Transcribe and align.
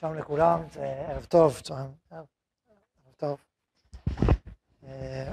שלום 0.00 0.14
לכולם, 0.14 0.62
זה 0.72 0.84
ערב 0.84 1.24
טוב, 1.24 1.60
צהריים, 1.60 1.90
ערב 2.10 2.26
טוב. 3.16 3.44
אה, 4.84 5.32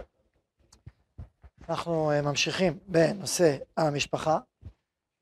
אנחנו 1.69 2.11
אה, 2.11 2.21
ממשיכים 2.21 2.79
בנושא 2.87 3.57
המשפחה. 3.77 4.39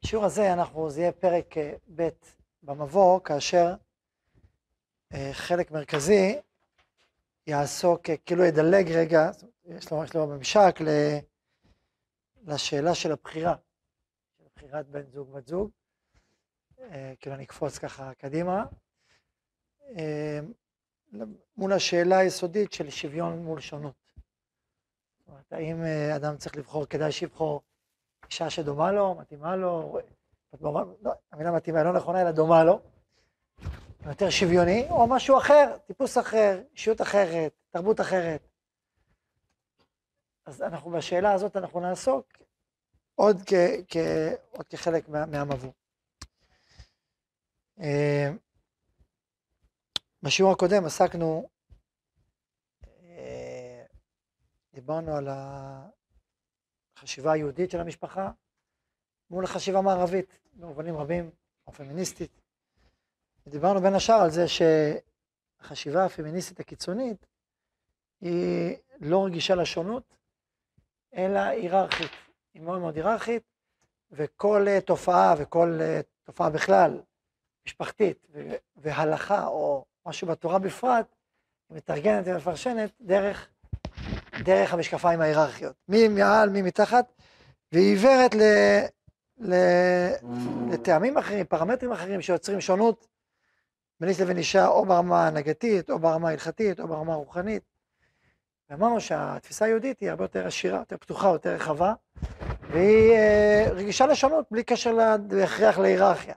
בשיעור 0.03 0.25
הזה 0.25 0.53
אנחנו, 0.53 0.89
זה 0.89 1.01
יהיה 1.01 1.11
פרק 1.11 1.57
אה, 1.57 1.73
ב' 1.95 2.09
במבוא, 2.63 3.19
כאשר 3.19 3.73
חלק 5.31 5.71
מרכזי 5.71 6.35
יעסוק, 7.47 8.01
כאילו 8.25 8.45
ידלג 8.45 8.91
רגע, 8.91 9.31
יש 9.65 9.91
לו, 9.91 10.03
יש 10.03 10.15
לו 10.15 10.27
ממשק 10.27 10.79
לשאלה 12.43 12.95
של 12.95 13.11
הבחירה, 13.11 13.55
של 14.37 14.45
בחירת 14.55 14.87
בן 14.87 15.03
זוג 15.11 15.31
בת 15.31 15.47
זוג. 15.47 15.69
כאילו 17.19 17.35
אני 17.35 17.43
אקפוץ 17.43 17.77
ככה 17.77 18.13
קדימה. 18.13 18.65
מול 21.57 21.73
השאלה 21.73 22.17
היסודית 22.17 22.73
של 22.73 22.89
שוויון 22.89 23.43
מול 23.43 23.59
שונות. 23.59 23.93
זאת 25.17 25.27
אומרת, 25.27 25.53
האם 25.53 25.83
אה, 25.83 26.15
אדם 26.15 26.37
צריך 26.37 26.55
לבחור, 26.57 26.85
כדאי 26.85 27.11
שיבחור 27.11 27.61
אישה 28.29 28.49
שדומה 28.49 28.91
לו, 28.91 29.15
מתאימה 29.15 29.55
לו, 29.55 29.99
לא, 30.61 31.11
המילה 31.31 31.51
מתאימה 31.51 31.83
לא 31.83 31.93
נכונה, 31.93 32.21
אלא 32.21 32.31
דומה 32.31 32.63
לו, 32.63 32.79
יותר 34.05 34.29
שוויוני, 34.29 34.87
או 34.89 35.07
משהו 35.07 35.37
אחר, 35.37 35.77
טיפוס 35.85 36.17
אחר, 36.17 36.61
אישיות 36.73 37.01
אחרת, 37.01 37.53
תרבות 37.69 38.01
אחרת. 38.01 38.47
אז 40.45 40.61
אנחנו 40.61 40.91
בשאלה 40.91 41.33
הזאת 41.33 41.57
אנחנו 41.57 41.79
נעסוק 41.79 42.27
עוד, 43.15 43.37
כ, 43.45 43.53
כ, 43.87 43.97
עוד 44.51 44.67
כחלק 44.67 45.09
מה, 45.09 45.25
מהמבוא. 45.25 45.71
אה, 50.25 50.29
בשיעור 50.29 50.51
הקודם 50.51 50.85
עסקנו, 50.85 51.49
אה, 52.87 53.85
דיברנו 54.73 55.15
על 55.15 55.27
החשיבה 56.97 57.31
היהודית 57.31 57.71
של 57.71 57.79
המשפחה 57.79 58.31
מול 59.29 59.43
החשיבה 59.43 59.79
המערבית, 59.79 60.39
במובנים 60.53 60.97
רבים, 60.97 61.29
או 61.67 61.71
פמיניסטית. 61.71 62.41
ודיברנו 63.47 63.81
בין 63.81 63.93
השאר 63.95 64.15
על 64.15 64.29
זה 64.29 64.45
שהחשיבה 64.47 66.05
הפמיניסטית 66.05 66.59
הקיצונית 66.59 67.25
היא 68.21 68.77
לא 68.99 69.25
רגישה 69.25 69.55
לשונות, 69.55 70.17
אלא 71.13 71.39
היררכית. 71.39 72.11
היא 72.53 72.61
מאוד 72.61 72.79
מאוד 72.79 72.95
היררכית, 72.95 73.43
וכל 74.11 74.65
תופעה, 74.85 75.35
וכל 75.37 75.79
תופעה 76.23 76.49
בכלל, 76.49 77.01
משפחתית, 77.65 78.27
והלכה 78.75 79.47
או 79.47 79.85
משהו 80.05 80.27
בתורה 80.27 80.59
בפרט, 80.59 81.05
היא 81.69 81.77
מתרגנת 81.77 82.23
ומפרשנת 82.27 82.91
דרך, 83.01 83.47
דרך 84.43 84.73
המשקפיים 84.73 85.21
ההיררכיות. 85.21 85.75
מי 85.87 86.07
מעל, 86.07 86.49
מי 86.49 86.61
מתחת, 86.61 87.13
והיא 87.71 87.89
עיוורת 87.89 88.35
ל, 88.35 88.41
ל, 89.37 89.55
לטעמים 90.71 91.17
אחרים, 91.17 91.45
פרמטרים 91.45 91.91
אחרים 91.91 92.21
שיוצרים 92.21 92.61
שונות 92.61 93.07
בין 93.99 94.09
איש 94.09 94.21
לבין 94.21 94.37
אישה, 94.37 94.67
או 94.67 94.85
ברמה 94.85 95.27
הנגתית, 95.27 95.89
או 95.89 95.99
ברמה 95.99 96.29
ההלכתית, 96.29 96.79
או 96.79 96.87
ברמה 96.87 97.13
הרוחנית. 97.13 97.63
ואמרנו 98.69 99.01
שהתפיסה 99.01 99.65
היהודית 99.65 99.99
היא 99.99 100.09
הרבה 100.09 100.23
יותר 100.23 100.47
עשירה, 100.47 100.79
יותר 100.79 100.97
פתוחה, 100.97 101.27
יותר 101.27 101.55
רחבה, 101.55 101.93
והיא 102.61 103.11
אה, 103.11 103.67
רגישה 103.71 104.05
לשונות 104.07 104.45
בלי 104.51 104.63
קשר 104.63 104.91
להכרח 105.31 105.77
להיררכיה. 105.77 106.35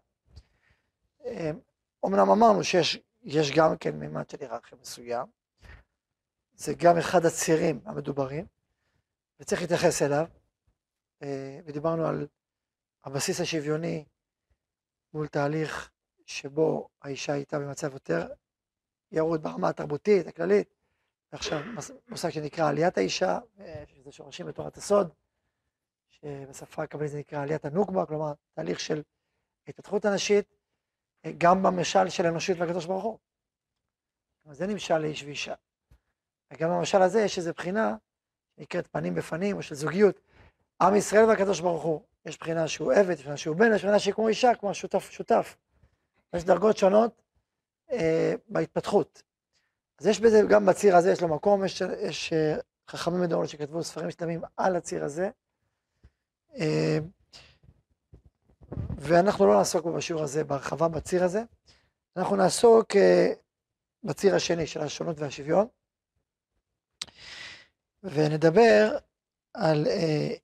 אומנם 2.03 2.31
אמרנו 2.31 2.65
שיש 2.65 3.01
יש 3.23 3.53
גם 3.57 3.77
כן 3.77 3.99
מימד 3.99 4.31
של 4.31 4.37
היררכיה 4.41 4.79
מסוים, 4.81 5.27
זה 6.55 6.75
גם 6.75 6.99
אחד 6.99 7.27
הצירים 7.27 7.81
המדוברים, 7.85 8.47
וצריך 9.41 9.61
להתייחס 9.61 10.03
אליו, 10.03 10.27
אה, 11.23 11.61
ודיברנו 11.65 12.07
על 12.07 12.27
הבסיס 13.05 13.41
השוויוני 13.41 14.05
מול 15.15 15.27
תהליך 15.27 15.91
שבו 16.27 16.89
האישה 17.03 17.33
הייתה 17.33 17.59
במצב 17.59 17.93
יותר 17.93 18.29
ירוד 19.13 19.43
ברמה 19.43 19.69
התרבותית, 19.69 20.27
הכללית, 20.27 20.75
ועכשיו 21.33 21.61
מושג 22.09 22.31
שנקרא 22.31 22.69
עליית 22.69 22.99
האישה, 22.99 23.39
אה, 23.61 23.85
שזה 23.87 24.13
שורשים 24.13 24.47
בתורת 24.47 24.77
הסוד, 24.77 25.13
שבשפה 26.09 26.83
הקבלית 26.83 27.11
זה 27.11 27.19
נקרא 27.19 27.43
עליית 27.43 27.65
הנוקבה, 27.65 28.07
כלומר 28.07 28.33
תהליך 28.55 28.81
של 28.81 29.03
התפתחות 29.69 30.05
הנשית, 30.05 30.58
גם 31.39 31.63
במשל 31.63 32.09
של 32.09 32.27
האנושיות 32.27 32.59
והקדוש 32.59 32.87
ברוך 32.87 33.05
הוא. 33.05 33.19
זה 34.51 34.67
נמשל 34.67 34.99
לאיש 34.99 35.23
ואישה. 35.23 35.55
וגם 36.53 36.71
במשל 36.71 37.03
הזה 37.03 37.21
יש 37.21 37.39
איזו 37.39 37.53
בחינה 37.57 37.97
שנקראת 38.57 38.87
פנים 38.87 39.15
בפנים, 39.15 39.57
או 39.57 39.63
של 39.63 39.75
זוגיות. 39.75 40.21
עם 40.81 40.97
ישראל 40.97 41.25
והקדוש 41.25 41.61
ברוך 41.61 41.83
הוא, 41.83 42.03
יש 42.27 42.39
בחינה 42.39 42.69
שהוא 42.69 42.93
עבד, 42.93 43.11
יש 43.11 43.21
בחינה 43.21 43.37
שהוא 43.37 43.57
בן, 43.57 43.75
יש 43.75 43.83
בחינה 43.83 43.99
שהיא 43.99 44.15
כמו 44.15 44.29
אישה, 44.29 44.55
כמו 44.55 44.75
שותף, 44.75 45.11
שותף. 45.11 45.57
יש 46.35 46.45
דרגות 46.45 46.77
שונות 46.77 47.23
אה, 47.93 48.35
בהתפתחות. 48.49 49.23
אז 50.01 50.07
יש 50.07 50.21
בזה, 50.21 50.43
גם 50.49 50.67
בציר 50.67 50.97
הזה 50.97 51.13
יש 51.13 51.23
לו 51.23 51.29
מקום, 51.29 51.65
יש, 51.65 51.81
יש 51.81 52.33
אה, 52.33 52.57
חכמים 52.89 53.21
מדור 53.21 53.47
שכתבו 53.47 53.85
ספרים 53.85 54.11
שלמים 54.11 54.41
על 54.57 54.77
הציר 54.77 55.05
הזה. 55.05 55.31
אה, 56.55 56.99
ואנחנו 58.99 59.47
לא 59.47 59.59
נעסוק 59.59 59.87
בשיעור 59.87 60.23
הזה 60.23 60.45
בהרחבה 60.45 60.89
בציר 60.89 61.25
הזה, 61.25 61.43
אנחנו 62.17 62.37
נעסוק 62.37 62.97
אה, 62.97 63.33
בציר 64.05 64.35
השני 64.35 64.67
של 64.67 64.81
השונות 64.81 65.19
והשוויון, 65.19 65.67
ונדבר 68.03 68.99
על 69.55 69.87
אה, 69.87 70.35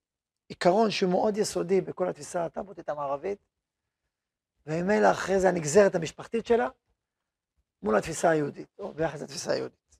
עיקרון 0.49 0.91
שהוא 0.91 1.11
מאוד 1.11 1.37
יסודי 1.37 1.81
בכל 1.81 2.09
התפיסה 2.09 2.45
התרבותית 2.45 2.89
המערבית, 2.89 3.39
וממילא 4.67 5.11
אחרי 5.11 5.41
זה 5.41 5.49
הנגזרת 5.49 5.95
המשפחתית 5.95 6.47
שלה, 6.47 6.69
מול 7.83 7.97
התפיסה 7.97 8.31
היהודית, 8.31 8.69
או 8.79 8.95
ביחס 8.95 9.23
לתפיסה 9.23 9.53
היהודית. 9.53 9.97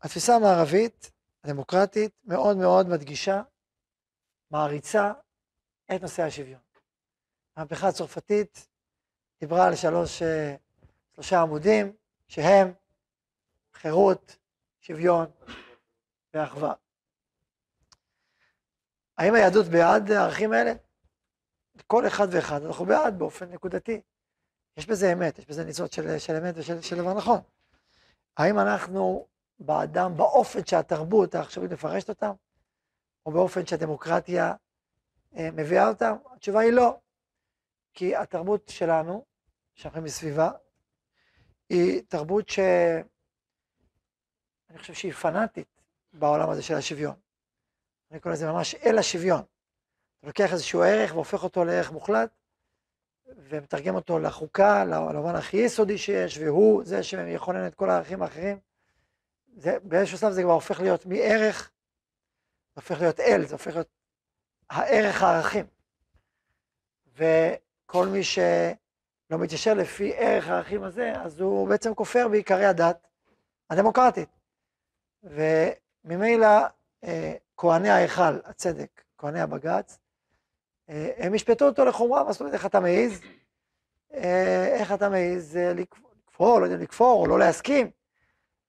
התפיסה 0.00 0.36
המערבית, 0.36 1.10
הדמוקרטית, 1.44 2.12
מאוד 2.24 2.56
מאוד 2.56 2.88
מדגישה, 2.88 3.42
מעריצה 4.50 5.12
את 5.94 6.02
נושא 6.02 6.22
השוויון. 6.22 6.63
המהפכה 7.56 7.88
הצרפתית 7.88 8.68
דיברה 9.40 9.66
על 9.66 9.76
שלוש, 9.76 10.22
אה, 10.22 10.56
שלושה 11.14 11.40
עמודים, 11.40 11.92
שהם 12.28 12.72
חירות, 13.74 14.36
שוויון 14.80 15.26
ואחווה. 16.34 16.74
האם 19.18 19.34
היהדות 19.34 19.66
בעד 19.66 20.10
הערכים 20.10 20.52
האלה? 20.52 20.72
כל 21.86 22.06
אחד 22.06 22.26
ואחד, 22.30 22.62
אנחנו 22.62 22.84
בעד 22.84 23.18
באופן 23.18 23.52
נקודתי. 23.52 24.00
יש 24.76 24.86
בזה 24.86 25.12
אמת, 25.12 25.38
יש 25.38 25.46
בזה 25.46 25.64
ניצוץ 25.64 25.94
של, 25.94 26.18
של 26.18 26.36
אמת 26.36 26.54
ושל 26.56 26.80
של 26.80 26.96
דבר 26.96 27.14
נכון. 27.14 27.40
האם 28.36 28.58
אנחנו 28.58 29.26
בעדם 29.58 30.16
באופן 30.16 30.66
שהתרבות 30.66 31.34
העכשווית 31.34 31.72
מפרשת 31.72 32.08
אותם, 32.08 32.32
או 33.26 33.32
באופן 33.32 33.66
שהדמוקרטיה 33.66 34.54
אה, 35.36 35.50
מביאה 35.50 35.88
אותם? 35.88 36.16
התשובה 36.32 36.60
היא 36.60 36.72
לא. 36.72 36.98
כי 37.94 38.16
התרבות 38.16 38.68
שלנו, 38.68 39.24
שאנחנו 39.74 40.02
מסביבה, 40.02 40.50
היא 41.68 42.02
תרבות 42.08 42.48
שאני 42.48 43.04
חושב 44.78 44.94
שהיא 44.94 45.12
פנאטית 45.12 45.80
בעולם 46.12 46.50
הזה 46.50 46.62
של 46.62 46.74
השוויון. 46.74 47.14
אני 48.10 48.20
קורא 48.20 48.34
לזה 48.34 48.46
ממש 48.46 48.74
אל 48.74 48.98
השוויון. 48.98 49.42
אתה 50.18 50.26
לוקח 50.26 50.52
איזשהו 50.52 50.82
ערך 50.82 51.14
והופך 51.14 51.44
אותו 51.44 51.64
לערך 51.64 51.92
מוחלט, 51.92 52.30
ומתרגם 53.26 53.94
אותו 53.94 54.18
לחוקה, 54.18 54.84
למובן 54.84 55.34
הכי 55.34 55.56
יסודי 55.56 55.98
שיש, 55.98 56.38
והוא 56.38 56.84
זה 56.84 57.02
שיכונן 57.02 57.66
את 57.66 57.74
כל 57.74 57.90
הערכים 57.90 58.22
האחרים. 58.22 58.58
זה, 59.56 59.78
באיזשהו 59.82 60.18
שלב 60.18 60.32
זה 60.32 60.42
כבר 60.42 60.52
הופך 60.52 60.80
להיות 60.80 61.06
מערך, 61.06 61.70
זה 62.74 62.80
הופך 62.80 63.00
להיות 63.00 63.20
אל, 63.20 63.46
זה 63.46 63.54
הופך 63.54 63.74
להיות 63.74 63.88
הערך 64.70 65.22
הערכים. 65.22 65.66
וכל 67.84 68.06
מי 68.06 68.24
ש... 68.24 68.38
לא 69.30 69.38
מתיישר 69.38 69.74
לפי 69.74 70.12
ערך 70.16 70.48
הערכים 70.48 70.82
הזה, 70.82 71.12
אז 71.12 71.40
הוא 71.40 71.68
בעצם 71.68 71.94
כופר 71.94 72.28
בעיקרי 72.28 72.64
הדת 72.64 73.06
הדמוקרטית. 73.70 74.28
וממילא 75.22 76.46
אה, 77.04 77.34
כהני 77.56 77.90
ההיכל, 77.90 78.38
הצדק, 78.44 79.04
כהני 79.18 79.40
הבג"ץ, 79.40 79.98
אה, 80.88 81.10
הם 81.16 81.34
ישפטו 81.34 81.66
אותו 81.66 81.84
לחומרה, 81.84 82.24
מה 82.24 82.32
זאת 82.32 82.40
אומרת, 82.40 82.54
איך 82.54 82.66
אתה 82.66 82.80
מעז? 82.80 83.20
אה, 84.14 84.66
איך 84.80 84.92
אתה 84.92 85.08
מעז 85.08 85.56
לכפור, 85.56 86.60
לא 86.60 86.64
יודע, 86.64 86.76
לכפור 86.76 87.20
או 87.20 87.26
לא 87.26 87.38
להסכים, 87.38 87.90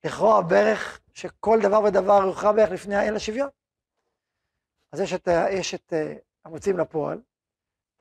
לכרוע 0.03 0.41
ברך 0.41 0.99
שכל 1.13 1.59
דבר 1.61 1.81
ודבר 1.81 2.23
יוכרע 2.25 2.51
בערך 2.51 2.71
לפני 2.71 2.95
האל 2.95 3.15
השוויון. 3.15 3.49
אז 4.91 4.99
יש 4.99 5.13
את, 5.13 5.27
יש 5.51 5.75
את 5.75 5.93
המוצאים 6.45 6.77
לפועל, 6.77 7.21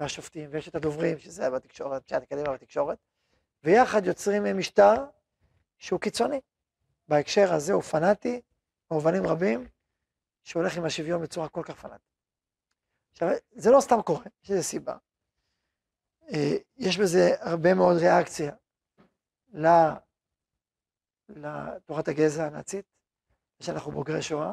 והשופטים, 0.05 0.51
ויש 0.53 0.69
את 0.69 0.75
הדוברים, 0.75 1.19
שזה 1.19 1.51
בתקשורת, 1.51 2.03
אנשי 2.03 2.15
האקדמיה 2.15 2.53
בתקשורת, 2.53 2.99
ויחד 3.65 4.07
יוצרים 4.07 4.59
משטר 4.59 4.95
שהוא 5.79 6.01
קיצוני. 6.01 6.41
בהקשר 7.09 7.53
הזה 7.53 7.73
הוא 7.73 7.83
פנאטי, 7.83 8.41
במובנים 8.91 9.27
רבים, 9.27 9.69
שהולך 10.43 10.77
עם 10.77 10.85
השוויון 10.85 11.23
בצורה 11.23 11.49
כל 11.49 11.63
כך 11.65 11.81
פנאטית. 11.81 12.15
עכשיו, 13.13 13.29
זה 13.53 13.71
לא 13.71 13.81
סתם 13.81 14.03
קורה, 14.03 14.25
יש 14.43 14.51
לזה 14.51 14.63
סיבה. 14.63 14.97
אה, 16.33 16.57
יש 16.77 16.99
בזה 16.99 17.31
הרבה 17.41 17.75
מאוד 17.75 17.97
ריאקציה 17.97 18.55
לתורת 21.29 22.09
הגזע 22.09 22.47
הנאצית, 22.47 22.85
שאנחנו 23.61 23.93
בוגרי 23.93 24.23
שואה, 24.23 24.53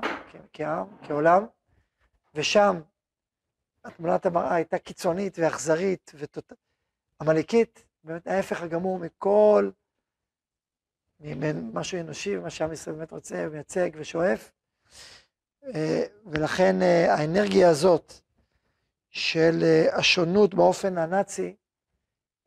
כעם, 0.54 0.98
כעולם, 1.08 1.46
ושם 2.34 2.82
תמונת 3.90 4.26
המראה 4.26 4.56
הייתה 4.56 4.80
קיצונית 4.80 5.40
ואכזרית 5.40 6.12
ועמלקית, 7.20 7.86
באמת 8.04 8.28
ההפך 8.28 8.62
הגמור 8.62 9.00
מכל, 9.00 9.70
משהו 11.74 12.00
אנושי 12.00 12.38
ומה 12.38 12.50
שעם 12.50 12.74
ישראל 12.74 12.96
באמת 12.96 13.12
רוצה 13.12 13.46
ומייצג 13.48 13.90
ושואף. 13.96 14.52
אה, 15.66 16.04
ולכן 16.26 16.82
אה, 16.82 17.14
האנרגיה 17.14 17.70
הזאת 17.70 18.14
של 19.10 19.60
אה, 19.64 19.98
השונות 19.98 20.54
באופן 20.54 20.98
הנאצי 20.98 21.56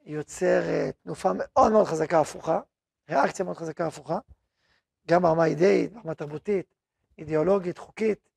יוצר 0.05 0.63
תנופה 1.03 1.31
מאוד 1.35 1.73
מאוד 1.73 1.87
חזקה 1.87 2.21
הפוכה, 2.21 2.61
ריאקציה 3.11 3.45
מאוד 3.45 3.57
חזקה 3.57 3.87
הפוכה, 3.87 4.19
גם 5.09 5.23
ברמה 5.23 5.45
אידאית, 5.45 5.93
ברמה 5.93 6.15
תרבותית, 6.15 6.75
אידיאולוגית, 7.19 7.79
חוקית, 7.79 8.29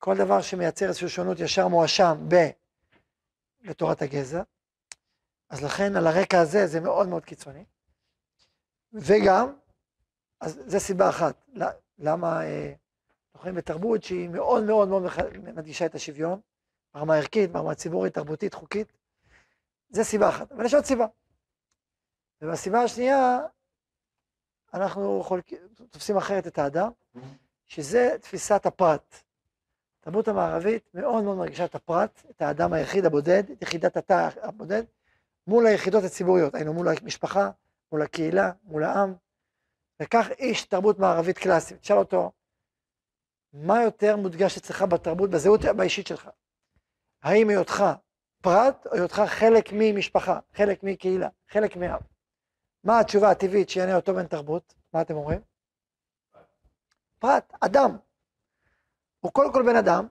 כל 0.00 0.16
דבר 0.16 0.40
שמייצר 0.40 0.88
איזושהי 0.88 1.08
שונות 1.08 1.40
ישר 1.40 1.68
מואשם 1.68 2.26
ב... 2.28 2.34
לתורת 3.62 4.02
הגזע. 4.02 4.42
אז 5.50 5.62
לכן 5.62 5.96
על 5.96 6.06
הרקע 6.06 6.40
הזה 6.40 6.66
זה 6.66 6.80
מאוד 6.80 7.08
מאוד 7.08 7.24
קיצוני. 7.24 7.64
וגם, 8.92 9.54
אז 10.40 10.60
זו 10.66 10.80
סיבה 10.80 11.08
אחת, 11.08 11.48
למה 11.98 12.44
אה, 12.44 12.72
אנחנו 13.26 13.40
חיים 13.40 13.54
בתרבות 13.54 14.02
שהיא 14.02 14.28
מאוד 14.28 14.64
מאוד 14.64 14.88
מאוד 14.88 15.02
מדגישה 15.54 15.86
את 15.86 15.94
השוויון, 15.94 16.40
ברמה 16.94 17.16
ערכית, 17.16 17.52
ברמה 17.52 17.74
ציבורית, 17.74 18.14
תרבותית, 18.14 18.54
חוקית. 18.54 18.92
זו 19.90 20.04
סיבה 20.04 20.28
אחת, 20.28 20.52
אבל 20.52 20.64
יש 20.64 20.74
עוד 20.74 20.84
סיבה. 20.84 21.06
ובסיבה 22.42 22.82
השנייה, 22.82 23.38
אנחנו 24.74 25.22
חולק... 25.24 25.50
תופסים 25.90 26.16
אחרת 26.16 26.46
את 26.46 26.58
האדם, 26.58 26.90
שזה 27.66 28.16
תפיסת 28.20 28.66
הפרט. 28.66 29.22
התרבות 30.00 30.28
המערבית 30.28 30.88
מאוד 30.94 31.24
מאוד 31.24 31.36
מרגישה 31.36 31.64
את 31.64 31.74
הפרט, 31.74 32.22
את 32.30 32.42
האדם 32.42 32.72
היחיד 32.72 33.04
הבודד, 33.04 33.50
את 33.50 33.62
יחידת 33.62 33.96
התא 33.96 34.28
הבודד, 34.42 34.82
מול 35.46 35.66
היחידות 35.66 36.04
הציבוריות, 36.04 36.54
היינו 36.54 36.72
מול 36.72 36.88
המשפחה, 36.88 37.50
מול 37.92 38.02
הקהילה, 38.02 38.52
מול 38.62 38.84
העם, 38.84 39.14
וכך 40.02 40.28
איש 40.38 40.64
תרבות 40.64 40.98
מערבית 40.98 41.38
קלאסית, 41.38 41.80
תשאל 41.80 41.96
אותו, 41.96 42.32
מה 43.52 43.82
יותר 43.82 44.16
מודגש 44.16 44.56
אצלך 44.56 44.82
בתרבות, 44.82 45.30
בזהות 45.30 45.60
באישית 45.76 46.06
שלך? 46.06 46.30
האם 47.22 47.48
היותך 47.48 47.84
פרט 48.42 48.86
או 48.86 48.94
היותך 48.94 49.22
חלק 49.26 49.68
ממשפחה, 49.72 50.38
חלק 50.54 50.82
מקהילה, 50.82 51.28
חלק 51.48 51.76
מעם? 51.76 52.00
מה 52.84 53.00
התשובה 53.00 53.30
הטבעית 53.30 53.68
שיענה 53.68 53.96
אותו 53.96 54.14
בן 54.14 54.26
תרבות? 54.26 54.74
מה 54.92 55.02
אתם 55.02 55.14
אומרים? 55.14 55.40
פרט, 57.18 57.52
אדם. 57.60 57.96
הוא 59.20 59.32
קודם 59.32 59.52
כל 59.52 59.62
בן 59.62 59.76
אדם, 59.76 60.06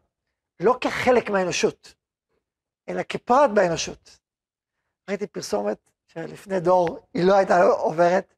לא 0.59 0.77
כחלק 0.81 1.29
מהאנושות, 1.29 1.95
אלא 2.89 3.03
כפרט 3.03 3.49
באנושות. 3.53 4.19
ראיתי 5.09 5.27
פרסומת 5.27 5.77
שלפני 6.07 6.59
דור 6.59 6.99
היא 7.13 7.23
לא 7.27 7.35
הייתה 7.35 7.63
עוברת, 7.63 8.33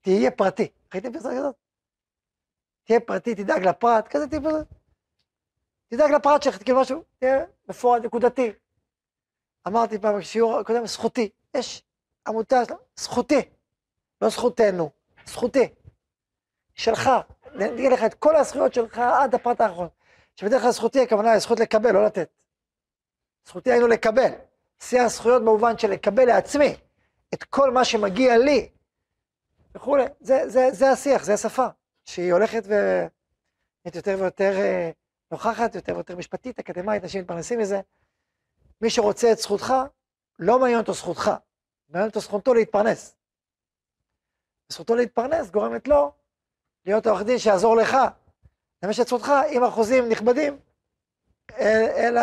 תהיה 0.00 0.30
פרטי. 0.30 0.68
ראיתם 0.94 1.12
פרסומת 1.12 1.38
כזאת? 1.38 1.54
תהיה 2.84 3.00
פרטי, 3.00 3.34
תדאג 3.34 3.68
לפרט, 3.68 4.08
כזה 4.08 4.28
טיפ 4.28 4.42
תדאג 5.88 6.10
לפרט 6.10 6.42
שלך, 6.42 6.62
כאילו 6.64 6.80
משהו, 6.80 7.04
תהיה 7.18 7.44
מפורט, 7.68 8.02
נקודתי. 8.04 8.52
אמרתי 9.66 9.98
פעם 9.98 10.18
בשיעור 10.18 10.58
הקודם, 10.58 10.86
זכותי. 10.86 11.30
יש 11.54 11.82
עמותה, 12.28 12.62
זכותי, 12.96 13.40
לא 14.20 14.28
זכותנו, 14.28 14.90
זכותי. 15.26 15.74
שלך, 16.74 17.10
נגיד 17.54 17.92
לך 17.92 18.04
את 18.04 18.14
כל 18.14 18.36
הזכויות 18.36 18.74
שלך 18.74 18.98
עד 18.98 19.34
הפרט 19.34 19.60
האחרון. 19.60 19.88
שבדרך 20.36 20.62
כלל 20.62 20.70
זכותי 20.70 21.00
הכוונה 21.00 21.30
היא 21.30 21.38
זכות 21.38 21.60
לקבל, 21.60 21.92
לא 21.92 22.04
לתת. 22.04 22.28
זכותי 23.46 23.70
היינו 23.70 23.86
לקבל. 23.86 24.30
שיא 24.80 25.00
הזכויות 25.00 25.42
במובן 25.42 25.78
של 25.78 25.90
לקבל 25.90 26.24
לעצמי 26.24 26.76
את 27.34 27.44
כל 27.44 27.70
מה 27.70 27.84
שמגיע 27.84 28.38
לי 28.38 28.68
וכולי. 29.74 30.04
זה, 30.20 30.48
זה, 30.48 30.68
זה 30.72 30.90
השיח, 30.90 31.24
זה 31.24 31.34
השפה, 31.34 31.66
שהיא 32.04 32.32
הולכת 32.32 32.62
ונהיית 32.64 33.94
יותר 33.94 34.16
ויותר 34.20 34.52
אה, 34.56 34.90
נוכחת, 35.30 35.74
יותר 35.74 35.94
ויותר 35.94 36.16
משפטית, 36.16 36.58
אקדמית, 36.58 37.02
אנשים 37.02 37.20
מתפרנסים 37.20 37.58
מזה. 37.58 37.80
מי 38.80 38.90
שרוצה 38.90 39.32
את 39.32 39.38
זכותך, 39.38 39.74
לא 40.38 40.58
מעניין 40.58 40.78
אותו 40.78 40.92
זכותך, 40.92 41.30
מעניין 41.88 42.08
אותו 42.08 42.20
זכותו 42.20 42.54
להתפרנס. 42.54 43.16
זכותו 44.68 44.94
להתפרנס 44.94 45.50
גורמת 45.50 45.88
לו 45.88 46.12
להיות 46.86 47.06
עורך 47.06 47.22
דין 47.22 47.38
שיעזור 47.38 47.76
לך 47.76 47.96
לממש 48.84 49.00
את 49.00 49.06
זכותך 49.06 49.32
עם 49.50 49.64
אחוזים 49.64 50.08
נכבדים, 50.08 50.58
אלא, 51.58 52.20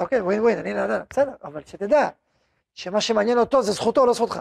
אוקיי, 0.00 0.20
ווין 0.20 0.40
ווין, 0.40 0.58
אני 0.58 0.74
לא 0.74 0.80
יודע, 0.80 1.02
בסדר, 1.10 1.34
אבל 1.44 1.64
שתדע 1.64 2.08
שמה 2.74 3.00
שמעניין 3.00 3.38
אותו 3.38 3.62
זה 3.62 3.72
זכותו, 3.72 4.06
לא 4.06 4.12
זכותך. 4.12 4.40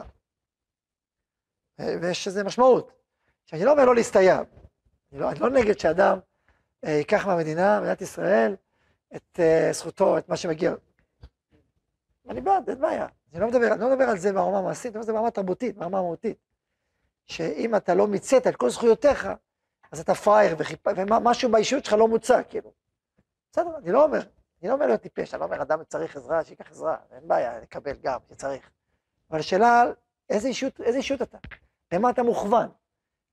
ויש 1.79 2.27
לזה 2.27 2.43
משמעות. 2.43 2.91
שאני 3.45 3.65
לא 3.65 3.71
אומר 3.71 3.85
לא 3.85 3.95
להסתייע, 3.95 4.41
אני 5.11 5.19
לא, 5.19 5.29
אני 5.31 5.39
לא 5.39 5.49
נגד 5.49 5.79
שאדם 5.79 6.19
אה, 6.85 6.91
ייקח 6.91 7.25
מהמדינה, 7.25 7.79
מדינת 7.79 8.01
ישראל, 8.01 8.55
את 9.15 9.39
אה, 9.39 9.69
זכותו, 9.73 10.17
את 10.17 10.29
מה 10.29 10.37
שמגיע. 10.37 10.73
אני 12.29 12.41
בעד, 12.41 12.69
אין 12.69 12.81
בעיה. 12.81 13.07
אני 13.33 13.41
לא 13.41 13.47
מדבר, 13.47 13.73
אני 13.73 13.81
לא 13.81 13.89
מדבר 13.89 14.03
על 14.03 14.17
זה 14.17 14.33
ברמה 14.33 14.59
המעשית, 14.59 14.85
אני 14.85 14.89
מדבר 14.89 14.99
על 14.99 15.05
זה 15.05 15.13
ברמה 15.13 15.31
תרבותית, 15.31 15.77
ברמה 15.77 16.01
מהותית. 16.01 16.37
שאם 17.25 17.75
אתה 17.75 17.95
לא 17.95 18.07
מיצית 18.07 18.47
את 18.47 18.55
כל 18.55 18.69
זכויותיך, 18.69 19.29
אז 19.91 19.99
אתה 19.99 20.15
פראייר, 20.15 20.55
ומשהו 20.97 21.51
באישיות 21.51 21.85
שלך 21.85 21.93
לא 21.93 22.07
מוצע, 22.07 22.43
כאילו. 22.43 22.71
בסדר, 23.51 23.77
אני 23.77 23.91
לא 23.91 24.03
אומר, 24.03 24.19
אני 24.61 24.69
לא 24.69 24.73
אומר 24.73 24.85
להיות 24.85 25.01
טיפש, 25.01 25.33
אני 25.33 25.39
לא 25.39 25.45
אומר 25.45 25.61
אדם 25.61 25.83
צריך 25.83 26.15
עזרה, 26.15 26.43
שיקח 26.43 26.71
עזרה, 26.71 26.97
אין 27.11 27.27
בעיה, 27.27 27.59
לקבל 27.59 27.95
גם, 28.03 28.19
שצריך. 28.29 28.69
אבל 29.31 29.39
השאלה, 29.39 29.83
איזה 30.29 30.47
אישיות, 30.47 30.81
איזה 30.81 30.97
אישיות 30.97 31.21
אתה? 31.21 31.37
למה 31.93 32.09
אתה 32.09 32.23
מוכוון? 32.23 32.67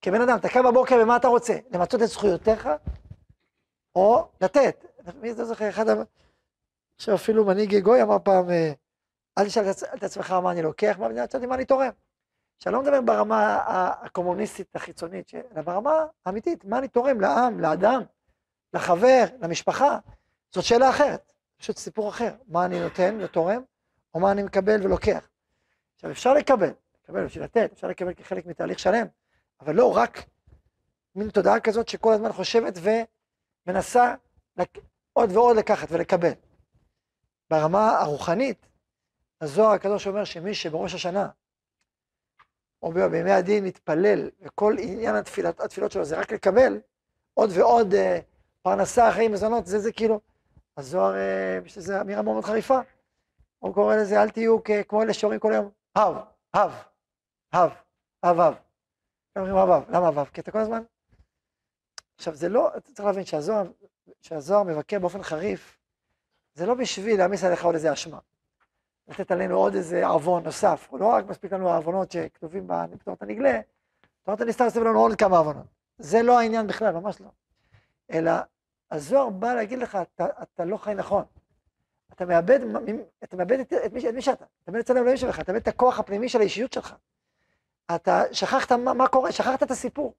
כבן 0.00 0.21
אדם, 0.21 0.38
אתה 0.38 0.49
קם 0.49 0.64
בבוקר 0.64 0.97
ומה 1.02 1.16
אתה 1.16 1.28
רוצה? 1.28 1.59
למצות 1.71 2.02
את 2.02 2.06
זכויותיך, 2.06 2.68
או 3.94 4.28
לתת. 4.40 4.85
מי 5.21 5.35
זה 5.35 5.44
זוכר? 5.44 5.68
אחד, 5.68 5.85
עכשיו 6.97 7.14
אפילו 7.14 7.44
מנהיג 7.44 7.78
גוי 7.78 8.02
אמר 8.02 8.18
פעם, 8.18 8.50
אה, 8.50 8.73
אל 9.38 9.47
תשאל 9.47 9.71
את 9.94 10.02
עצמך 10.02 10.30
מה 10.30 10.50
אני 10.50 10.62
לוקח 10.62 10.97
מה 10.99 11.54
אני 11.54 11.64
תורם. 11.64 11.90
שאני 12.62 12.75
לא 12.75 12.83
מדבר 12.83 13.00
ברמה 13.00 13.59
הקומוניסטית 14.02 14.76
החיצונית, 14.76 15.35
אלא 15.35 15.62
ברמה 15.62 16.04
האמיתית, 16.26 16.64
מה 16.64 16.78
אני 16.78 16.88
תורם 16.88 17.21
לעם, 17.21 17.61
לאדם, 17.61 18.02
לחבר, 18.75 19.25
למשפחה, 19.40 19.99
זאת 20.50 20.64
שאלה 20.64 20.90
אחרת, 20.90 21.33
פשוט 21.57 21.76
סיפור 21.76 22.09
אחר, 22.09 22.35
מה 22.49 22.64
אני 22.64 22.81
נותן 22.81 23.19
ותורם, 23.21 23.62
או 24.14 24.21
מה 24.21 24.33
אני 24.33 24.42
מקבל 24.42 24.83
ולוקח. 24.83 25.28
עכשיו 25.95 26.11
אפשר 26.11 26.35
לקבל, 26.35 26.71
לקבל 27.04 27.25
בשביל 27.25 27.45
לתת, 27.45 27.71
אפשר 27.73 27.87
לקבל 27.87 28.14
כחלק 28.14 28.47
מתהליך 28.47 28.78
שלם, 28.78 29.07
אבל 29.61 29.75
לא 29.75 29.97
רק 29.97 30.25
מין 31.14 31.31
תודעה 31.31 31.61
כזאת 31.61 31.88
שכל 31.88 32.12
הזמן 32.12 32.33
חושבת 32.33 32.75
ומנסה 33.66 34.14
לק... 34.57 34.78
עוד 35.12 35.33
ועוד 35.33 35.57
לקחת 35.57 35.88
ולקבל. 35.90 36.33
ברמה 37.50 37.99
הרוחנית, 37.99 38.66
הזוהר 39.40 39.73
הקדוש 39.73 40.07
אומר 40.07 40.25
שמי 40.25 40.54
שבראש 40.54 40.95
השנה 40.95 41.28
או 42.83 42.93
בימי 42.93 43.31
הדין 43.33 43.65
מתפלל, 43.65 44.31
וכל 44.41 44.77
עניין 44.79 45.15
התפילות, 45.15 45.61
התפילות 45.61 45.93
שלו 45.93 46.05
זה 46.05 46.19
רק 46.19 46.33
לקבל 46.33 46.81
עוד 47.35 47.51
ועוד 47.55 47.95
אה, 47.95 48.19
פרנסה, 48.62 49.12
חיים, 49.12 49.33
מזונות, 49.33 49.67
זה 49.67 49.79
זה 49.79 49.93
כאילו, 49.93 50.21
הזוהר, 50.77 51.15
אה, 51.17 51.59
יש 51.65 51.79
לזה 51.79 52.01
אמירה 52.01 52.23
מאוד 52.23 52.45
חריפה. 52.45 52.79
הוא 53.59 53.75
קורא 53.75 53.97
לזה, 53.97 54.23
אל 54.23 54.31
תהיו 54.31 54.59
כמו 54.89 55.03
אלה 55.03 55.15
שאומרים 55.15 55.41
כל 55.41 55.53
היום, 55.53 55.71
הב, 55.97 56.17
הב, 56.55 56.73
הב, 57.53 57.71
הב, 58.23 58.41
הב. 58.41 58.55
אומרים 59.37 59.57
הב, 59.57 59.83
למה 59.89 60.09
הב? 60.09 60.25
כי 60.33 60.41
אתה 60.41 60.51
כל 60.51 60.59
הזמן... 60.59 60.83
עכשיו, 62.17 62.35
זה 62.35 62.49
לא, 62.49 62.77
אתה 62.77 62.93
צריך 62.93 63.07
להבין 63.07 63.25
שהזוהר, 63.25 63.71
שהזוהר 64.21 64.62
מבקר 64.62 64.99
באופן 64.99 65.23
חריף, 65.23 65.79
זה 66.55 66.67
לא 66.67 66.75
בשביל 66.75 67.19
להעמיס 67.19 67.45
עליך 67.45 67.65
עוד 67.65 67.75
איזה 67.75 67.93
אשמה. 67.93 68.19
לתת 69.09 69.30
עלינו 69.30 69.56
עוד 69.56 69.75
איזה 69.75 70.06
עוון 70.06 70.42
נוסף, 70.42 70.88
לא 70.92 71.06
רק 71.06 71.25
מספיק 71.26 71.52
לנו 71.52 71.71
העוונות 71.71 72.12
שכתובים 72.12 72.66
בתורת 72.66 73.23
הנגלה, 73.23 73.61
תורת 74.23 74.40
הנסתר 74.40 74.64
עושים 74.64 74.85
לנו 74.85 75.00
עוד 75.00 75.16
כמה 75.16 75.38
עוונות. 75.38 75.66
זה 75.99 76.23
לא 76.23 76.38
העניין 76.38 76.66
בכלל, 76.66 76.94
ממש 76.94 77.21
לא. 77.21 77.28
אלא 78.11 78.32
הזוהר 78.90 79.30
בא 79.30 79.54
להגיד 79.54 79.78
לך, 79.78 79.99
אתה, 80.14 80.26
אתה 80.42 80.64
לא 80.64 80.76
חי 80.76 80.94
נכון. 80.94 81.25
אתה 82.12 82.25
מאבד, 82.25 82.61
אתה 83.25 83.37
מאבד 83.37 83.61
את, 83.61 83.73
את, 83.73 83.92
מי, 83.92 84.09
את 84.09 84.14
מי 84.14 84.23
שאתה, 84.23 84.44
אתה 84.62 84.71
מאבד 84.71 84.80
את 84.80 84.87
צד 84.87 84.97
האלוהים 84.97 85.16
שלך, 85.16 85.40
אתה 85.40 85.52
מאבד 85.52 85.62
את 85.62 85.68
הכוח 85.68 85.99
הפנימי 85.99 86.28
של 86.28 86.40
האישיות 86.40 86.73
שלך. 86.73 86.94
אתה 87.94 88.23
שכחת 88.32 88.73
מה, 88.73 88.94
מה 88.94 89.09
קורה, 89.09 89.32
שכחת 89.32 89.62
את 89.62 89.71
הסיפור. 89.71 90.14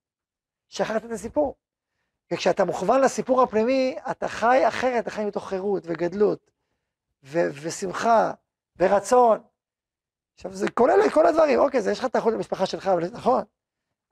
שכחת 0.68 1.06
את 1.06 1.12
הסיפור. 1.12 1.56
וכשאתה 2.32 2.66
מוכוון 2.66 3.02
לסיפור 3.02 3.42
הפנימי, 3.42 3.96
אתה 4.12 4.28
חי 4.28 4.68
אחרת, 4.68 5.04
אתה 5.04 5.12
חי 5.12 5.26
מתוך 5.26 5.50
חירות 5.50 5.84
וגדלות, 5.86 6.52
ו- 7.24 7.50
ושמחה, 7.62 8.32
ורצון. 8.80 9.44
עכשיו, 10.34 10.54
זה 10.54 10.72
כולל 10.72 11.00
את 11.06 11.14
כל 11.14 11.26
הדברים, 11.26 11.60
אוקיי, 11.60 11.82
זה 11.82 11.92
יש 11.92 12.00
לך 12.00 12.06
את 12.06 12.16
האחוז 12.16 12.34
במשפחה 12.34 12.66
שלך, 12.66 12.88
אבל 12.88 13.04
נכון, 13.12 13.44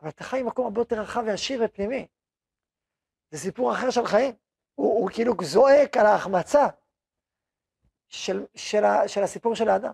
אבל 0.01 0.09
אתה 0.09 0.23
חי 0.23 0.43
במקום 0.43 0.65
הרבה 0.65 0.81
יותר 0.81 1.01
רחב 1.01 1.23
ועשיר 1.27 1.61
ופנימי. 1.65 2.07
זה 3.31 3.37
סיפור 3.37 3.73
אחר 3.73 3.89
של 3.89 4.05
חיים. 4.05 4.33
הוא, 4.75 5.01
הוא 5.01 5.09
כאילו 5.13 5.33
זועק 5.43 5.97
על 5.97 6.05
ההחמצה 6.05 6.67
של, 8.07 8.45
של, 8.55 8.85
ה, 8.85 9.07
של 9.07 9.23
הסיפור 9.23 9.55
של 9.55 9.69
האדם. 9.69 9.91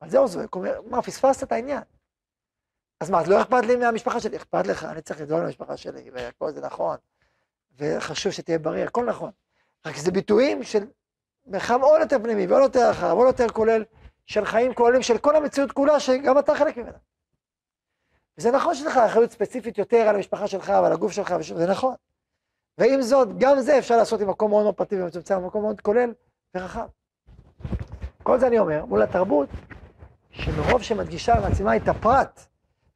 על 0.00 0.10
זה 0.10 0.18
הוא 0.18 0.26
זועק, 0.26 0.54
הוא 0.54 0.66
אומר, 0.66 0.80
מה, 0.82 1.02
פספסת 1.02 1.42
את 1.42 1.52
העניין. 1.52 1.82
אז 3.00 3.10
מה, 3.10 3.18
לא 3.28 3.42
אכפת 3.42 3.66
לי 3.66 3.76
מהמשפחה 3.76 4.20
שלי? 4.20 4.36
אכפת 4.36 4.66
לך, 4.66 4.84
אני 4.84 5.02
צריך 5.02 5.20
לדאוג 5.20 5.40
למשפחה 5.40 5.76
שלי, 5.76 6.10
והכל 6.10 6.52
זה 6.52 6.60
נכון, 6.60 6.96
וחשוב 7.76 8.32
שתהיה 8.32 8.58
בריא, 8.58 8.84
הכל 8.84 9.04
נכון. 9.04 9.30
רק 9.86 9.96
זה 9.96 10.10
ביטויים 10.10 10.62
של 10.62 10.86
מרחב 11.46 11.78
עוד 11.82 12.00
יותר 12.00 12.18
פנימי, 12.22 12.46
ועוד 12.46 12.62
יותר 12.62 12.90
רחב, 12.90 13.12
ועוד 13.14 13.26
יותר 13.26 13.48
כולל, 13.48 13.84
של 14.26 14.44
חיים 14.44 14.74
כוללים, 14.74 15.02
של 15.02 15.18
כל 15.18 15.36
המציאות 15.36 15.72
כולה, 15.72 16.00
שגם 16.00 16.38
אתה 16.38 16.54
חלק 16.54 16.76
ממנה. 16.76 16.98
וזה 18.38 18.50
נכון 18.50 18.74
שיש 18.74 18.86
לך 18.86 18.96
אחריות 18.96 19.30
ספציפית 19.30 19.78
יותר 19.78 19.96
על 19.96 20.16
המשפחה 20.16 20.46
שלך 20.46 20.68
ועל 20.68 20.92
הגוף 20.92 21.12
שלך, 21.12 21.34
זה 21.56 21.66
נכון. 21.66 21.94
ועם 22.78 23.02
זאת, 23.02 23.38
גם 23.38 23.60
זה 23.60 23.78
אפשר 23.78 23.96
לעשות 23.96 24.20
עם 24.20 24.28
מקום 24.28 24.50
מאוד 24.50 24.62
מאוד 24.62 24.74
פרטי 24.74 25.02
ומצומצם, 25.02 25.46
מקום 25.46 25.62
מאוד 25.62 25.80
כולל 25.80 26.12
ורחב. 26.54 26.86
כל 28.22 28.38
זה 28.38 28.46
אני 28.46 28.58
אומר, 28.58 28.84
מול 28.84 29.02
התרבות, 29.02 29.48
שמרוב 30.30 30.82
שמדגישה 30.82 31.34
ומעצימה 31.38 31.76
את 31.76 31.88
הפרט, 31.88 32.40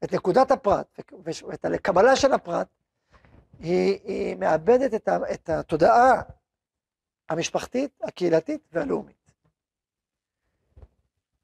את 0.04 0.14
נקודת 0.14 0.50
הפרט, 0.50 1.00
ואת 1.24 1.64
הקבלה 1.64 2.16
של 2.16 2.32
הפרט, 2.32 2.66
היא, 3.58 3.98
היא 4.04 4.36
מאבדת 4.36 4.94
את, 4.94 5.08
ה, 5.08 5.18
את 5.32 5.48
התודעה 5.48 6.22
המשפחתית, 7.30 8.00
הקהילתית 8.02 8.68
והלאומית. 8.72 9.32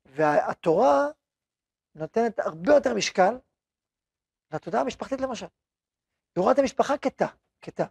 והתורה 0.04 1.06
נותנת 1.94 2.38
הרבה 2.38 2.74
יותר 2.74 2.94
משקל 2.94 3.38
לתודעה 4.52 4.80
המשפחתית 4.80 5.20
למשל. 5.20 5.46
היא 6.36 6.42
רואה 6.42 6.52
את 6.52 6.58
המשפחה 6.58 6.98
כתא, 6.98 7.26
כתא. 7.62 7.84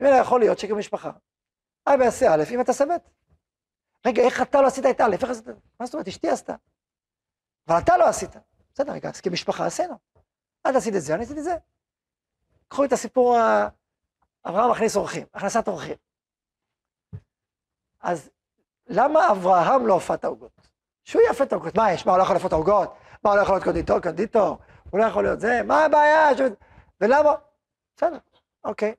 ממילא 0.00 0.14
יכול 0.14 0.40
להיות 0.40 0.58
שגם 0.58 0.78
משפחה, 0.78 1.10
אבא 1.86 2.04
יעשה 2.04 2.34
א', 2.34 2.42
אם 2.54 2.60
אתה 2.60 2.72
סבט. 2.72 3.08
רגע, 4.06 4.22
איך 4.22 4.42
אתה 4.42 4.62
לא 4.62 4.66
עשית 4.66 4.84
את 4.90 5.00
א', 5.00 5.12
איך 5.12 5.30
עשית? 5.30 5.46
מה 5.80 5.86
זאת 5.86 5.94
אומרת, 5.94 6.08
אשתי 6.08 6.30
עשתה. 6.30 6.54
אבל 7.68 7.78
אתה 7.78 7.96
לא 7.96 8.08
עשית. 8.08 8.30
בסדר, 8.74 8.92
רגע, 8.92 9.08
אז 9.08 9.20
כמשפחה 9.20 9.66
עשינו. 9.66 9.94
את 10.70 10.76
עשית 10.76 10.94
את 10.96 11.02
זה, 11.02 11.14
אני 11.14 11.22
עשיתי 11.24 11.38
את 11.38 11.44
זה. 11.44 11.56
קחו 12.68 12.84
את 12.84 12.92
הסיפור, 12.92 13.36
אברהם 14.44 14.70
מכניס 14.70 14.96
אורחים, 14.96 15.26
הכנסת 15.34 15.68
אורחים. 15.68 15.96
אז 18.04 18.30
למה 18.86 19.30
אברהם 19.30 19.86
לא 19.86 19.96
אפה 19.96 20.14
את 20.14 20.24
העוגות? 20.24 20.68
שהוא 21.04 21.22
יפה 21.30 21.44
את 21.44 21.52
העוגות. 21.52 21.76
מה 21.76 21.92
יש? 21.92 22.06
מה, 22.06 22.12
הוא 22.12 22.18
לא 22.18 22.22
יכול 22.22 22.36
לפות 22.36 22.52
העוגות? 22.52 22.94
מה, 23.24 23.30
הוא 23.30 23.36
לא 23.36 23.42
יכול 23.42 23.54
להיות 23.54 23.64
קונדיטור, 23.64 24.00
קונדיטור? 24.00 24.58
הוא 24.90 25.00
לא 25.00 25.04
יכול 25.04 25.24
להיות 25.24 25.40
זה? 25.40 25.62
מה 25.62 25.84
הבעיה? 25.84 26.28
ולמה? 27.00 27.34
בסדר, 27.96 28.18
אוקיי. 28.64 28.94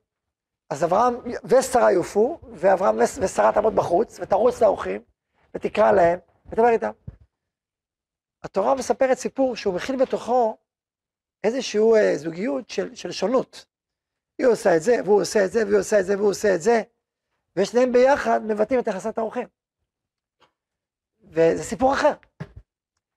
אז 0.70 0.84
אברהם 0.84 1.14
ושרה 1.44 1.92
יופו, 1.92 2.38
ואברהם 2.52 2.98
ושרה 3.20 3.52
תעמוד 3.52 3.74
בחוץ, 3.74 4.20
ותרוץ 4.20 4.62
לאורחים, 4.62 5.02
ותקרא 5.54 5.92
להם, 5.92 6.18
ותדבר 6.46 6.68
איתם. 6.68 6.90
התורה 8.42 8.74
מספרת 8.74 9.18
סיפור 9.18 9.56
שהוא 9.56 9.74
מכיל 9.74 9.96
בתוכו 9.96 10.56
איזושהי 11.44 11.80
אה, 11.96 12.16
זוגיות 12.16 12.70
של, 12.70 12.94
של 12.94 13.12
שונות. 13.12 13.66
היא 14.38 14.46
עושה 14.46 14.76
את 14.76 14.82
זה, 14.82 14.96
והוא 15.04 15.20
עושה 15.20 15.44
את 15.44 15.52
זה, 15.52 15.66
והיא 15.66 15.78
עושה 15.78 16.00
את 16.00 16.06
זה, 16.06 16.16
והוא 16.16 16.30
עושה 16.30 16.54
את 16.54 16.62
זה, 16.62 16.82
ושניהם 17.56 17.92
ביחד 17.92 18.40
מבטאים 18.44 18.80
את 18.80 18.86
יחסת 18.86 19.18
האורחים. 19.18 19.48
וזה 21.24 21.62
סיפור 21.62 21.94
אחר. 21.94 22.12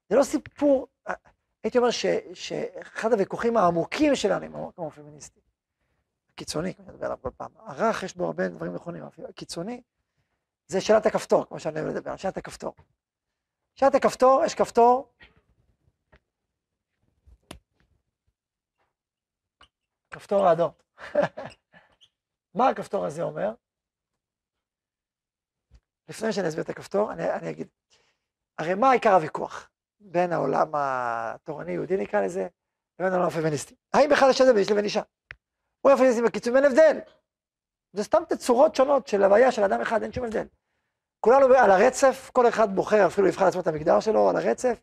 זה 0.10 0.16
לא 0.16 0.24
סיפור, 0.24 0.88
אה, 1.08 1.14
הייתי 1.64 1.78
אומר 1.78 1.92
ש, 1.92 2.06
שאחד 2.34 3.12
הוויכוחים 3.12 3.58
העמוקים 3.58 4.16
שלנו 4.16 4.46
עם 4.46 4.56
המקום 4.56 4.88
הפמיניסטי, 4.88 5.40
הקיצוני, 6.34 6.74
כמו 6.74 6.86
שאני 6.86 6.94
מדבר 6.96 7.06
עליו 7.06 7.18
כל 7.22 7.30
פעם, 7.38 7.52
הרך 7.56 8.04
יש 8.04 8.16
בו 8.16 8.26
הרבה 8.26 8.48
דברים 8.48 8.76
נכונים, 8.76 9.04
הקיצוני, 9.30 9.82
זה 10.68 10.82
שאלת 10.82 11.06
הכפתור, 11.06 11.46
כמו 11.48 11.60
שאני 11.60 11.82
אוהב 11.82 11.96
לדבר, 11.96 12.16
שאלת 12.16 12.38
הכפתור. 12.38 12.76
שאלת 13.76 13.96
הכפתור, 13.96 14.44
יש 14.46 14.56
כפתור, 14.56 15.14
כפתור 20.12 20.48
האדום. 20.48 20.72
מה 22.56 22.70
הכפתור 22.70 23.06
הזה 23.06 23.22
אומר? 23.22 23.54
לפני 26.10 26.34
שאני 26.34 26.48
אסביר 26.48 26.64
את 26.64 26.70
הכפתור, 26.70 27.12
אני, 27.12 27.32
אני 27.34 27.50
אגיד, 27.50 27.68
הרי 28.58 28.76
מה 28.76 28.92
עיקר 28.92 29.14
הוויכוח 29.14 29.70
בין 30.00 30.34
העולם 30.34 30.72
התורני-יהודי 30.74 31.98
נקרא 31.98 32.22
לזה, 32.22 32.48
לבין 33.00 33.14
העולם 33.14 33.28
הפמיניסטי? 33.28 33.76
האם 33.94 34.10
בכלל 34.10 34.30
יש 34.30 34.42
הבדל 34.42 34.54
בין 34.54 34.60
איש 34.62 34.72
לבין 34.72 34.86
אישה? 34.86 35.02
הוא 35.82 35.92
הפמיניסטי 35.92 36.22
בקיצור, 36.22 36.56
אין 36.56 36.66
הבדל. 36.66 37.00
זה 37.94 38.04
סתם 38.04 38.24
תצורות 38.30 38.76
שונות 38.76 39.08
של 39.08 39.24
הוויה 39.24 39.52
של 39.52 39.64
אדם 39.64 39.82
אחד, 39.82 40.04
אין 40.04 40.12
שום 40.12 40.24
הבדל. 40.24 40.46
כולנו 41.20 41.46
על 41.46 41.72
הרצף, 41.72 42.30
כל 42.34 42.48
אחד 42.48 42.76
בוחר, 42.76 43.08
אפילו 43.08 43.28
יבחר 43.28 43.46
לעצמו 43.46 43.62
את 43.62 43.68
המגדר 43.68 44.00
שלו 44.00 44.30
על 44.30 44.36
הרצף, 44.36 44.82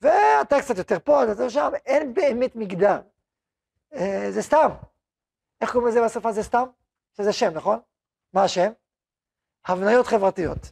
ואתה 0.00 0.60
קצת 0.60 0.78
יותר 0.78 0.98
פה, 1.04 1.22
אתה 1.22 1.30
יותר 1.30 1.48
שם, 1.48 1.72
אין 1.86 2.14
באמת 2.14 2.56
מגדר. 2.56 3.00
אה, 3.94 4.26
זה 4.30 4.42
סתם. 4.42 4.68
איך 5.60 5.72
קוראים 5.72 5.88
לזה 5.88 6.04
בשפה 6.04 6.32
זה 6.32 6.42
סתם? 6.42 6.64
שזה 7.16 7.32
שם, 7.32 7.50
נכון? 7.54 7.80
מה 8.32 8.44
השם? 8.44 8.72
הבניות 9.66 10.06
חברתיות. 10.06 10.70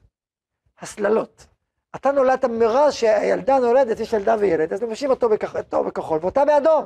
הסללות. 0.81 1.47
אתה 1.97 2.13
נולדת 2.13 2.45
מרז 2.45 2.93
שהילדה 2.93 3.59
נולדת, 3.59 4.01
יש 4.01 4.13
ילדה 4.13 4.37
וילד, 4.39 4.73
אז 4.73 4.83
מבשים 4.83 5.11
אותו 5.11 5.29
בכחול 5.85 6.19
ואותה 6.23 6.45
באדום. 6.45 6.85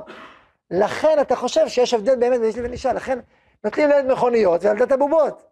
לכן 0.71 1.17
אתה 1.21 1.35
חושב 1.35 1.67
שיש 1.67 1.93
הבדל 1.93 2.15
באמת 2.15 2.39
בין 2.39 2.43
איש 2.43 2.57
לבין 2.57 2.71
אישה, 2.71 2.93
לכן 2.93 3.19
נותנים 3.63 3.89
לילד 3.89 4.11
מכוניות 4.11 4.63
וילדת 4.63 4.91
הבובות. 4.91 5.43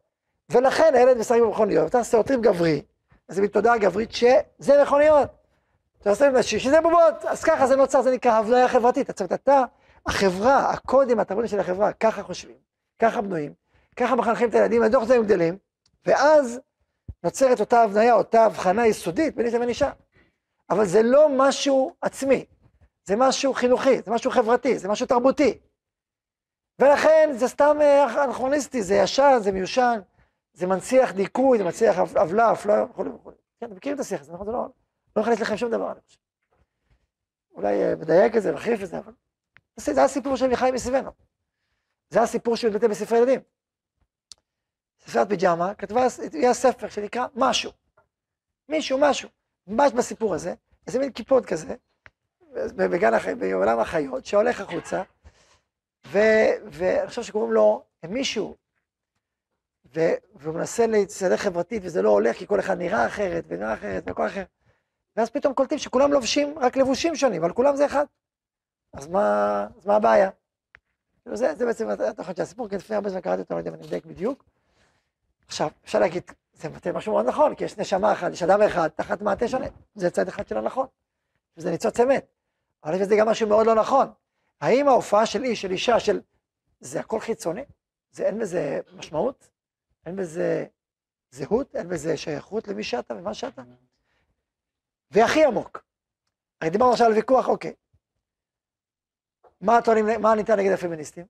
ולכן 0.50 0.96
הילד 0.96 1.18
משחק 1.18 1.40
במכוניות, 1.42 1.90
אתה 1.90 1.98
עושה 1.98 2.18
אותרים 2.18 2.42
גברי, 2.42 2.82
אז 3.30 3.36
זה 3.36 3.42
מתודעה 3.42 3.78
גברית 3.78 4.12
שזה 4.12 4.82
מכוניות. 4.84 5.30
אתה 6.02 6.10
עושה 6.10 6.28
עם 6.28 6.36
נשי 6.36 6.60
שזה 6.60 6.82
בובות, 6.82 7.26
אז 7.28 7.44
ככה 7.44 7.68
זה 7.68 7.76
נוצר, 7.76 8.02
זה 8.02 8.12
נקרא 8.12 8.32
הבניה 8.32 8.68
חברתית. 8.68 9.08
זאת 9.08 9.20
אומרת, 9.20 9.34
אתה, 9.34 9.64
החברה, 10.06 10.70
הקודים 10.70 11.20
התרבותיים 11.20 11.48
של 11.48 11.60
החברה, 11.60 11.94
ככה 11.94 12.24
חושבים, 12.24 12.56
ככה 13.00 13.22
בנויים, 13.22 13.54
ככה 13.96 14.16
מחנכים 14.16 14.50
את 14.50 14.56
הילדים, 14.56 14.84
הדוח 14.84 15.04
זה 15.04 15.16
הם 15.16 15.24
גדלים, 15.24 15.58
ואז 16.06 16.60
נוצרת 17.24 17.60
אותה 17.60 17.82
הבניה, 17.82 18.14
אותה 18.14 18.46
הבחנה 18.46 18.88
יסודית 18.88 19.36
בין 19.36 19.46
איש 19.46 19.54
לבין 19.54 19.70
אישה. 19.70 19.92
אבל 20.70 20.86
זה 20.86 21.02
לא 21.04 21.30
משהו 21.38 21.96
עצמי, 22.02 22.46
זה 23.04 23.16
משהו 23.18 23.54
חינוכי, 23.54 24.02
זה 24.02 24.12
משהו 24.12 24.32
חברתי, 24.32 24.78
זה 24.78 24.88
משהו 24.88 25.06
תרבותי. 25.06 25.60
ולכן 26.80 27.30
זה 27.34 27.48
סתם 27.48 27.78
אה, 27.82 28.24
אנכרוניסטי, 28.24 28.84
זה 28.84 28.96
ישן, 28.96 29.38
זה 29.42 29.52
מיושן, 29.52 30.00
זה 30.54 30.68
מנציח 30.68 31.12
דיכוי, 31.12 31.58
זה 31.58 31.64
מנציח 31.64 32.00
עוולה, 32.16 32.52
אפליה 32.52 32.84
וכו' 32.84 33.06
וכו'. 33.06 33.32
כן, 33.60 33.66
אתם 33.66 33.76
מכירים 33.76 33.96
את 33.96 34.02
השיח 34.02 34.22
הזה, 34.22 34.34
נכון? 34.34 34.46
זה 34.46 34.52
לא, 34.52 34.68
לא 35.16 35.22
יכנס 35.22 35.40
לכם 35.40 35.58
שום 35.58 35.72
דבר, 35.72 35.92
אני 35.92 36.00
חושב. 36.08 36.20
אולי 37.56 37.84
אה, 37.84 37.96
מדייק 37.96 38.36
את 38.36 38.42
זה, 38.42 38.52
מחריף 38.52 38.84
את 38.84 38.88
זה, 38.88 38.98
אבל... 38.98 39.14
זה 39.78 40.04
הסיפור 40.04 40.36
של 40.36 40.48
מיכאי 40.48 40.72
מסביבנו. 40.72 41.12
זה 42.10 42.22
הסיפור 42.22 42.56
שמתבטא 42.56 42.88
בספרי 42.88 43.18
ילדים. 43.18 43.40
ספרת 45.08 45.30
פיג'מה 45.30 45.74
כתבה, 45.76 46.08
היה 46.34 46.54
ספר 46.54 46.90
שנקרא 46.90 47.28
משהו. 47.36 47.72
מישהו, 48.70 48.98
משהו. 49.02 49.30
ממש 49.68 49.92
בסיפור 49.92 50.36
הזה, 50.36 50.54
איזה 50.88 51.00
מין 51.00 51.12
קיפוד 51.12 51.46
כזה, 51.46 51.76
בגן 52.76 53.14
החיים, 53.14 53.40
בעולם 53.40 53.80
החיות, 53.80 54.26
שהולך 54.26 54.62
החוצה, 54.62 55.04
ואני 56.06 57.08
חושב 57.08 57.24
שקוראים 57.24 57.52
לו 57.52 57.84
מישהו, 58.04 58.56
ו- 59.96 60.14
והוא 60.36 60.56
מנסה 60.56 60.88
להצטרך 60.88 61.42
חברתית, 61.42 61.82
וזה 61.86 62.02
לא 62.02 62.10
הולך, 62.10 62.38
כי 62.38 62.48
כל 62.48 62.60
אחד 62.60 62.78
נראה 62.78 63.06
אחרת, 63.06 63.44
ונראה 63.48 63.74
אחרת, 63.74 64.04
וכל 64.08 64.28
אחר. 64.28 64.44
ואז 65.16 65.30
פתאום 65.30 65.54
קולטים 65.54 65.78
שכולם 65.78 66.14
לובשים 66.14 66.60
רק 66.60 66.78
לבושים 66.78 67.16
שונים, 67.16 67.44
אבל 67.44 67.54
כולם 67.54 67.76
זה 67.76 67.86
אחד. 67.86 68.06
אז 68.94 69.08
מה, 69.08 69.68
אז 69.78 69.86
מה 69.86 69.96
הבעיה? 69.96 70.30
זה, 71.26 71.56
זה 71.56 71.66
בעצם 71.66 71.90
התוכנית 71.90 72.38
של 72.38 72.44
הסיפור, 72.44 72.70
כי 72.70 72.76
לפני 72.76 72.96
הרבה 72.96 73.10
זמן 73.10 73.22
קראתי 73.22 73.42
אותו, 73.42 73.54
לא 73.54 73.60
יודע 73.60 73.70
אם 73.70 73.76
אני 73.76 73.88
מדייק 73.88 74.06
בדיוק. 74.06 74.44
עכשיו, 75.48 75.70
אפשר 75.84 76.00
להגיד, 76.00 76.24
זה 76.54 76.70
מבטא 76.70 76.90
משהו 76.90 77.14
מאוד 77.14 77.26
נכון, 77.26 77.56
כי 77.56 77.64
יש 77.64 77.78
נשמה 77.78 78.14
אחת, 78.14 78.32
יש 78.32 78.44
אדם 78.44 78.62
אחד, 78.62 78.88
תחת 78.88 79.22
מעטה 79.22 79.48
שונה, 79.48 79.66
זה 79.96 80.10
צד 80.10 80.28
אחד 80.28 80.48
של 80.48 80.58
הנכון. 80.58 80.88
וזה 81.58 81.72
ניצוץ 81.72 82.00
אמת. 82.00 82.26
אבל 82.84 82.94
יש 82.96 83.02
בזה 83.02 83.16
גם 83.20 83.30
משהו 83.30 83.48
מאוד 83.48 83.66
לא 83.66 83.76
נכון. 83.76 84.08
האם 84.62 84.88
ההופעה 84.88 85.26
של 85.26 85.44
איש, 85.44 85.62
של 85.62 85.72
אישה, 85.72 86.00
של... 86.00 86.22
זה 86.80 87.00
הכל 87.00 87.20
חיצוני? 87.20 87.66
זה 88.12 88.24
אין 88.24 88.40
בזה 88.40 88.80
משמעות? 88.94 89.50
אין 90.06 90.16
בזה 90.16 90.66
זהות? 91.32 91.76
אין 91.76 91.90
בזה 91.90 92.18
שייכות 92.18 92.68
למי 92.68 92.84
שאתה 92.84 93.14
ומה 93.14 93.34
שאתה? 93.34 93.62
והכי 95.12 95.46
עמוק, 95.46 95.84
הרי 96.62 96.70
דיברנו 96.70 96.92
עכשיו 96.92 97.08
על 97.08 97.14
ויכוח, 97.14 97.48
אוקיי. 97.48 97.74
מה 99.62 99.78
הטוענים, 99.78 100.22
מה 100.22 100.36
ניתן 100.36 100.60
נגד 100.60 100.72
הפמיניסטים? 100.72 101.26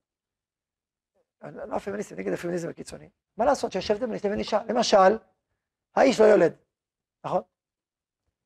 לא 1.42 1.76
הפמיניסטים, 1.76 2.18
נגד 2.18 2.34
הפמיניזם 2.34 2.70
הקיצוני. 2.70 3.10
מה 3.38 3.46
לעשות 3.46 3.72
שיש 3.72 3.92
הבדל 3.92 4.06
בין 4.06 4.14
איש 4.14 4.26
לבין 4.26 4.40
אישה? 4.40 4.60
למשל, 4.70 5.18
האיש 5.96 6.20
לא 6.20 6.26
יולד, 6.26 6.54
נכון? 7.26 7.42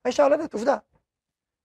האישה 0.05 0.23
יולדת, 0.23 0.53
עובדה. 0.53 0.77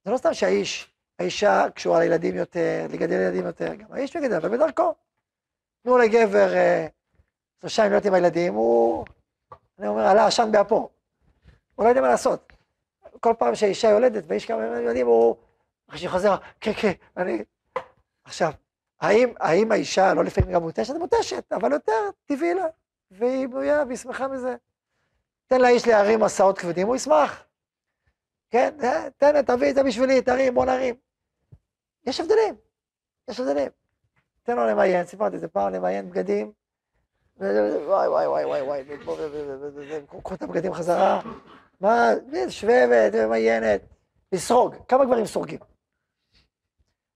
זה 0.05 0.11
לא 0.11 0.17
סתם 0.17 0.35
שהאיש, 0.35 0.93
האישה 1.19 1.67
קשורה 1.75 1.99
לילדים 1.99 2.35
יותר, 2.35 2.87
לגדל 2.91 3.13
ילדים 3.13 3.47
יותר, 3.47 3.75
גם 3.75 3.93
האיש 3.93 4.17
מגדל, 4.17 4.37
אבל 4.37 4.49
בדרכו. 4.49 4.95
תנו 5.83 5.99
לגבר 5.99 6.55
אה, 6.55 6.87
שלושה 7.61 7.83
ימים 7.83 7.93
להיות 7.93 8.05
עם 8.05 8.15
הילדים, 8.15 8.55
הוא, 8.55 9.05
אני 9.79 9.89
אומר, 9.89 10.03
עלה 10.03 10.27
עשן 10.27 10.53
באפו. 10.53 10.91
הוא 11.75 11.85
לא 11.85 11.89
יודע 11.89 12.01
מה 12.01 12.09
לעשות. 12.09 12.53
כל 13.21 13.35
פעם 13.39 13.55
שהאישה 13.55 13.89
יולדת 13.89 14.25
ויש 14.27 14.47
כמה 14.47 14.81
ילדים, 14.81 15.07
הוא, 15.07 15.37
אחרי 15.89 15.99
שהיא 15.99 16.11
חוזרת, 16.11 16.41
כן, 16.61 16.73
כן, 16.73 16.93
אני... 17.17 17.45
עכשיו, 18.25 18.53
האם, 19.01 19.33
האם 19.41 19.73
האישה 19.73 20.15
לא 20.15 20.25
לפעמים 20.25 20.53
גם 20.53 20.63
מותשת? 20.63 20.95
מותשת, 20.95 21.53
אבל 21.53 21.73
יותר 21.73 22.11
טבעי 22.27 22.55
לה, 22.55 22.67
והיא 23.11 23.49
בריאה 23.49 23.85
והיא 23.87 23.97
שמחה 23.97 24.29
מזה. 24.29 24.57
תן 25.47 25.61
לאיש 25.61 25.87
להרים 25.89 26.21
מסעות 26.21 26.59
כבדים, 26.59 26.87
הוא 26.87 26.97
ישמח. 26.97 27.45
כן, 28.51 28.75
אה, 28.83 29.11
תן, 29.17 29.43
תביא 29.43 29.71
את 29.71 29.75
זה 29.75 29.83
בשבילי, 29.83 30.23
תרים, 30.23 30.55
בוא 30.55 30.67
נרים. 30.67 30.95
יש 32.07 32.21
הבדלים, 32.21 32.55
יש 33.29 33.41
הבדלים. 33.41 33.69
תן 34.43 34.57
לו 34.57 34.67
למיין, 34.67 35.07
סיפרתי 35.07 35.37
את 35.37 35.41
זה 35.41 35.49
פעם, 35.49 35.73
למיין 35.73 36.11
בגדים. 36.11 36.53
וואי 37.37 38.09
וואי 38.09 38.27
וואי 38.27 38.45
וואי 38.45 38.63
וואי, 38.63 38.85
קחו 40.23 40.35
את 40.35 40.43
הבגדים 40.43 40.73
חזרה. 40.75 41.21
מה, 41.81 42.11
שבבת 42.49 43.13
ומיינת. 43.15 43.81
לסרוג, 44.33 44.75
כמה 44.89 45.05
גברים 45.05 45.27
סורגים? 45.27 45.59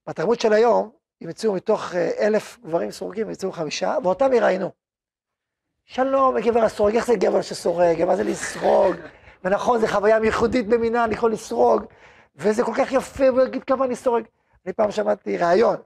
בתרבות 0.07 0.41
של 0.41 0.53
היום, 0.53 0.91
אם 1.23 1.29
יצאו 1.29 1.53
מתוך 1.55 1.95
אלף 1.95 2.59
גברים 2.65 2.91
סורגים, 2.91 3.31
יצאו 3.31 3.53
חמישה, 3.53 3.97
ואותם 4.03 4.33
יראיינו. 4.33 4.71
שלום, 5.85 6.39
גבר 6.39 6.65
הסורג, 6.65 6.95
איך 6.95 7.07
זה 7.07 7.17
גבר 7.17 7.43
שסורג, 7.43 8.05
מה 8.05 8.17
זה 8.17 8.25
לסרוג? 8.25 8.97
ונכון, 9.45 9.81
זו 9.81 9.87
חוויה 9.87 10.19
ייחודית 10.25 10.69
במינה, 10.69 11.05
אני 11.05 11.15
יכול 11.15 11.33
לסרוג, 11.33 11.85
וזה 12.37 12.65
כל 12.65 12.73
כך 12.79 12.93
יפה, 12.93 13.25
והוא 13.33 13.43
יגיד 13.43 13.65
כמה 13.65 13.85
אני 13.85 13.97
סורג. 13.97 14.25
אני 14.65 14.73
פעם 14.73 14.91
שמעתי 14.91 15.37
ראיון, 15.37 15.77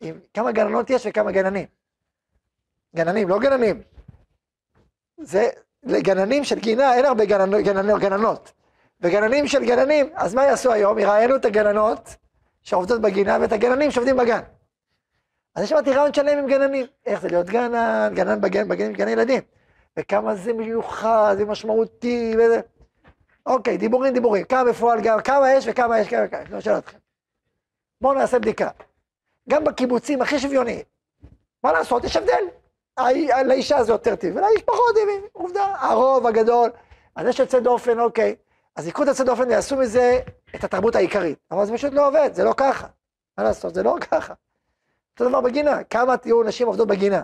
עם 0.00 0.18
כמה 0.34 0.52
גננות 0.52 0.90
יש 0.90 1.06
וכמה 1.06 1.32
גננים. 1.32 1.66
גננים, 2.96 3.28
לא 3.28 3.38
גננים. 3.38 3.82
זה 5.18 5.48
לגננים 5.82 6.44
של 6.44 6.58
גינה, 6.58 6.94
אין 6.94 7.04
הרבה 7.04 7.24
גננות, 7.24 7.60
גננות, 7.64 8.00
גננות. 8.00 8.52
וגננים 9.00 9.46
של 9.46 9.64
גננים, 9.64 10.10
אז 10.14 10.34
מה 10.34 10.44
יעשו 10.44 10.72
היום? 10.72 10.98
יראיינו 10.98 11.36
את 11.36 11.44
הגננות 11.44 12.16
שעובדות 12.62 13.00
בגינה 13.00 13.38
ואת 13.40 13.52
הגננים 13.52 13.90
שעובדים 13.90 14.16
בגן. 14.16 14.40
אז 15.58 15.64
יש 15.64 15.70
שמעתי 15.70 15.92
רעיון 15.92 16.14
שלם 16.14 16.38
עם 16.38 16.46
גננים. 16.46 16.86
איך 17.06 17.20
זה 17.20 17.28
להיות 17.28 17.46
גנן, 17.46 18.12
גנן 18.14 18.40
בגן, 18.40 18.68
בגן, 18.68 18.92
בגן 18.92 19.08
ילדים. 19.08 19.42
וכמה 19.98 20.34
זה 20.34 20.52
מיוחד 20.52 21.36
ומשמעותי 21.38 22.34
וזה. 22.38 22.60
אוקיי, 23.46 23.76
דיבורים 23.76 24.14
דיבורים. 24.14 24.44
כמה 24.44 24.64
בפועל 24.64 25.00
גם, 25.00 25.20
כמה 25.20 25.52
יש 25.52 25.64
וכמה 25.68 26.00
יש, 26.00 26.08
כמה, 26.08 26.28
כמה. 26.28 26.40
אני 26.40 26.62
שואל 26.62 26.78
אתכם. 26.78 26.98
בואו 28.00 28.14
נעשה 28.14 28.38
בדיקה. 28.38 28.68
גם 29.48 29.64
בקיבוצים 29.64 30.22
הכי 30.22 30.38
שוויוניים. 30.38 30.82
מה 31.64 31.72
לעשות? 31.72 32.04
יש 32.04 32.16
הבדל. 32.16 32.44
לאישה 33.44 33.82
זה 33.82 33.92
יותר 33.92 34.16
טבעי, 34.16 34.32
ולאיש 34.32 34.62
פחות 34.62 34.94
טבעי. 34.94 35.28
עובדה, 35.32 35.74
הרוב 35.78 36.26
הגדול. 36.26 36.70
אז 37.16 37.26
יש 37.26 37.38
יוצא 37.38 37.60
דופן, 37.60 38.00
אוקיי. 38.00 38.36
אז 38.76 38.86
ייקחו 38.86 39.02
את 39.02 39.08
יוצא 39.08 39.24
דופן 39.24 39.48
ויעשו 39.48 39.76
מזה 39.76 40.20
את 40.54 40.64
התרבות 40.64 40.96
העיקרית. 40.96 41.38
אבל 41.50 41.66
זה 41.66 41.72
פשוט 41.72 41.92
לא 41.92 42.08
עובד, 42.08 42.30
זה 42.32 42.44
לא 42.44 42.54
ככה. 42.56 42.86
מה 43.38 43.44
לעשות? 43.44 43.74
זה 43.74 43.82
לא 43.82 43.96
ככה. 44.00 44.34
אותו 45.20 45.30
דבר 45.30 45.40
בגינה, 45.40 45.84
כמה 45.84 46.16
תהיו 46.16 46.42
נשים 46.42 46.66
עובדות 46.66 46.88
בגינה. 46.88 47.22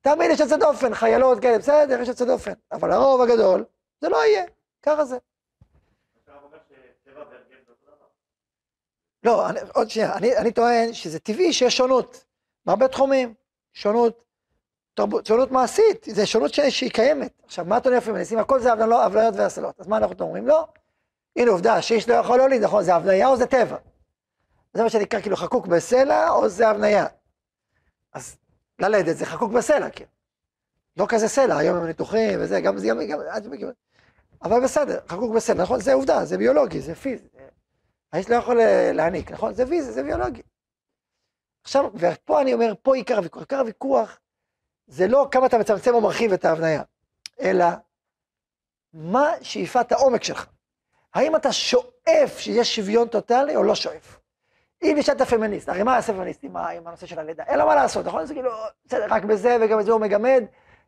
תמיד 0.00 0.30
יש 0.30 0.40
יוצא 0.40 0.56
דופן, 0.56 0.94
חיילות 0.94 1.40
כאלה, 1.40 1.58
בסדר, 1.58 2.00
יש 2.00 2.08
יוצא 2.08 2.24
דופן. 2.24 2.52
אבל 2.72 2.92
הרוב 2.92 3.20
הגדול, 3.20 3.64
זה 4.00 4.08
לא 4.08 4.16
יהיה, 4.24 4.44
ככה 4.82 5.04
זה. 5.04 5.18
לא, 9.24 9.48
אני, 9.48 9.60
עוד 9.74 9.90
שנייה, 9.90 10.16
אני, 10.16 10.36
אני 10.36 10.52
טוען 10.52 10.92
שזה 10.92 11.18
טבעי 11.18 11.52
שיש 11.52 11.76
שונות, 11.76 12.24
בהרבה 12.66 12.88
תחומים, 12.88 13.34
שונות, 13.72 14.24
תרבות, 14.94 15.26
שונות 15.26 15.50
מעשית, 15.50 16.06
זה 16.10 16.26
שונות 16.26 16.54
ש, 16.54 16.60
שהיא 16.60 16.90
קיימת. 16.90 17.32
עכשיו, 17.44 17.64
מה 17.64 17.76
אתה 17.76 17.88
אומר 17.88 18.00
פמיניסטים? 18.00 18.38
הכל 18.38 18.60
זה 18.60 18.72
הבליות 18.72 19.34
והסלות. 19.36 19.80
אז 19.80 19.86
מה 19.86 19.96
אנחנו 19.96 20.24
אומרים? 20.24 20.46
לא. 20.46 20.66
הנה 21.36 21.50
עובדה, 21.50 21.82
שאיש 21.82 22.08
לא 22.08 22.14
יכול 22.14 22.38
להוליד, 22.38 22.62
נכון, 22.62 22.82
זה 22.82 22.94
הבניה 22.94 23.28
או 23.28 23.36
זה 23.36 23.46
טבע? 23.46 23.76
זה 24.74 24.82
מה 24.82 24.90
שנקרא 24.90 25.20
כאילו 25.20 25.36
חקוק 25.36 25.66
בסלע, 25.66 26.30
או 26.30 26.48
זה 26.48 26.68
הבניה. 26.68 27.06
אז 28.12 28.36
ללדת 28.78 29.16
זה 29.16 29.26
חקוק 29.26 29.52
בסלע, 29.52 29.90
כן. 29.90 30.04
לא 30.96 31.06
כזה 31.08 31.28
סלע, 31.28 31.56
היום 31.56 31.76
הם 31.76 31.86
ניתוחים 31.86 32.38
וזה, 32.42 32.60
גם 32.60 32.78
זה, 32.78 32.86
גם, 32.86 32.98
גם, 33.06 33.70
אבל 34.42 34.62
בסדר, 34.64 35.00
חקוק 35.08 35.34
בסלע, 35.34 35.62
נכון? 35.62 35.80
זה 35.80 35.92
עובדה, 35.92 36.24
זה 36.24 36.38
ביולוגי, 36.38 36.80
זה 36.80 36.94
פיזי. 36.94 37.28
האיש 38.12 38.30
לא 38.30 38.36
יכול 38.36 38.60
להעניק, 38.92 39.32
נכון? 39.32 39.54
זה 39.54 39.66
פיזי, 39.66 39.92
זה 39.92 40.02
ביולוגי. 40.02 40.42
עכשיו, 41.64 41.90
ופה 41.94 42.40
אני 42.40 42.54
אומר, 42.54 42.72
פה 42.82 42.96
עיקר 42.96 43.16
הוויכוח. 43.16 43.42
עיקר 43.42 43.58
הוויכוח 43.58 44.18
זה 44.86 45.06
לא 45.06 45.28
כמה 45.30 45.46
אתה 45.46 45.58
מצמצם 45.58 45.94
או 45.94 46.00
מרחיב 46.00 46.32
את 46.32 46.44
ההבניה, 46.44 46.82
אלא 47.40 47.66
מה 48.92 49.30
שאיפת 49.42 49.92
העומק 49.92 50.22
שלך. 50.22 50.46
האם 51.14 51.36
אתה 51.36 51.52
שואף 51.52 52.38
שיש 52.38 52.76
שוויון 52.76 53.08
טוטאלי 53.08 53.56
או 53.56 53.62
לא 53.62 53.74
שואף? 53.74 54.17
אם 54.82 54.94
נשאלת 54.98 55.22
פמיניסט, 55.22 55.68
הרי 55.68 55.82
מה 55.82 55.94
יעשה 55.94 56.12
פמיניסט 56.12 56.44
עם, 56.44 56.56
עם 56.56 56.86
הנושא 56.86 57.06
של 57.06 57.18
הלידה? 57.18 57.44
אין 57.44 57.58
לו 57.58 57.66
מה 57.66 57.74
לעשות, 57.74 58.06
נכון? 58.06 58.26
זה 58.26 58.34
כאילו, 58.34 58.50
בסדר, 58.84 59.06
רק 59.10 59.24
בזה 59.24 59.56
וגם 59.60 59.78
בזה 59.78 59.92
הוא 59.92 60.00
מגמד, 60.00 60.44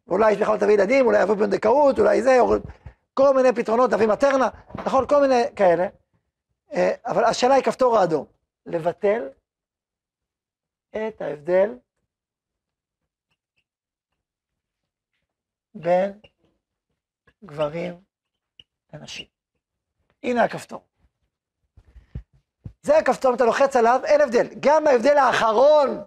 ואולי 0.07 0.33
יש 0.33 0.39
בכלל 0.39 0.59
תביא 0.59 0.75
ילדים, 0.75 1.07
אולי 1.07 1.23
יבוא 1.23 1.35
פונדקאות, 1.35 1.99
אולי 1.99 2.23
זה, 2.23 2.41
או 2.41 2.55
כל 3.15 3.35
מיני 3.37 3.49
פתרונות, 3.53 3.91
תביא 3.91 4.07
מטרנה, 4.07 4.49
נכון? 4.75 5.07
כל 5.07 5.21
מיני 5.21 5.43
כאלה. 5.57 5.87
אה, 6.73 6.95
אבל 7.07 7.25
השאלה 7.25 7.55
היא 7.55 7.65
כפתור 7.65 7.99
האדום, 7.99 8.27
לבטל 8.67 9.29
את 10.91 11.21
ההבדל 11.21 11.79
בין 15.75 16.21
גברים 17.45 18.01
לנשים. 18.93 19.27
הנה 20.23 20.45
הכפתור. 20.45 20.90
זה 22.83 22.99
הכפתור, 22.99 23.35
אתה 23.35 23.45
לוחץ 23.45 23.77
עליו, 23.77 24.01
אין 24.05 24.21
הבדל. 24.21 24.47
גם 24.61 24.87
ההבדל 24.87 25.17
האחרון 25.17 26.03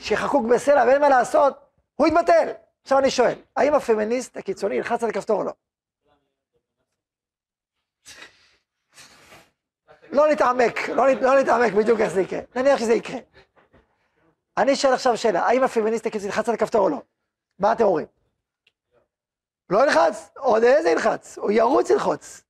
שחקוק 0.00 0.46
בסלע 0.46 0.84
ואין 0.86 1.00
מה 1.00 1.08
לעשות, 1.08 1.54
הוא 1.94 2.06
יתבטל. 2.06 2.52
עכשיו 2.82 2.98
אני 2.98 3.10
שואל, 3.10 3.34
האם 3.56 3.74
הפמיניסט 3.74 4.36
הקיצוני 4.36 4.74
ילחץ 4.74 5.02
על 5.02 5.10
הכפתור 5.10 5.38
או 5.38 5.44
לא? 5.44 5.52
לא 10.10 10.28
נתעמק, 10.28 10.88
לא, 10.88 11.08
לא 11.08 11.40
נתעמק 11.40 11.72
בדיוק 11.72 12.00
איך 12.00 12.12
זה 12.12 12.20
יקרה. 12.20 12.40
נניח 12.56 12.78
שזה 12.78 12.92
יקרה. 12.92 13.18
אני 14.56 14.76
שואל 14.76 14.94
עכשיו 14.94 15.16
שאלה, 15.16 15.46
האם 15.46 15.62
הפמיניסט 15.62 16.06
הקיצוני 16.06 16.28
ילחץ 16.28 16.48
על 16.48 16.54
הכפתור 16.54 16.80
או 16.80 16.88
לא? 16.88 17.02
מה 17.58 17.72
אתם 17.72 17.84
אומרים? 17.84 18.06
לא 19.70 19.84
ילחץ, 19.84 20.30
עוד 20.36 20.62
איזה 20.62 20.90
ילחץ? 20.90 21.38
הוא 21.38 21.50
ירוץ 21.50 21.90
ללחוץ. 21.90 22.42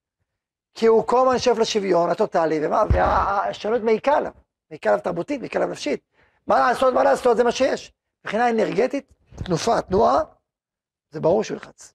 כי 0.80 0.86
הוא 0.86 1.06
כל 1.06 1.18
הזמן 1.20 1.38
שואף 1.38 1.58
לשוויון 1.58 2.10
הטוטאלי, 2.10 2.60
והשונות 2.66 3.82
מעיקה 3.82 4.16
עליו, 4.16 4.32
מעיקה 4.70 4.90
עליו 4.90 5.04
תרבותית, 5.04 5.40
מעיקה 5.40 5.58
עליו 5.58 5.70
נפשית. 5.70 6.02
מה 6.46 6.58
לעשות, 6.58 6.94
מה 6.94 7.04
לעשות, 7.04 7.36
זה 7.36 7.44
מה 7.44 7.52
שיש. 7.52 7.92
מבחינה 8.24 8.50
אנרגטית, 8.50 9.12
תנופה, 9.44 9.82
תנועה, 9.82 10.22
זה 11.10 11.20
ברור 11.20 11.44
שהוא 11.44 11.56
ילחץ. 11.56 11.94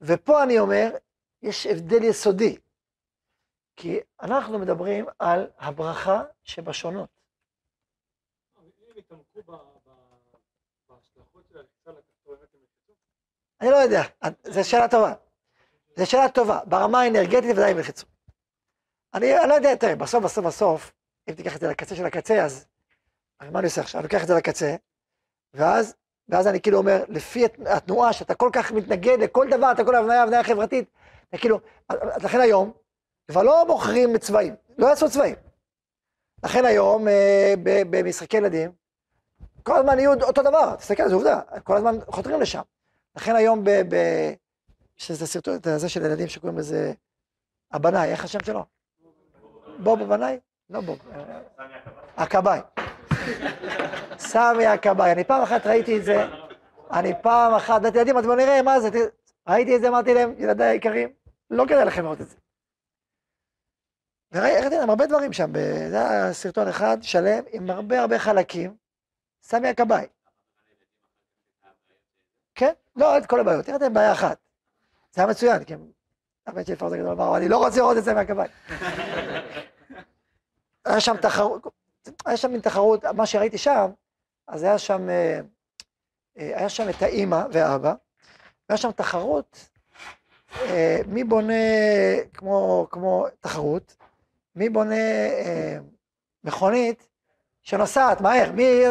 ופה 0.00 0.42
אני 0.42 0.58
אומר, 0.58 0.90
יש 1.42 1.66
הבדל 1.66 2.02
יסודי, 2.02 2.58
כי 3.76 4.00
אנחנו 4.22 4.58
מדברים 4.58 5.06
על 5.18 5.50
הברכה 5.58 6.22
שבשונות. 6.44 7.08
אני 13.60 13.70
לא 13.70 13.76
יודע, 13.76 14.02
זו 14.44 14.70
שאלה 14.70 14.88
טובה. 14.88 15.25
זו 15.96 16.06
שאלה 16.06 16.28
טובה, 16.28 16.60
ברמה 16.66 17.00
האנרגטית 17.00 17.50
ודאי 17.50 17.70
הם 17.70 17.76
ילחצו. 17.76 18.06
אני, 19.14 19.38
אני 19.38 19.48
לא 19.48 19.54
יודע, 19.54 19.74
תראה, 19.74 19.96
בסוף, 19.96 20.24
בסוף, 20.24 20.44
בסוף, 20.46 20.92
אם 21.28 21.34
תיקח 21.34 21.56
את 21.56 21.60
זה 21.60 21.68
לקצה 21.68 21.96
של 21.96 22.06
הקצה, 22.06 22.44
אז... 22.44 22.66
מה 23.50 23.58
אני 23.58 23.66
עושה 23.66 23.80
עכשיו? 23.80 24.00
אני 24.00 24.04
לוקח 24.04 24.22
את 24.22 24.28
זה 24.28 24.34
לקצה, 24.34 24.76
ואז, 25.54 25.94
ואז 26.28 26.46
אני 26.46 26.60
כאילו 26.60 26.78
אומר, 26.78 27.04
לפי 27.08 27.44
התנועה 27.66 28.12
שאתה 28.12 28.34
כל 28.34 28.50
כך 28.52 28.72
מתנגד 28.72 29.18
לכל 29.20 29.46
דבר, 29.50 29.72
אתה 29.72 29.84
כל 29.84 29.94
הבניה, 29.94 30.22
הבניה 30.22 30.44
חברתית, 30.44 30.88
אתה 31.28 31.38
כאילו, 31.38 31.60
לכן 32.22 32.40
היום, 32.40 32.72
כבר 33.30 33.42
לא 33.42 33.66
מוכרים 33.66 34.18
צבעים, 34.18 34.54
לא 34.78 34.86
יעשו 34.86 35.10
צבעים. 35.10 35.36
לכן 36.44 36.64
היום, 36.64 37.08
אה, 37.08 37.54
במשחקי 37.90 38.36
ילדים, 38.36 38.72
כל 39.62 39.76
הזמן 39.76 39.98
יהיו 39.98 40.12
אותו 40.22 40.42
דבר, 40.42 40.76
תסתכל, 40.76 41.08
זו 41.08 41.14
עובדה, 41.14 41.40
כל 41.64 41.76
הזמן 41.76 41.98
חותרים 42.06 42.40
לשם. 42.40 42.62
לכן 43.16 43.36
היום 43.36 43.64
ב... 43.64 43.70
ב 43.70 43.96
שזה 44.96 45.26
סרטון, 45.26 45.58
זה 45.76 45.88
של 45.88 46.04
ילדים 46.04 46.28
שקוראים 46.28 46.58
לזה 46.58 46.92
הבנאי, 47.72 48.10
איך 48.10 48.24
השם 48.24 48.38
שלו? 48.44 48.64
בוב 49.78 50.02
הבנאי? 50.02 50.38
לא 50.70 50.80
בוב. 50.80 50.98
הכבאי. 52.16 52.60
סמי 54.18 54.66
הכבאי. 54.66 55.12
אני 55.12 55.24
פעם 55.24 55.42
אחת 55.42 55.66
ראיתי 55.66 55.98
את 55.98 56.04
זה, 56.04 56.24
אני 56.92 57.12
פעם 57.22 57.54
אחת, 57.54 57.80
ואתם 57.84 57.98
יודעים, 57.98 58.16
אז 58.16 58.24
בואו 58.24 58.36
נראה 58.36 58.62
מה 58.62 58.80
זה, 58.80 58.88
ראיתי 59.48 59.76
את 59.76 59.80
זה, 59.80 59.88
אמרתי 59.88 60.14
להם, 60.14 60.34
ילדיי 60.38 60.68
היקרים, 60.68 61.12
לא 61.50 61.64
כדאי 61.64 61.84
לכם 61.84 62.02
לראות 62.02 62.20
את 62.20 62.28
זה. 62.28 62.36
וראיתי 64.32 64.76
להם 64.76 64.90
הרבה 64.90 65.06
דברים 65.06 65.32
שם, 65.32 65.52
זה 65.90 66.08
היה 66.08 66.32
סרטון 66.32 66.68
אחד 66.68 66.98
שלם 67.02 67.44
עם 67.52 67.70
הרבה 67.70 68.00
הרבה 68.00 68.18
חלקים, 68.18 68.76
סמי 69.42 69.68
הכבאי. 69.68 70.06
כן, 72.54 72.72
לא, 72.96 73.18
את 73.18 73.26
כל 73.26 73.40
הבעיות, 73.40 73.66
תראה, 73.66 73.88
בעיה 73.88 74.12
אחת. 74.12 74.45
זה 75.16 75.22
היה 75.22 75.30
מצוין, 75.30 75.64
כי 75.64 75.74
הבן 76.46 76.64
שלי 76.64 76.76
פרס 76.76 76.92
הגדול 76.92 77.10
אמר, 77.10 77.36
אני 77.36 77.48
לא 77.48 77.58
רוצה 77.58 77.76
לראות 77.80 77.96
את 77.96 78.04
זה 78.04 78.14
מהכבאי. 78.14 78.48
היה 80.84 81.00
שם 81.00 81.16
תחרות, 81.16 81.66
היה 82.26 82.36
שם 82.36 82.50
מין 82.50 82.60
תחרות, 82.60 83.04
מה 83.04 83.26
שראיתי 83.26 83.58
שם, 83.58 83.90
אז 84.48 84.62
היה 84.62 84.78
שם, 84.78 85.10
אה, 85.10 85.40
אה, 86.38 86.58
היה 86.58 86.68
שם 86.68 86.88
את 86.88 87.02
האימא 87.02 87.44
והאבא, 87.52 87.94
והיה 88.68 88.76
שם 88.76 88.90
תחרות, 88.90 89.68
אה, 90.62 91.00
מי 91.06 91.24
בונה, 91.24 91.54
כמו, 92.34 92.86
כמו 92.90 93.26
תחרות, 93.40 93.96
מי 94.56 94.68
בונה 94.68 94.94
מכונית 96.44 97.08
שנוסעת 97.62 98.20
מהר, 98.20 98.52
מי, 98.52 98.82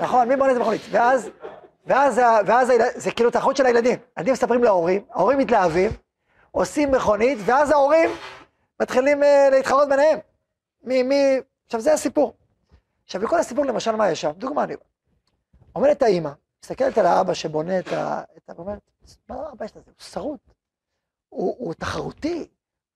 נכון, 0.00 0.28
מי 0.28 0.36
בונה 0.36 0.52
את 0.52 0.56
המכונית, 0.56 0.82
ואז, 0.90 1.30
ואז, 1.86 2.20
ואז 2.46 2.72
זה 2.94 3.10
כאילו 3.10 3.30
תחרות 3.30 3.56
של 3.56 3.66
הילדים, 3.66 3.98
הילדים 4.16 4.32
מספרים 4.32 4.64
להורים, 4.64 5.04
ההורים 5.10 5.38
מתלהבים, 5.38 5.90
עושים 6.50 6.92
מכונית, 6.92 7.38
ואז 7.44 7.70
ההורים 7.70 8.10
מתחילים 8.80 9.22
להתחרות 9.50 9.88
ביניהם. 9.88 10.18
מי, 10.82 11.02
מי, 11.02 11.40
עכשיו 11.66 11.80
זה 11.80 11.92
הסיפור. 11.92 12.34
עכשיו 13.04 13.20
בכל 13.20 13.38
הסיפור 13.38 13.64
למשל 13.64 13.96
מה 13.96 14.10
יש 14.10 14.20
שם? 14.20 14.30
דוגמה 14.30 14.64
אני. 14.64 14.74
עומדת 15.72 16.02
האימא, 16.02 16.30
מסתכלת 16.64 16.98
על 16.98 17.06
האבא 17.06 17.34
שבונה 17.34 17.78
את 17.78 17.92
ה... 17.92 18.22
את 18.36 18.50
ה... 18.50 18.52
אומרת, 18.58 18.78
מה 19.28 19.36
האבא 19.48 19.64
יש 19.64 19.70
לזה? 19.76 19.90
הוא 19.90 20.04
שרוט, 20.04 20.40
הוא, 21.28 21.56
הוא 21.58 21.74
תחרותי, 21.74 22.48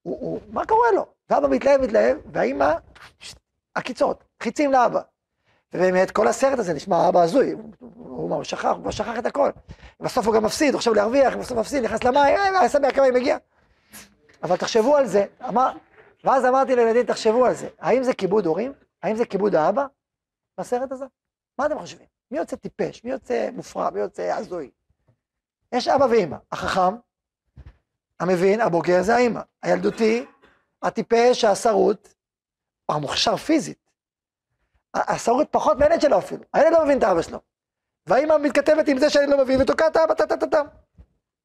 הוא, 0.03 0.19
הוא, 0.21 0.41
מה 0.49 0.67
קורה 0.67 0.93
לו? 0.95 1.07
ואבא 1.31 1.49
מתלהב, 1.49 1.81
מתלהב, 1.81 2.17
והאימא, 2.33 2.75
עקיצות, 3.75 4.25
חיצים 4.43 4.73
לאבא. 4.73 5.01
ובאמת 5.73 6.11
כל 6.11 6.29
הסרט 6.29 6.59
הזה 6.59 6.75
נשמע 6.75 7.09
אבא 7.09 7.23
הזוי, 7.23 7.53
הוא, 7.53 7.63
הוא, 7.79 8.35
הוא 8.35 8.45
שכח, 8.45 8.65
הוא 8.85 8.91
שכח 8.91 9.19
את 9.19 9.27
הכל. 9.27 9.51
בסוף 10.01 10.27
הוא 10.27 10.35
גם 10.35 10.45
מפסיד, 10.45 10.75
הוא 10.75 10.79
עכשיו 10.79 10.95
להרוויח, 10.95 11.37
בסוף 11.37 11.59
מפסיד, 11.59 11.85
נכנס 11.85 12.05
למים, 12.05 12.37
אה, 12.37 12.69
סמי 12.69 12.87
הקרמי 12.87 13.11
מגיע. 13.11 13.37
אבל 14.43 14.57
תחשבו 14.57 14.97
על 14.97 15.07
זה, 15.07 15.25
אמר, 15.49 15.73
ואז 16.25 16.45
אמרתי 16.45 16.77
לילדים, 16.77 17.07
תחשבו 17.07 17.47
על 17.47 17.55
זה, 17.55 17.69
האם 17.79 18.03
זה 18.03 18.15
כיבוד 18.15 18.47
הורים? 18.47 18.73
האם 19.03 19.17
זה 19.17 19.25
כיבוד 19.25 19.55
האבא 19.55 19.87
בסרט 20.61 20.93
הזה? 20.93 21.05
מה 21.59 21.67
אתם 21.67 21.79
חושבים? 21.79 22.07
מי 22.31 22.39
יוצא 22.39 22.57
טיפש? 22.57 23.05
מי 23.05 23.11
יוצא 23.11 23.49
מופרע? 23.53 23.91
מי 23.91 24.01
יוצא 24.01 24.23
הזוי? 24.23 24.71
יש 25.73 25.89
אבא 25.89 26.05
ואימא, 26.05 26.37
החכם, 26.53 26.95
המבין, 28.21 28.61
הבוגר 28.61 29.03
זה 29.03 29.15
האימא, 29.15 29.41
הילדותי, 29.63 30.27
הטיפש, 30.83 31.45
השרוט, 31.45 32.09
המוכשר 32.89 33.37
פיזית. 33.37 33.84
השרוט 34.95 35.49
פחות 35.51 35.79
מהילד 35.79 36.01
שלו 36.01 36.19
אפילו, 36.19 36.43
הילד 36.53 36.73
לא 36.73 36.85
מבין 36.85 36.99
את 36.99 37.03
האבא 37.03 37.23
שלו. 37.23 37.41
והאימא 38.07 38.39
מתכתבת 38.39 38.89
עם 38.89 38.99
זה 38.99 39.11
שאני 39.11 39.27
לא 39.27 39.39
מבין 39.39 39.63
ותוקעת 39.63 39.93
את 39.93 39.97
האבא, 39.97 40.15
טה-טה-טה. 40.15 40.63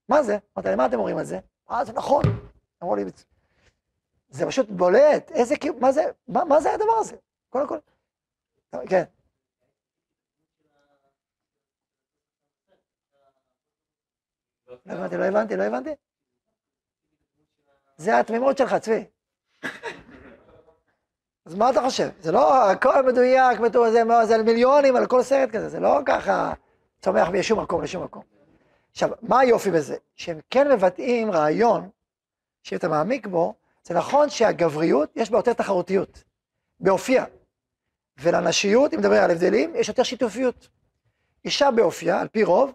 מה 0.10 0.24
זה? 0.24 0.38
אמרתי 0.58 0.76
מה 0.76 0.86
אתם 0.86 0.98
אומרים 0.98 1.18
על 1.18 1.26
זה? 1.26 1.40
אה, 1.72 1.86
זה 1.86 1.94
נכון. 1.94 2.24
אמרו 2.84 2.96
לי, 2.96 3.06
זה 4.30 4.46
פשוט 4.46 4.70
בולט, 4.70 5.32
איזה, 5.32 5.56
מה 5.80 5.92
זה, 5.92 6.04
מה, 6.28 6.44
מה 6.46 6.62
זה 6.62 6.74
הדבר 6.74 6.94
הזה? 7.00 7.16
קודם 7.50 7.68
כל, 7.68 7.78
כן. 8.90 9.04
לא 14.86 14.94
הבנתי, 14.94 15.18
לא 15.18 15.24
הבנתי, 15.26 15.56
לא 15.56 15.64
הבנתי. 15.64 15.90
זה 17.98 18.20
התמימות 18.20 18.58
שלך, 18.58 18.76
צבי. 18.76 19.06
אז 21.50 21.56
מה 21.56 21.70
אתה 21.70 21.82
חושב? 21.82 22.10
זה 22.22 22.32
לא 22.32 22.72
הכל 22.72 23.06
מדויק, 23.06 23.60
זה, 23.92 24.04
זה 24.28 24.36
על 24.36 24.44
מיליונים, 24.44 24.96
על 24.96 25.08
כל 25.08 25.24
סרט 25.24 25.50
כזה, 25.50 25.70
זה 25.70 25.80
לא 25.80 26.00
ככה 26.06 26.54
צומח 27.02 27.28
משום 27.28 27.60
מקום 27.60 27.82
לשום 27.82 28.04
מקום. 28.04 28.24
עכשיו, 28.92 29.10
מה 29.22 29.40
היופי 29.40 29.72
בזה? 29.72 29.96
שהם 30.16 30.40
כן 30.50 30.72
מבטאים 30.72 31.32
רעיון, 31.32 31.90
שאם 32.64 32.78
אתה 32.78 32.88
מעמיק 32.88 33.28
בו, 33.28 33.54
זה 33.84 33.94
נכון 33.94 34.30
שהגבריות, 34.30 35.10
יש 35.16 35.30
בה 35.30 35.38
יותר 35.38 35.54
תחרותיות, 35.54 36.24
באופייה. 36.80 37.26
ולנשיות, 38.22 38.94
אם 38.94 39.00
נדבר 39.00 39.24
על 39.24 39.32
הבדלים, 39.32 39.76
יש 39.76 39.88
יותר 39.88 40.04
שיתופיות. 40.04 40.68
אישה 41.46 41.72
באופייה, 41.72 42.22
על 42.22 42.28
פי 42.28 42.44
רוב, 42.44 42.72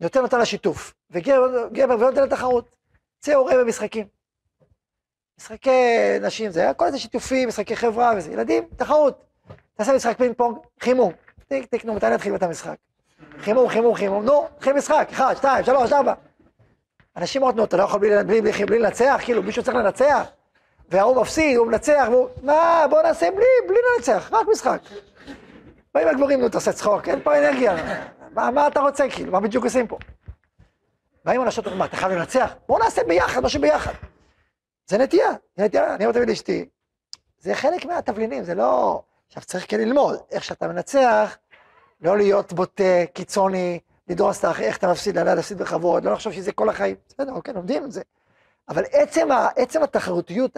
יותר 0.00 0.22
נותן 0.22 0.38
לה 0.38 0.44
שיתוף, 0.44 0.94
וגבר 1.10 1.96
לא 1.96 2.10
נותן 2.10 2.22
לה 2.22 2.28
תחרות. 2.28 2.76
זה 3.20 3.34
הורה 3.34 3.52
במשחקים. 3.58 4.06
משחקי 5.52 6.18
נשים, 6.20 6.50
זה 6.50 6.60
היה 6.60 6.74
כל 6.74 6.86
איזה 6.86 6.98
שיתופים, 6.98 7.48
משחקי 7.48 7.76
חברה 7.76 8.12
וזה. 8.16 8.32
ילדים, 8.32 8.64
תחרות. 8.76 9.24
תעשה 9.76 9.92
משחק 9.92 10.18
פינג 10.18 10.34
פונג, 10.36 10.56
חימום. 10.80 11.12
טיק 11.48 11.66
טיק, 11.66 11.84
נו, 11.84 11.94
מתי 11.94 12.10
נתחיל 12.10 12.34
את 12.34 12.42
המשחק? 12.42 12.74
חימום, 13.40 13.68
חימום, 13.68 13.94
חימום, 13.94 14.24
נו, 14.24 14.46
נתחיל 14.56 14.72
משחק, 14.72 15.08
אחד, 15.12 15.34
שתיים, 15.36 15.64
שלוש, 15.64 15.92
ארבע. 15.92 16.14
אנשים 17.16 17.42
אומרים, 17.42 17.56
נו, 17.56 17.64
אתה 17.64 17.76
לא 17.76 17.82
יכול 17.82 18.00
בלי, 18.00 18.24
בלי, 18.24 18.40
בלי, 18.40 18.64
בלי 18.66 18.78
לנצח, 18.78 19.20
כאילו 19.24 19.42
מישהו 19.42 19.62
צריך 19.62 19.76
לנצח, 19.76 20.26
והוא 20.88 21.20
מפסיד, 21.20 21.56
הוא 21.56 21.66
מנצח, 21.66 22.06
והוא, 22.10 22.28
מה, 22.42 22.84
בוא 22.90 23.02
נעשה 23.02 23.30
בלי, 23.30 23.68
בלי 23.68 23.78
לנצח, 23.96 24.30
רק 24.32 24.46
משחק. 24.52 24.78
באים 25.94 26.08
הגבורים, 26.08 26.40
נו, 26.40 26.48
תעשה 26.48 26.72
צחוק, 26.72 27.08
אין 27.08 27.20
פה 27.22 27.38
אנרגיה, 27.38 27.76
מה, 28.34 28.50
מה 28.50 28.66
אתה 28.66 28.80
רוצה, 28.80 29.04
כאילו, 29.10 29.32
מה 29.32 29.40
בדיוק 29.40 29.64
עושים 29.64 29.86
פה? 29.86 29.98
באים 31.24 31.42
אנשים, 31.42 31.64
מה, 31.76 31.84
אתה 31.84 31.96
חייב 31.96 32.12
לנצח? 32.12 32.54
בואו 32.68 32.78
נעשה 32.78 33.04
ביחד, 33.04 33.42
משהו 33.42 33.60
ביחד. 33.60 33.92
זה 34.86 34.98
נטייה, 34.98 35.30
זה 35.56 35.64
נטייה, 35.64 35.94
אני 35.94 36.04
אומר 36.04 36.14
תמיד 36.14 36.28
לאשתי, 36.28 36.68
זה 37.38 37.54
חלק 37.54 37.84
מהתבלינים, 37.84 38.44
זה 38.44 38.54
לא... 38.54 39.02
עכשיו 39.26 39.44
צריך 39.44 39.64
כן 39.68 39.80
ללמוד, 39.80 40.18
איך 40.30 40.44
שאתה 40.44 40.68
מנצח, 40.68 41.36
לא 42.00 42.16
להיות 42.16 42.52
בוטה, 42.52 43.06
קיצוני, 43.12 43.80
לדרוס 44.08 44.38
את 44.38 44.44
האחר, 44.44 44.62
איך 44.62 44.78
אתה 44.78 44.90
מפסיד, 44.90 45.18
לדעת 45.18 45.36
להפסיד 45.36 45.58
בכבוד, 45.58 46.04
לא 46.04 46.12
לחשוב 46.12 46.32
שזה 46.32 46.52
כל 46.52 46.68
החיים. 46.68 46.96
בסדר, 47.08 47.32
אוקיי, 47.32 47.54
לומדים 47.54 47.84
את 47.84 47.92
זה. 47.92 48.02
אבל 48.68 48.82
עצם, 48.92 49.28
עצם 49.56 49.82
התחרותיות, 49.82 50.56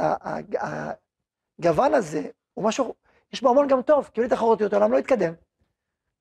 הגוון 1.59 1.95
הזה, 1.95 2.23
הוא 2.55 2.65
משהו, 2.65 2.95
יש 3.33 3.43
בו 3.43 3.51
המון 3.51 3.69
גם 3.69 3.83
טוב, 3.83 4.11
כי 4.15 4.21
בלי 4.21 4.31
תחרותיות 4.31 4.73
העולם 4.73 4.93
לא 4.93 4.99
יתקדם. 4.99 5.33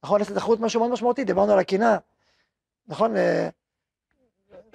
נכון, 0.04 0.22
יש 0.22 0.32
לתחרות 0.32 0.60
משהו 0.60 0.80
מאוד 0.80 0.92
משמעותי, 0.92 1.24
דיברנו 1.24 1.54
על 1.54 1.60
הקינה, 1.60 1.98
נכון, 2.88 3.18
אה, 3.18 3.50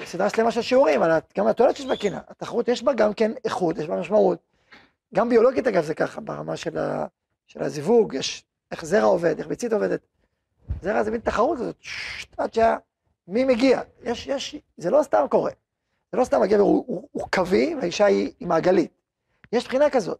סדרה 0.05 0.31
שלמה 0.31 0.51
של 0.51 0.63
שיעורים, 0.63 1.03
על 1.03 1.11
גם 1.39 1.47
התועלת 1.47 1.77
שיש 1.77 1.87
בקינה. 1.87 2.21
התחרות 2.29 2.69
יש 2.69 2.83
בה 2.83 2.93
גם 2.93 3.15
כן 3.15 3.33
איכות, 3.45 3.79
יש 3.79 3.87
בה 3.87 4.01
משמעות. 4.01 4.39
גם 5.15 5.29
ביולוגית 5.29 5.67
אגב 5.67 5.85
זה 5.85 5.95
ככה, 5.95 6.21
ברמה 6.21 6.57
של, 6.57 6.79
ה, 6.79 7.07
של 7.47 7.63
הזיווג, 7.63 8.15
יש 8.15 8.45
איך 8.71 8.85
זרע 8.85 9.05
עובד, 9.05 9.39
איך 9.39 9.47
ביצית 9.47 9.73
עובדת. 9.73 10.01
זרע 10.83 11.03
זה 11.03 11.11
מין 11.11 11.21
תחרות 11.21 11.59
כזאת, 11.59 11.77
עד 12.37 12.55
שה... 12.55 12.77
מי 13.29 13.45
מגיע? 13.45 13.83
יש, 14.03 14.27
יש, 14.27 14.57
זה 14.77 14.91
לא 14.91 15.03
סתם 15.03 15.27
קורה. 15.31 15.51
זה 16.13 16.19
לא 16.19 16.25
סתם 16.25 16.43
הגבר 16.43 16.61
הוא, 16.61 16.85
הוא, 16.87 17.09
הוא 17.13 17.29
קווי 17.31 17.75
והאישה 17.75 18.05
היא, 18.05 18.33
היא 18.41 18.49
מעגלית. 18.49 18.91
יש 19.53 19.67
בחינה 19.67 19.91
כזאת. 19.91 20.19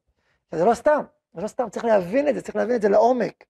זה 0.53 0.65
לא 0.65 0.75
סתם, 0.75 1.01
זה 1.35 1.43
לא 1.43 1.49
סתם, 1.49 1.69
צריך 1.71 1.85
להבין 1.85 2.29
את 2.29 2.35
זה, 2.35 2.41
צריך 2.41 2.57
להבין 2.57 2.77
את 2.77 2.83
זה 2.83 2.89
לעומק. 2.89 3.45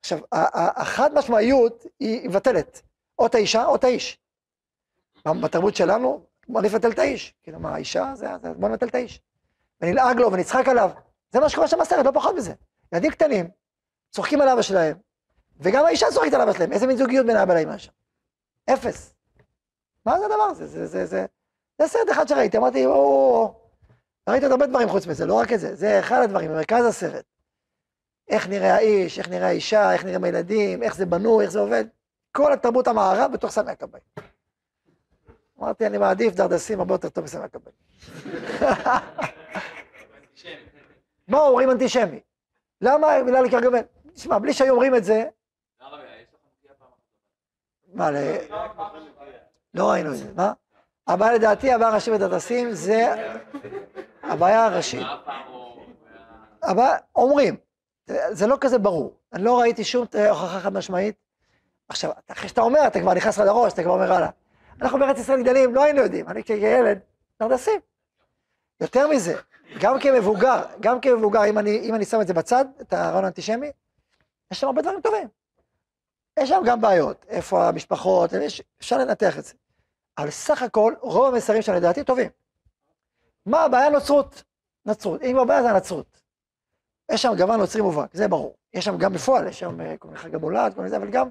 עכשיו, 0.00 0.18
החד 0.32 1.14
משמעיות 1.14 1.86
היא 2.00 2.28
מבטלת, 2.28 2.82
או 3.18 3.26
את 3.26 3.34
האישה 3.34 3.64
או 3.66 3.76
את 3.76 3.84
האיש. 3.84 4.18
בתרבות 5.26 5.76
שלנו, 5.76 6.24
בוא 6.48 6.60
נבטל 6.62 6.90
את 6.90 6.98
האיש. 6.98 7.34
כאילו, 7.42 7.60
מה, 7.60 7.74
האישה, 7.74 8.12
זה, 8.14 8.26
זה, 8.42 8.52
בוא 8.52 8.68
נבטל 8.68 8.86
את 8.86 8.94
האיש. 8.94 9.20
ונלעג 9.80 10.18
לו 10.18 10.32
ונצחק 10.32 10.68
עליו. 10.68 10.90
זה 11.30 11.40
מה 11.40 11.48
שקורה 11.48 11.68
שם 11.68 11.78
בסרט, 11.80 12.06
לא 12.06 12.10
פחות 12.14 12.34
מזה. 12.34 12.52
ילדים 12.92 13.10
קטנים, 13.10 13.50
צוחקים 14.10 14.40
על 14.40 14.48
אבא 14.48 14.62
שלהם, 14.62 14.96
וגם 15.60 15.84
האישה 15.84 16.06
צוחקת 16.12 16.34
על 16.34 16.40
אבא 16.40 16.52
שלהם. 16.52 16.72
איזה 16.72 16.86
מין 16.86 16.96
זוגיות 16.96 17.26
בין 17.26 17.36
אבא 17.36 17.54
לאמא 17.54 17.78
שם? 17.78 17.92
אפס. 18.70 19.14
מה 20.06 20.18
זה 20.18 20.26
הדבר 20.26 20.42
הזה? 20.42 20.66
זה, 20.66 20.86
זה, 20.86 21.06
זה, 21.06 21.26
זה 21.78 21.88
סרט 21.88 22.10
אחד 22.10 22.28
שראיתי, 22.28 22.56
אמרתי, 22.56 22.86
או... 22.86 23.54
ראיתי 24.28 24.44
עוד 24.44 24.52
הרבה 24.52 24.66
דברים 24.66 24.88
חוץ 24.88 25.06
מזה, 25.06 25.26
לא 25.26 25.34
רק 25.34 25.52
את 25.52 25.60
זה, 25.60 25.74
זה 25.74 25.98
אחד 26.00 26.20
הדברים, 26.24 26.50
במרכז 26.50 26.84
הסרט. 26.84 27.24
איך 28.28 28.48
נראה 28.48 28.74
האיש, 28.74 29.18
איך 29.18 29.28
נראה 29.28 29.46
האישה, 29.46 29.92
איך 29.92 30.04
נראים 30.04 30.24
הילדים, 30.24 30.82
איך 30.82 30.94
זה 30.94 31.06
בנוי, 31.06 31.44
איך 31.44 31.52
זה 31.52 31.58
עובד. 31.58 31.84
כל 32.32 32.52
התרבות 32.52 32.88
המערב 32.88 33.32
בתוך 33.32 33.50
סמי 33.50 33.70
הכבאי. 33.70 34.00
אמרתי, 35.60 35.86
אני 35.86 35.98
מעדיף 35.98 36.34
דרדסים 36.34 36.80
הרבה 36.80 36.94
יותר 36.94 37.08
טוב 37.08 37.24
מסמי 37.24 37.44
הכבאי. 37.44 37.72
מה 41.28 41.38
אומרים 41.38 41.70
אנטישמי? 41.70 42.20
למה 42.80 43.22
בגלל 43.26 43.44
לקרגמן? 43.44 43.80
תשמע, 44.14 44.38
בלי 44.38 44.52
שהיו 44.52 44.72
אומרים 44.72 44.94
את 44.94 45.04
זה... 45.04 45.24
מה, 47.94 48.10
לא 49.74 49.90
ראינו 49.90 50.12
את 50.12 50.16
זה, 50.16 50.32
מה? 50.36 50.52
הבעיה 51.06 51.32
לדעתי, 51.32 51.72
הבעיה 51.72 51.90
הראשית 51.90 52.14
בדרדסים 52.14 52.72
זה 52.72 53.14
הבעיה 54.22 54.64
הראשית. 54.64 55.06
הבעיה, 56.62 56.96
אומרים, 57.16 57.56
זה 58.30 58.46
לא 58.46 58.56
כזה 58.60 58.78
ברור. 58.78 59.14
אני 59.32 59.44
לא 59.44 59.60
ראיתי 59.60 59.84
שום 59.84 60.06
הוכחה 60.28 60.60
חד 60.60 60.72
משמעית. 60.72 61.16
עכשיו, 61.88 62.10
אחרי 62.28 62.48
שאתה 62.48 62.60
אומר, 62.60 62.86
אתה 62.86 63.00
כבר 63.00 63.14
נכנס 63.14 63.38
לך 63.38 63.46
לראש, 63.46 63.72
אתה 63.72 63.82
כבר 63.82 63.92
אומר, 63.92 64.12
הלאה. 64.12 64.30
אנחנו 64.82 64.98
בארץ 64.98 65.18
ישראל 65.18 65.42
גדלים, 65.42 65.74
לא 65.74 65.84
היינו 65.84 66.00
יודעים. 66.00 66.28
אני 66.28 66.44
כילד, 66.44 66.98
נרדסים. 67.40 67.80
יותר 68.80 69.08
מזה, 69.08 69.34
גם 69.80 70.00
כמבוגר, 70.00 70.64
גם 70.80 71.00
כמבוגר, 71.00 71.44
אם 71.44 71.58
אני, 71.58 71.80
אם 71.80 71.94
אני 71.94 72.04
שם 72.04 72.20
את 72.20 72.26
זה 72.26 72.34
בצד, 72.34 72.64
את 72.80 72.92
הרעיון 72.92 73.24
האנטישמי, 73.24 73.70
יש 74.50 74.60
שם 74.60 74.66
הרבה 74.66 74.82
דברים 74.82 75.00
טובים. 75.00 75.28
יש 76.38 76.48
שם 76.48 76.62
גם 76.66 76.80
בעיות, 76.80 77.26
איפה 77.28 77.68
המשפחות, 77.68 78.32
יש, 78.32 78.62
אפשר 78.80 78.98
לנתח 78.98 79.38
את 79.38 79.44
זה. 79.44 79.54
אבל 80.18 80.30
סך 80.30 80.62
הכל, 80.62 80.94
רוב 81.00 81.34
המסרים 81.34 81.62
שלנו 81.62 81.78
לדעתי 81.78 82.04
טובים. 82.04 82.30
מה 83.46 83.60
הבעיה? 83.60 83.90
נוצרות. 83.90 84.42
נצרות. 84.86 85.22
אם 85.22 85.38
הבעיה 85.38 85.62
זה 85.62 85.70
הנצרות. 85.70 86.20
יש 87.12 87.22
שם 87.22 87.32
גוון 87.38 87.60
נוצרי 87.60 87.82
מובהק, 87.82 88.14
זה 88.14 88.28
ברור. 88.28 88.56
יש 88.74 88.84
שם 88.84 88.98
גם 88.98 89.12
בפועל, 89.12 89.48
יש 89.48 89.58
שם 89.58 89.80
אה, 89.80 89.96
כל 89.96 90.08
מיני 90.08 90.20
חג 90.20 90.34
המולד, 90.34 90.74
כל 90.74 90.80
מיני 90.80 90.90
זה, 90.90 90.96
אבל 90.96 91.10
גם 91.10 91.28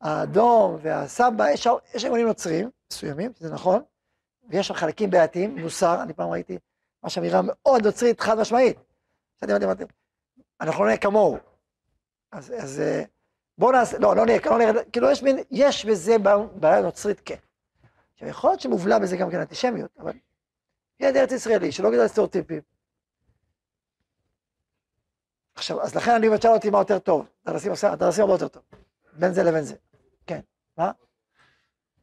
האדום 0.00 0.76
והסבא, 0.82 1.50
יש 1.50 1.62
שם 1.96 2.08
גוונים 2.08 2.26
נוצרים 2.26 2.70
מסוימים, 2.92 3.32
זה 3.38 3.54
נכון, 3.54 3.82
ויש 4.48 4.68
שם 4.68 4.74
חלקים 4.74 5.10
בעייתיים, 5.10 5.58
מוסר, 5.58 6.02
אני 6.02 6.12
פעם 6.12 6.30
ראיתי 6.30 6.58
ממש 7.02 7.18
אמירה 7.18 7.40
מאוד 7.44 7.86
נוצרית, 7.86 8.20
חד 8.20 8.38
משמעית. 8.38 8.76
אנחנו 10.60 10.80
לא 10.80 10.86
נהיה 10.86 10.98
כמוהו. 10.98 11.38
אז, 12.32 12.54
אז 12.58 12.80
אה, 12.80 13.02
בואו 13.58 13.72
נעשה, 13.72 13.98
לא, 13.98 14.16
לא 14.16 14.26
נהיה, 14.26 14.38
לא 14.44 14.58
נהיה, 14.58 14.72
כאילו 14.92 15.10
יש, 15.10 15.22
מין, 15.22 15.38
יש 15.50 15.84
בזה 15.84 16.16
בעיה 16.54 16.82
נוצרית, 16.82 17.20
כן. 17.24 17.36
עכשיו, 18.14 18.28
יכול 18.28 18.50
להיות 18.50 18.60
שמובלע 18.60 18.98
בזה 18.98 19.16
גם 19.16 19.30
כן 19.30 19.40
אנטישמיות, 19.40 19.90
אבל 19.98 20.12
ילד 21.00 21.16
ארץ 21.16 21.32
ישראלי, 21.32 21.72
שלא 21.72 21.90
גדל 21.90 22.06
סטריאוטיפים. 22.06 22.60
עכשיו, 25.54 25.82
אז 25.82 25.94
לכן 25.94 26.10
אני 26.10 26.28
תשאל 26.38 26.50
אותי 26.50 26.70
מה 26.70 26.78
יותר 26.78 26.98
טוב, 26.98 27.28
דרסים 27.46 27.72
הרבה 28.22 28.34
יותר 28.34 28.48
טוב, 28.48 28.62
בין 29.14 29.32
זה 29.32 29.42
לבין 29.42 29.62
זה. 29.62 29.74
כן, 30.26 30.40
מה? 30.78 30.92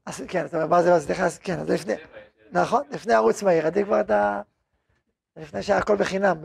אז 0.06 0.24
כן, 0.28 0.46
אתה 0.46 0.58
אומר, 0.58 0.68
מה 0.68 0.84
זה, 0.84 0.92
מה 0.92 1.00
זה, 1.00 1.14
כן, 1.44 1.60
אז 1.60 1.70
לפני, 1.70 1.94
נכון, 2.52 2.84
לפני 2.92 3.14
ערוץ 3.14 3.44
מהיר, 3.44 3.66
עדיף 3.66 3.88
כבר 3.88 4.02
את 4.02 4.12
ה... 4.12 4.42
לפני 5.38 5.64
שהכל 5.64 5.96
בחינם. 5.96 6.38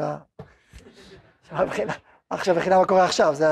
עכשיו 2.31 2.55
בחינם 2.55 2.79
מה 2.79 2.87
קורה 2.87 3.05
עכשיו, 3.05 3.35
זה... 3.35 3.47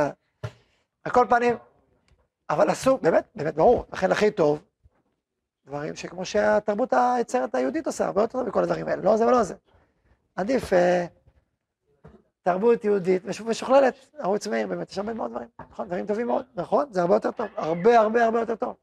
על 1.04 1.12
כל 1.12 1.26
פנים, 1.28 1.56
אבל 2.50 2.70
עשו, 2.70 2.98
באמת, 2.98 3.24
באמת 3.34 3.54
ברור, 3.54 3.86
לכן 3.92 4.12
הכי 4.12 4.30
טוב, 4.30 4.62
דברים 5.66 5.96
שכמו 5.96 6.24
שהתרבות 6.24 6.92
היצרת 6.92 7.54
היהודית 7.54 7.86
עושה, 7.86 8.06
הרבה 8.06 8.22
יותר 8.22 8.38
טוב 8.38 8.48
מכל 8.48 8.62
הדברים 8.62 8.88
האלה, 8.88 9.02
לא 9.02 9.16
זה 9.16 9.26
ולא 9.26 9.42
זה. 9.42 9.54
עדיף 10.36 10.72
אה, 10.72 11.06
תרבות 12.44 12.84
יהודית 12.84 13.24
משוכללת, 13.24 13.94
ערוץ 14.18 14.46
מאיר, 14.46 14.66
באמת, 14.66 14.90
יש 14.90 14.98
הרבה 14.98 15.14
מאוד 15.14 15.30
דברים, 15.30 15.48
נכון, 15.70 15.86
דברים 15.86 16.06
טובים 16.06 16.26
מאוד, 16.26 16.46
נכון, 16.54 16.86
זה 16.90 17.00
הרבה 17.00 17.14
יותר 17.14 17.30
טוב, 17.30 17.46
הרבה 17.56 18.00
הרבה 18.00 18.24
הרבה 18.24 18.40
יותר 18.40 18.56
טוב. 18.56 18.76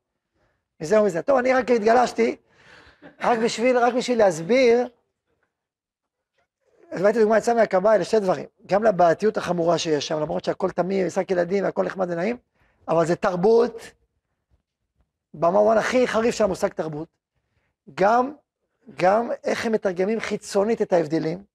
מזה 0.80 1.02
ומזה. 1.02 1.22
טוב, 1.22 1.38
אני 1.38 1.54
רק 1.54 1.72
התגלשתי, 1.72 2.36
רק 3.22 3.40
בשביל, 3.40 3.78
רק 3.78 3.94
בשביל 3.94 4.18
להסביר, 4.18 4.88
הבאתי 6.92 7.20
דוגמא 7.20 7.38
את 7.38 7.44
סמי 7.44 7.62
הכבאי 7.62 8.00
לשתי 8.00 8.20
דברים, 8.20 8.46
גם 8.66 8.84
לבעייתיות 8.84 9.38
החמורה 9.38 9.78
שיש 9.78 10.08
שם, 10.08 10.20
למרות 10.20 10.44
שהכל 10.44 10.70
תמיר, 10.72 11.08
משחק 11.08 11.32
ילדים 11.32 11.64
והכל 11.64 11.86
נחמד 11.86 12.08
ונעים, 12.10 12.38
אבל 12.88 13.06
זה 13.06 13.16
תרבות, 13.16 13.82
במובן 15.34 15.78
הכי 15.78 16.08
חריף 16.08 16.36
של 16.36 16.44
המושג 16.44 16.68
תרבות, 16.68 17.08
גם, 17.94 18.34
גם 18.96 19.30
איך 19.44 19.66
הם 19.66 19.72
מתרגמים 19.72 20.20
חיצונית 20.20 20.82
את 20.82 20.94
ההבדלים, 20.94 21.51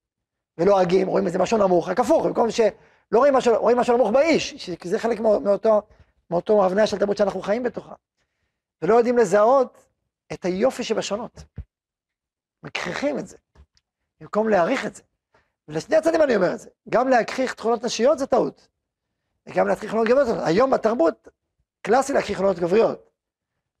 ולועגים, 0.57 1.07
רואים 1.07 1.25
איזה 1.25 1.39
משהו 1.39 1.57
נמוך, 1.57 1.89
רק 1.89 1.99
הפוך, 1.99 2.25
במקום 2.25 2.51
שלא 2.51 2.69
רואים 3.15 3.33
משהו, 3.33 3.55
רואים 3.57 3.77
משהו 3.77 3.97
נמוך 3.97 4.09
באיש, 4.09 4.69
כי 4.79 4.89
זה 4.89 4.99
חלק 4.99 5.19
מאותו, 5.19 5.81
מאותו 6.29 6.65
הבניה 6.65 6.87
של 6.87 6.97
תרבות 6.97 7.17
שאנחנו 7.17 7.41
חיים 7.41 7.63
בתוכה, 7.63 7.95
ולא 8.81 8.95
יודעים 8.95 9.17
לזהות 9.17 9.87
את 10.33 10.45
היופי 10.45 10.83
שבשונות. 10.83 11.43
מכריחים 12.63 13.19
את 13.19 13.27
זה, 13.27 13.37
במקום 14.19 14.49
להעריך 14.49 14.85
את 14.85 14.95
זה. 14.95 15.03
ולשני 15.67 15.95
הצדדים 15.95 16.21
אני 16.21 16.35
אומר 16.35 16.53
את 16.53 16.59
זה, 16.59 16.69
גם 16.89 17.07
להכחיך 17.07 17.53
תכונות 17.53 17.83
נשיות 17.83 18.19
זה 18.19 18.27
טעות, 18.27 18.67
וגם 19.47 19.67
להכחיך 19.67 19.89
תכונות 19.89 20.07
גבריות. 20.07 20.37
היום 20.45 20.71
בתרבות, 20.71 21.27
קלאסי 21.81 22.13
להכחיך 22.13 22.37
תכונות 22.37 22.59
גבריות, 22.59 23.09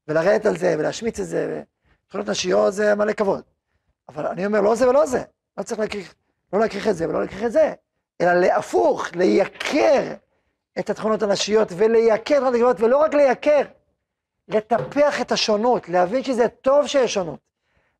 ולרדת 0.07 0.45
על 0.45 0.57
זה, 0.57 0.75
ולהשמיץ 0.79 1.19
את 1.19 1.25
זה, 1.25 1.63
תכונות 2.07 2.29
נשיות 2.29 2.73
זה 2.73 2.95
מלא 2.95 3.13
כבוד. 3.13 3.43
אבל 4.09 4.27
אני 4.27 4.45
אומר, 4.45 4.61
לא 4.61 4.75
זה 4.75 4.89
ולא 4.89 5.05
זה, 5.05 5.23
לא 5.57 5.63
צריך 5.63 5.79
להכחיך, 5.79 6.15
לא 6.53 6.59
להכחיך 6.59 6.87
את 6.87 6.95
זה 6.95 7.09
ולא 7.09 7.21
להכחיך 7.21 7.43
את 7.43 7.51
זה, 7.51 7.73
אלא 8.21 8.33
להפוך, 8.33 9.07
לייקר 9.15 10.13
את 10.79 10.89
התכונות 10.89 11.21
הנשיות, 11.21 11.67
ולייקר 11.77 12.35
תכונות 12.35 12.53
גבריות, 12.53 12.79
ולא 12.79 12.97
רק 12.97 13.13
לייקר, 13.13 13.61
לטפח 14.47 15.21
את 15.21 15.31
השונות, 15.31 15.89
להבין 15.89 16.23
שזה 16.23 16.47
טוב 16.47 16.87
שיש 16.87 17.13
שונות, 17.13 17.39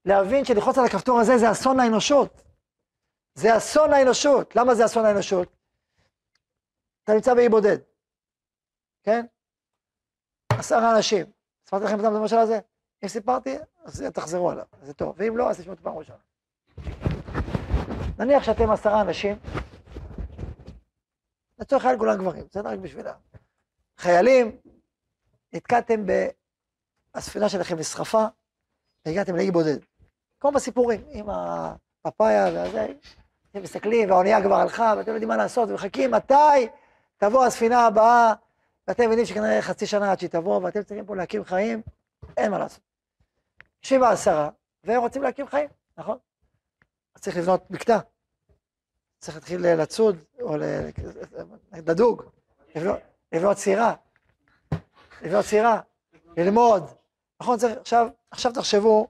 להבין 0.06 0.46
שלחוץ 0.46 0.78
על 0.78 0.86
הכפתור 0.86 1.20
הזה 1.20 1.38
זה 1.38 1.52
אסון 1.52 1.78
לאנושות. 1.78 2.42
זה 3.36 3.58
אסון 3.58 3.94
האנושות. 3.94 4.56
למה 4.56 4.76
זה 4.76 4.86
אסון 4.86 5.06
האנושות? 5.06 5.48
אתה 7.04 7.14
נמצא 7.14 7.34
באי 7.34 7.50
בודד, 7.50 7.78
כן? 9.04 9.26
עשרה 10.50 10.96
אנשים. 10.96 11.26
סיפרתי 11.66 11.86
לכם 11.86 12.00
את 12.00 12.06
המשל 12.06 12.38
הזה? 12.38 12.60
אם 13.04 13.08
סיפרתי, 13.08 13.58
אז 13.84 14.04
תחזרו 14.14 14.52
עליו, 14.52 14.66
זה 14.82 14.94
טוב. 14.94 15.16
ואם 15.18 15.38
לא, 15.38 15.50
אז 15.50 15.60
תשמעו 15.60 15.74
את 15.74 15.80
פעם 15.80 15.98
ראשונה. 15.98 16.20
נניח 18.20 18.44
שאתם 18.44 18.72
עשרה 18.72 19.02
אנשים, 19.02 19.36
לצורך 21.60 21.84
העניין 21.84 22.00
כולם 22.00 22.18
גברים, 22.18 22.44
בסדר? 22.50 22.70
רק 22.70 22.80
בשביל 22.80 23.06
חיילים, 23.98 24.58
נתקעתם 25.54 26.06
בספינה 27.16 27.50
שלכם 27.50 27.76
נסחפה, 27.76 28.26
והגעתם 29.06 29.36
לאי 29.36 29.52
בודד. 29.52 29.78
כמו 30.40 30.52
בסיפורים, 30.52 31.02
עם 31.10 31.26
הפפאיה 31.30 32.46
והזה, 32.54 32.88
אתם 33.52 33.62
מסתכלים, 33.62 34.10
והאונייה 34.10 34.44
כבר 34.44 34.56
הלכה, 34.56 34.94
ואתם 34.98 35.10
לא 35.10 35.16
יודעים 35.16 35.30
מה 35.30 35.38
לעשות, 35.38 35.70
ומחכים 35.70 36.12
מתי 36.12 36.68
תבוא 37.18 37.46
הספינה 37.46 37.86
הבאה, 37.86 38.34
ואתם 38.88 39.06
מבינים 39.06 39.26
שכנראה 39.26 39.62
חצי 39.62 39.86
שנה 39.86 40.12
עד 40.12 40.20
שהיא 40.20 40.30
תבוא, 40.30 40.60
ואתם 40.64 40.84
צריכים 40.84 41.06
פה 41.06 41.16
להקים 41.16 41.44
חיים, 41.44 41.82
אין 42.38 42.52
מה 42.52 42.60
לעשות. 42.60 42.82
יושבים 43.84 44.02
בעשרה, 44.02 44.50
והם 44.84 45.02
רוצים 45.02 45.24
להקים 45.24 45.48
חיים, 45.48 45.70
נכון? 45.98 46.18
צריך 47.20 47.38
לבנות 47.38 47.72
מקטע. 47.72 48.00
צריך 49.20 49.38
להתחיל 49.38 49.68
לצוד, 49.68 50.18
או 50.42 50.56
לדוג, 51.74 52.24
לבנות, 53.32 53.58
סירה, 53.58 53.94
לבנות 55.22 55.46
סירה, 55.46 55.82
ללמוד. 56.38 56.84
נכון, 57.42 57.58
צריך, 57.58 57.78
עכשיו, 57.78 58.08
עכשיו 58.32 58.52
תחשבו, 58.54 59.08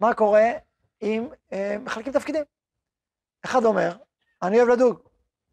מה 0.00 0.14
קורה 0.14 0.50
אם 1.02 1.28
אה, 1.52 1.76
מחלקים 1.80 2.12
תפקידים. 2.12 2.44
אחד 3.44 3.64
אומר, 3.64 3.96
אני 4.42 4.56
אוהב 4.56 4.68
לדוג, 4.68 4.98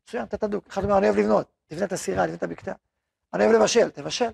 מצוין, 0.04 0.24
אתה 0.24 0.38
תדוג. 0.38 0.63
אחד 0.67 0.84
אומר, 0.84 0.98
אני 0.98 1.08
אוהב 1.08 1.19
לבנות, 1.19 1.48
תבנה 1.67 1.86
את 1.86 1.91
הסירה, 1.91 2.24
תבנה 2.24 2.38
את 2.38 2.43
הבקתה. 2.43 2.74
אני 3.34 3.46
אוהב 3.46 3.56
לבשל, 3.56 3.89
תבשל. 3.89 4.30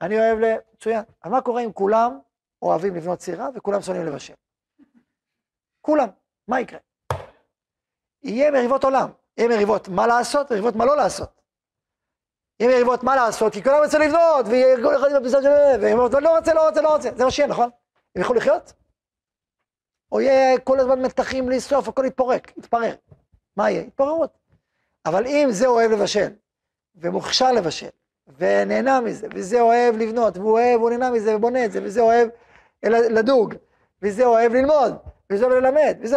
אני 0.00 0.18
אוהב 0.18 0.38
ל... 0.38 0.54
מצוין. 0.74 1.02
אבל 1.24 1.32
מה 1.32 1.40
קורה 1.40 1.64
אם 1.64 1.72
כולם 1.72 2.18
אוהבים 2.62 2.94
לבנות 2.94 3.20
סירה 3.20 3.48
וכולם 3.54 3.82
שונאים 3.82 4.06
לבשל? 4.06 4.34
כולם, 5.86 6.08
מה 6.48 6.60
יקרה? 6.60 6.78
יהיה 8.22 8.50
מריבות 8.50 8.84
עולם. 8.84 9.08
יהיה 9.36 9.48
מריבות 9.48 9.88
מה 9.88 10.06
לעשות, 10.06 10.52
מריבות 10.52 10.76
מה 10.76 10.84
לא 10.84 10.96
לעשות. 10.96 11.40
יהיה 12.60 12.74
מריבות 12.74 13.02
מה 13.02 13.16
לעשות, 13.16 13.52
כי 13.52 13.62
כולם 13.62 13.76
רוצים 13.84 14.00
לבנות, 14.00 14.46
ויהיה 14.46 14.74
אחד 14.74 15.10
עם 15.10 15.16
הפיסה 15.16 15.42
שלהם, 15.42 15.80
והם 15.82 15.98
אומרים, 15.98 16.24
לא 16.24 16.38
רוצה, 16.38 16.54
לא 16.54 16.68
רוצה, 16.68 16.82
לא 16.82 16.96
רוצה. 16.96 17.10
זה 17.16 17.24
מה 17.24 17.30
שיהיה, 17.30 17.48
נכון? 17.48 17.70
הם 18.16 18.22
יכולים 18.22 18.42
לחיות? 18.42 18.72
או 20.12 20.20
יהיה 20.20 20.58
כל 20.58 20.80
הזמן 20.80 21.02
מתחים 21.02 21.46
בלי 21.46 21.60
סוף, 21.60 21.88
הכל 21.88 22.04
יתפורק, 22.04 22.58
יתפרר. 22.58 22.94
מה 23.56 23.70
יהיה? 23.70 23.82
התפוררות. 23.82 24.38
אבל 25.06 25.26
אם 25.26 25.48
זה 25.50 25.66
אוהב 25.66 25.90
לבשל, 25.90 26.32
ומוכשר 26.94 27.52
לבשל, 27.52 27.88
ונהנה 28.38 29.00
מזה, 29.00 29.26
וזה 29.34 29.60
אוהב 29.60 29.96
לבנות, 29.96 30.36
והוא 30.36 30.52
אוהב, 30.52 30.80
הוא 30.80 30.90
נהנה 30.90 31.10
מזה, 31.10 31.36
ובונה 31.36 31.64
את 31.64 31.72
זה, 31.72 31.80
וזה 31.82 32.00
אוהב 32.00 32.28
לדוג, 32.84 33.54
וזה 34.02 34.24
אוהב 34.24 34.52
ללמוד, 34.52 34.96
וזה 35.32 35.44
אוהב 35.44 35.64
ללמד, 35.64 35.98
וזה... 36.02 36.16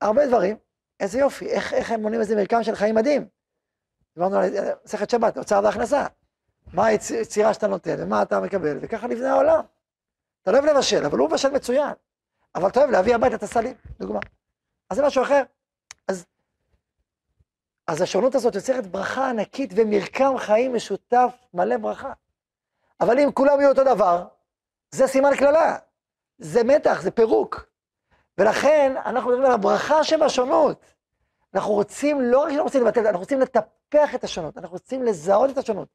הרבה 0.00 0.26
דברים, 0.26 0.56
איזה 1.00 1.18
יופי, 1.18 1.46
איך, 1.46 1.74
איך 1.74 1.90
הם 1.90 2.02
מונים 2.02 2.20
איזה 2.20 2.36
מרקם 2.36 2.62
של 2.62 2.74
חיים 2.74 2.94
מדהים. 2.94 3.28
דיברנו 4.14 4.36
על 4.36 4.50
מסכת 4.84 5.10
שבת, 5.10 5.36
הוצאה 5.36 5.60
והכנסה. 5.64 6.06
מה 6.72 6.86
היצירה 6.86 7.54
שאתה 7.54 7.66
נותן, 7.66 7.94
ומה 7.98 8.22
אתה 8.22 8.40
מקבל, 8.40 8.78
וככה 8.80 9.06
נבנה 9.06 9.32
העולם. 9.32 9.64
אתה 10.42 10.52
לא 10.52 10.58
אוהב 10.58 10.70
לבשל, 10.70 11.04
אבל 11.04 11.18
הוא 11.18 11.28
מבשל 11.28 11.50
מצוין. 11.50 11.92
אבל 12.54 12.68
אתה 12.68 12.80
אוהב 12.80 12.90
להביא 12.90 13.14
הביתה 13.14 13.36
את 13.36 13.42
הסלים, 13.42 13.74
דוגמה. 13.98 14.20
אז 14.90 14.96
זה 14.96 15.06
משהו 15.06 15.22
אחר. 15.22 15.42
אז, 16.08 16.26
אז 17.86 18.02
השונות 18.02 18.34
הזאת 18.34 18.54
יוצרת 18.54 18.86
ברכה 18.86 19.30
ענקית 19.30 19.70
ומרקם 19.76 20.38
חיים 20.38 20.74
משותף 20.74 21.34
מלא 21.54 21.76
ברכה. 21.76 22.12
אבל 23.00 23.20
אם 23.20 23.32
כולם 23.32 23.60
יהיו 23.60 23.70
אותו 23.70 23.84
דבר, 23.84 24.26
זה 24.90 25.06
סימן 25.06 25.36
קללה. 25.38 25.78
זה 26.38 26.64
מתח, 26.64 27.02
זה 27.02 27.10
פירוק. 27.10 27.66
ולכן 28.38 28.92
אנחנו 29.06 29.30
מדברים 29.30 29.46
על 29.46 29.52
הברכה 29.52 30.04
שבשונות. 30.04 30.80
אנחנו 31.54 31.72
רוצים, 31.72 32.20
לא 32.20 32.38
רק 32.38 32.48
שאנחנו 32.48 32.64
רוצים 32.64 32.82
לבטל, 32.82 33.06
אנחנו 33.06 33.18
רוצים 33.18 33.40
לטפח 33.40 34.14
את 34.14 34.24
השונות, 34.24 34.58
אנחנו 34.58 34.72
רוצים 34.72 35.02
לזהות 35.02 35.50
את 35.50 35.58
השונות, 35.58 35.88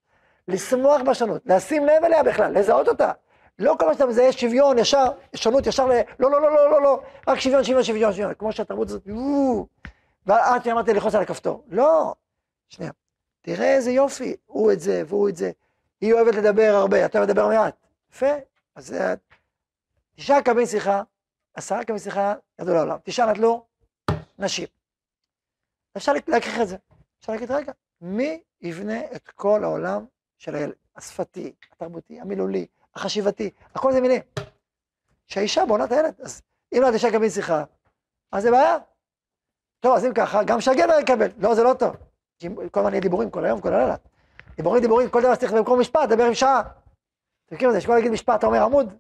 לשמוח 0.48 1.02
בשונות, 1.02 1.42
לשים 1.46 1.86
לב 1.86 2.04
אליה 2.04 2.24
בכלל, 2.24 2.58
לזהות 2.58 2.88
אותה. 2.88 3.12
לא 3.60 3.76
כל 3.80 3.86
מה 3.86 3.94
שאתה 3.94 4.06
מזהה 4.06 4.32
שוויון, 4.32 4.78
ישר, 4.78 5.06
שונות, 5.36 5.68
ישר 5.68 5.86
ל... 5.86 5.92
לא, 6.20 6.32
לא, 6.32 6.42
לא, 6.42 6.52
לא, 6.56 6.72
לא, 6.72 6.82
לא, 6.82 7.02
רק 7.28 7.40
שוויון, 7.40 7.64
שוויון, 7.64 7.84
שוויון, 7.84 8.14
שוויון, 8.14 8.34
כמו 8.34 8.52
שהתרבות 8.52 8.90
הזאת, 8.90 9.08
ואז 10.26 10.62
אמרתי 10.68 10.94
ללחוץ 10.94 11.16
על 11.16 11.22
הכפתור. 11.22 11.64
לא, 11.68 12.14
שנייה, 12.70 12.92
תראה 13.42 13.76
איזה 13.76 13.92
יופי, 13.92 14.36
הוא 14.46 14.72
את 14.72 14.80
זה 14.80 15.04
והוא 15.08 15.30
את 15.30 15.36
זה. 15.36 15.52
היא 16.02 16.14
אוהבת 16.14 16.36
לדבר 16.36 16.72
הרבה, 16.76 17.06
אתה 17.06 17.20
לדבר 17.20 17.48
מעט. 17.48 17.76
יפה, 18.12 18.32
אז 18.76 18.96
תשעה 20.16 20.42
קבין 20.42 20.66
שיחה, 20.66 21.02
עשרה 21.54 21.84
קבין 21.84 22.00
שיחה, 22.00 22.34
ירדו 22.60 22.74
לעולם. 22.74 22.98
תשעה 23.04 23.32
נטלו, 23.32 23.66
נשים. 24.40 24.68
אפשר 25.98 26.12
להכריח 26.28 26.62
את 26.62 26.68
זה. 26.68 26.78
אפשר 27.20 27.32
להגיד, 27.32 27.52
רגע, 27.52 27.72
מי 28.02 28.42
יבנה 28.62 29.06
את 29.16 29.30
כל 29.30 29.64
העולם 29.64 30.06
של 30.38 30.56
הילד? 30.56 30.74
השפתי, 30.96 31.54
התרבותי, 31.72 32.20
המילולי, 32.20 32.68
החשיבתי, 32.96 33.50
הכל 33.76 33.92
זה 33.92 34.02
מילים. 34.02 34.22
שהאישה 35.28 35.66
בונה 35.66 35.86
את 35.86 35.92
הילד. 35.92 36.22
אז 36.22 36.42
אם 36.74 36.82
לא 36.82 36.98
תשעה 36.98 37.12
קבין 37.12 37.30
שיחה, 37.30 37.64
אז 38.32 38.44
זה 38.44 38.52
בעיה. 38.52 38.78
טוב, 39.80 39.96
אז 39.96 40.06
אם 40.06 40.14
ככה, 40.14 40.44
גם 40.44 40.62
שהגבר 40.62 41.00
יקבל. 41.02 41.28
לא, 41.38 41.56
זה 41.56 41.64
לא 41.64 41.74
טוב. 41.80 41.96
כל 42.72 42.80
הזמן 42.80 42.92
יהיה 42.92 43.02
דיבורים 43.02 43.32
כל 43.32 43.46
היום, 43.46 43.62
כל 43.62 43.74
הלילה. 43.74 43.96
דיבורים, 44.56 44.82
דיבורים, 44.82 45.10
כל 45.10 45.22
דבר 45.22 45.36
שצריך 45.36 45.52
במקום 45.52 45.80
משפט, 45.80 46.10
דבר 46.10 46.24
עם 46.24 46.34
שעה. 46.34 46.62
אתה 47.46 47.56
מכיר 47.56 47.70
את 47.70 47.74
זה, 47.74 47.82
שכל 47.82 47.96
להגיד 47.96 48.12
משפט, 48.12 48.40
אתה 48.40 48.48
אומר 48.48 48.64
עמוד? 48.64 48.94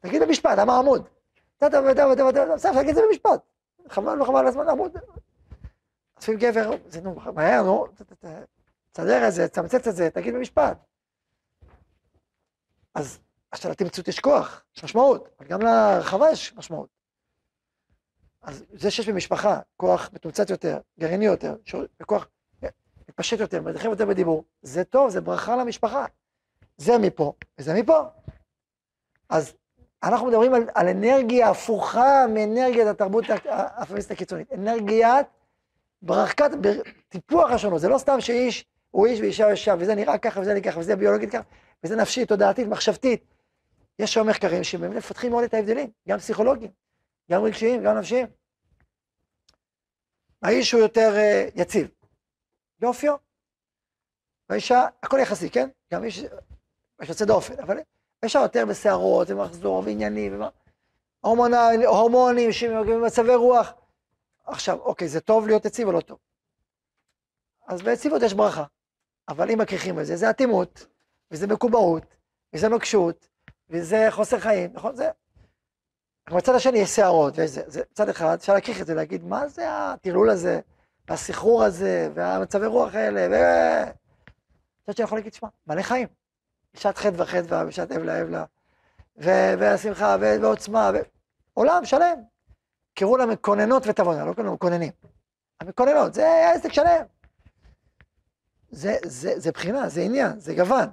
תגיד 0.00 0.22
במשפט, 0.22 0.58
אמר 0.58 0.74
עמוד. 0.74 1.08
בסדר, 2.54 2.82
תגיד 2.82 2.88
את 2.88 2.94
זה 2.94 3.02
במשפט. 3.08 3.40
חבל, 3.88 4.14
לא 4.14 4.24
חבל 4.24 4.38
על 4.38 4.46
הזמן, 4.46 4.68
עמוד. 4.68 4.96
לפעמים 6.18 6.40
גבר, 6.40 6.70
זה 6.88 7.00
נו, 7.00 7.14
מהר, 7.34 7.62
נו, 7.62 7.86
תסדר 8.92 9.28
את 9.28 9.32
זה, 9.32 9.48
תמצץ 9.48 9.86
את 9.86 9.96
זה, 9.96 10.10
תגיד 10.10 10.34
במשפט. 10.34 10.78
אז 12.94 13.18
לתמצות 13.64 14.08
יש 14.08 14.20
כוח, 14.20 14.64
יש 14.76 14.84
משמעות, 14.84 15.28
אבל 15.38 15.48
גם 15.48 15.60
להרחבה 15.60 16.30
יש 16.30 16.54
משמעות. 16.54 16.88
אז 18.42 18.64
זה 18.72 18.90
שיש 18.90 19.08
במשפחה 19.08 19.60
כוח 19.76 20.10
מתומצת 20.12 20.50
יותר, 20.50 20.80
גרעיני 21.00 21.24
יותר, 21.24 21.56
כוח 22.06 22.26
מתפשט 23.08 23.40
יותר, 23.40 23.62
מרחיב 23.62 23.90
יותר 23.90 24.06
בדיבור, 24.06 24.44
זה 24.62 24.84
טוב, 24.84 25.10
זה 25.10 25.20
ברכה 25.20 25.56
למשפחה. 25.56 26.06
זה 26.76 26.98
מפה, 26.98 27.32
וזה 27.58 27.74
מפה. 27.74 28.02
אז 29.28 29.54
אנחנו 30.02 30.26
מדברים 30.26 30.54
על, 30.54 30.62
על 30.74 30.88
אנרגיה 30.88 31.50
הפוכה 31.50 32.26
מאנרגיית 32.34 32.86
התרבות 32.86 33.24
הפמיניסטית 33.44 34.16
הקיצונית. 34.16 34.52
אנרגיית 34.52 35.26
ברכת, 36.02 36.50
טיפוח 37.08 37.50
השונות. 37.50 37.80
זה 37.80 37.88
לא 37.88 37.98
סתם 37.98 38.20
שאיש 38.20 38.64
הוא 38.90 39.06
איש 39.06 39.20
ואישה 39.20 39.44
הוא 39.44 39.50
אישה, 39.50 39.74
וזה 39.78 39.94
נראה 39.94 40.18
ככה, 40.18 40.40
וזה 40.40 40.54
נראה 40.54 40.64
ככה, 40.64 40.80
וזה 40.80 40.96
ביולוגית 40.96 41.30
ככה, 41.32 41.42
וזה 41.84 41.96
נפשית, 41.96 42.28
תודעתית, 42.28 42.68
מחשבתית. 42.68 43.24
יש 43.98 44.14
שם 44.14 44.26
מחקרים 44.26 44.64
שבאמת 44.64 44.96
מפתחים 44.96 45.30
מאוד 45.30 45.44
את 45.44 45.54
ההבדלים, 45.54 45.90
גם 46.08 46.18
פסיכולוגיים, 46.18 46.70
גם 47.30 47.44
רגשיים, 47.44 47.82
גם 47.84 47.98
נפשיים. 47.98 48.26
האיש 50.42 50.72
הוא 50.72 50.80
יותר 50.80 51.14
uh, 51.14 51.60
יציב, 51.60 51.88
באופיו. 52.78 53.14
והאישה, 54.48 54.86
הכל 55.02 55.18
יחסי, 55.22 55.50
כן? 55.50 55.68
גם 55.92 56.04
איש, 56.04 56.24
יש 57.02 57.08
יוצא 57.08 57.24
דופן, 57.24 57.54
אבל 57.62 57.78
האישה 58.22 58.38
יותר 58.38 58.66
בסערות, 58.66 59.30
ומחזור, 59.30 59.82
ועניינים, 59.86 60.42
הורמונים, 61.20 62.50
מצבי 63.06 63.34
רוח. 63.34 63.74
עכשיו, 64.44 64.78
אוקיי, 64.80 65.08
זה 65.08 65.20
טוב 65.20 65.46
להיות 65.46 65.64
יציב 65.64 65.88
או 65.88 65.92
לא 65.92 66.00
טוב? 66.00 66.18
אז 67.68 67.82
ביציבות 67.82 68.22
יש 68.22 68.34
ברכה, 68.34 68.64
אבל 69.28 69.50
אם 69.50 69.58
מכריחים 69.58 70.00
את 70.00 70.06
זה, 70.06 70.16
זה 70.16 70.30
אטימות, 70.30 70.86
וזה 71.30 71.46
מקובעות, 71.46 72.16
וזה 72.54 72.68
נוקשות, 72.68 73.28
וזה 73.70 74.06
חוסר 74.10 74.38
חיים, 74.38 74.70
נכון? 74.74 74.96
זה... 74.96 75.10
בצד 76.30 76.54
השני 76.54 76.78
יש 76.78 76.96
שערות, 76.96 77.34
וזה, 77.36 77.62
זה, 77.66 77.82
צד 77.92 78.08
אחד, 78.08 78.34
אפשר 78.34 78.54
להכריח 78.54 78.80
את 78.80 78.86
זה, 78.86 78.94
להגיד, 78.94 79.24
מה 79.24 79.48
זה 79.48 79.64
הטרלול 79.68 80.30
הזה, 80.30 80.60
והסחרור 81.08 81.64
הזה, 81.64 82.08
והמצבי 82.14 82.66
רוח 82.66 82.94
האלה, 82.94 83.28
ו... 83.30 83.34
מצד 84.82 84.96
שאני 84.96 85.04
יכול 85.04 85.18
להגיד, 85.18 85.34
שמע, 85.34 85.48
מלא 85.66 85.82
חיים. 85.82 86.21
בשעת 86.74 86.98
חדווה 86.98 87.26
חדווה, 87.26 87.64
בשעת 87.64 87.92
אבלה 87.92 88.22
אבלה, 88.22 88.44
והשמחה, 89.16 90.16
ועוצמה. 90.20 90.90
עולם 91.54 91.84
שלם. 91.84 92.16
קראו 92.94 93.16
להם 93.16 93.30
מקוננות 93.30 93.82
ותבונה, 93.86 94.24
לא 94.24 94.32
קראו 94.32 94.52
מקוננים. 94.54 94.92
המקוננות, 95.60 96.14
זה 96.14 96.50
עסק 96.50 96.72
שלם. 96.72 97.04
זה, 98.70 98.96
זה, 99.04 99.40
זה 99.40 99.52
בחינה, 99.52 99.88
זה 99.88 100.00
עניין, 100.00 100.40
זה 100.40 100.54
גוון. 100.54 100.88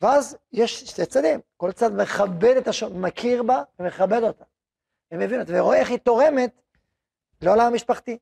ואז 0.00 0.36
יש 0.52 0.80
שתי 0.80 1.06
צדדים, 1.06 1.40
כל 1.56 1.72
צד 1.72 1.94
מכבד 1.96 2.56
את 2.56 2.68
השונה, 2.68 2.98
מכיר 2.98 3.42
בה 3.42 3.62
ומכבד 3.78 4.22
אותה. 4.22 4.44
ומבין 5.12 5.40
אותה, 5.40 5.52
ורואה 5.56 5.78
איך 5.78 5.90
היא 5.90 5.98
תורמת 5.98 6.62
לעולם 7.42 7.66
המשפחתי. 7.66 8.18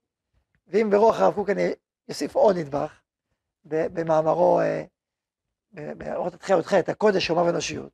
ואם 0.68 0.90
ברוח 0.90 1.20
הרב 1.20 1.34
קוק 1.34 1.50
אני 1.50 1.72
אוסיף 2.08 2.34
עוד 2.34 2.56
נדבך, 2.56 2.92
במאמרו, 3.64 4.61
באורות 5.97 6.35
התחייה 6.35 6.59
י"ח, 6.59 6.73
הקודש, 6.75 7.31
אומה 7.31 7.43
ואנושיות. 7.43 7.91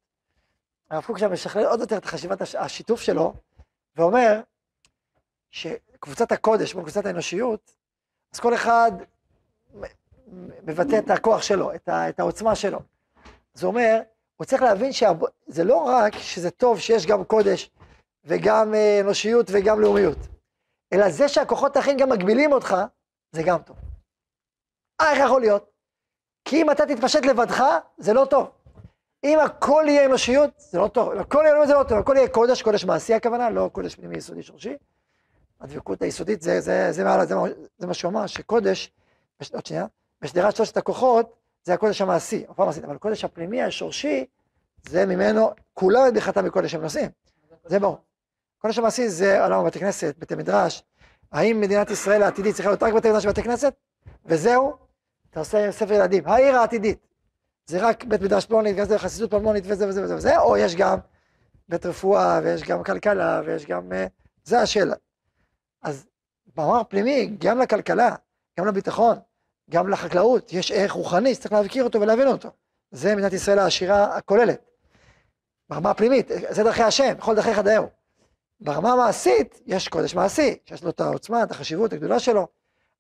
הרב 0.91 1.05
קוק 1.05 1.19
שם 1.19 1.33
משכלל 1.33 1.65
עוד 1.67 1.81
יותר 1.81 1.97
את 1.97 2.05
חשיבת 2.05 2.41
השיתוף 2.59 3.01
שלו, 3.01 3.35
ואומר 3.97 4.41
שקבוצת 5.51 6.33
הקודש 6.33 6.75
מול 6.75 6.85
קבוצת 6.85 7.07
האנושיות, 7.07 7.75
אז 8.35 8.41
כל 8.41 8.55
אחד 8.55 8.93
מבטא 10.63 10.99
את 10.99 11.11
הכוח 11.11 11.43
שלו, 11.43 11.75
את, 11.75 11.89
ה, 11.89 12.09
את 12.09 12.21
העוצמה 12.21 12.55
שלו. 12.55 12.79
זה 13.55 13.67
אומר, 13.67 14.01
הוא 14.37 14.45
צריך 14.45 14.63
להבין 14.63 14.93
שזה 14.93 15.65
לא 15.65 15.77
רק 15.77 16.15
שזה 16.19 16.51
טוב 16.51 16.81
שיש 16.81 17.07
גם 17.07 17.25
קודש 17.25 17.71
וגם 18.25 18.75
אה, 18.75 19.01
אנושיות 19.01 19.47
וגם 19.53 19.81
לאומיות, 19.81 20.19
אלא 20.93 21.11
זה 21.11 21.29
שהכוחות 21.29 21.77
האחרים 21.77 21.97
גם 21.97 22.09
מגבילים 22.09 22.53
אותך, 22.53 22.77
זה 23.33 23.43
גם 23.47 23.63
טוב. 23.63 23.77
אה, 25.01 25.13
איך 25.13 25.19
יכול 25.25 25.41
להיות? 25.41 25.74
כי 26.45 26.63
אם 26.63 26.71
אתה 26.71 26.87
תתפשט 26.87 27.25
לבדך, 27.25 27.65
זה 27.99 28.13
לא 28.13 28.27
טוב. 28.31 28.51
אם 29.25 29.39
הכל 29.39 29.85
יהיה 29.89 30.07
אנושיות, 30.07 30.51
זה 30.57 30.79
לא 30.79 30.89
טוב. 30.89 31.13
הכל 31.13 31.45
יהיה 31.47 31.67
זה 31.67 31.75
לא 31.75 31.83
טוב. 31.83 31.99
הכל 31.99 32.17
יהיה 32.17 32.29
קודש, 32.29 32.63
קודש 32.63 32.85
מעשי 32.85 33.15
הכוונה, 33.15 33.51
לא 33.51 33.71
קודש 33.73 33.95
פנימי 33.95 34.17
יסודי 34.17 34.43
שורשי. 34.43 34.77
הדבקות 35.61 36.03
היסודית, 36.03 36.43
זה, 36.43 36.61
זה, 36.61 36.93
זה, 36.93 37.05
זה, 37.05 37.27
זה, 37.27 37.35
זה 37.79 37.87
מה 37.87 37.95
שהוא 37.95 38.11
אמר, 38.11 38.27
שקודש, 38.27 38.93
עוד 39.53 39.67
שנייה, 39.67 39.87
בשדרת 40.23 40.57
שלושת 40.57 40.77
הכוחות, 40.77 41.33
זה 41.65 41.75
הקודש 41.75 42.01
המעשי, 42.01 42.45
הפעם 42.49 42.67
מעשית, 42.67 42.85
אבל 42.85 42.95
הקודש 42.95 43.25
הפנימי, 43.25 43.63
השורשי, 43.63 44.27
זה 44.89 45.07
ממנו, 45.07 45.51
כולם 45.75 46.03
את 46.29 46.39
מקודש 46.39 46.75
הם 46.75 46.83
נושאים, 46.83 47.11
זה 47.65 47.79
ברור. 47.79 47.99
קודש 48.59 48.79
המעשי 48.79 49.09
זה 49.09 49.45
עולם 49.45 49.67
בתי 49.67 49.79
כנסת, 49.79 50.15
בתי 50.19 50.35
מדרש, 50.35 50.83
האם 51.33 51.61
מדינת 51.61 51.91
ישראל 51.91 52.23
העתידית 52.23 52.55
צריכה 52.55 52.71
להיות 52.71 52.83
רק 52.83 52.93
בתי 52.93 53.09
מדרש 53.09 53.25
ובתי 53.25 53.43
כנסת? 53.43 53.75
וזהו, 54.27 54.77
אתה 55.35 55.41
עושה 55.41 55.73
ספר 55.73 55.93
ילדים, 55.93 56.27
העיר 56.27 56.57
העתידית, 56.57 56.99
זה 57.67 57.89
רק 57.89 58.05
בית 58.05 58.21
מדרש 58.21 58.47
פלונית, 58.47 58.77
וזה 58.79 58.99
חסידות 58.99 59.31
פלמונית 59.31 59.65
וזה 59.67 59.89
וזה 59.89 60.03
וזה 60.03 60.17
וזה, 60.17 60.39
או 60.39 60.57
יש 60.57 60.77
גם 60.77 60.99
בית 61.69 61.87
רפואה, 61.87 62.41
ויש 62.43 62.63
גם 62.63 62.85
כלכלה, 62.85 63.43
ויש 63.47 63.67
גם... 63.67 63.93
אה, 63.93 64.07
זה 64.45 64.61
השאלה. 64.61 64.95
אז 65.83 66.07
במאמר 66.57 66.83
פנימי, 66.89 67.37
גם 67.39 67.59
לכלכלה, 67.59 68.15
גם 68.61 68.67
לביטחון, 68.67 69.17
גם 69.71 69.89
לחקלאות, 69.89 70.53
יש 70.53 70.73
ערך 70.73 70.93
רוחני 70.93 71.35
שצריך 71.35 71.53
להכיר 71.53 71.85
אותו 71.85 72.01
ולהבין 72.01 72.29
אותו. 72.29 72.49
זה 72.91 73.15
מדינת 73.15 73.33
ישראל 73.33 73.59
העשירה 73.59 74.17
הכוללת. 74.17 74.65
ברמה 75.69 75.91
הפנימית, 75.91 76.31
זה 76.51 76.63
דרכי 76.63 76.83
השם, 76.83 77.15
בכל 77.19 77.35
דרכי 77.35 77.55
חדאהו. 77.55 77.89
ברמה 78.61 78.93
המעשית, 78.93 79.61
יש 79.67 79.89
קודש 79.89 80.15
מעשי, 80.15 80.59
שיש 80.65 80.85
לו 80.85 80.91
את 80.91 81.01
העוצמה, 81.01 81.43
את 81.43 81.51
החשיבות, 81.51 81.93
הגדולה 81.93 82.19
שלו, 82.19 82.49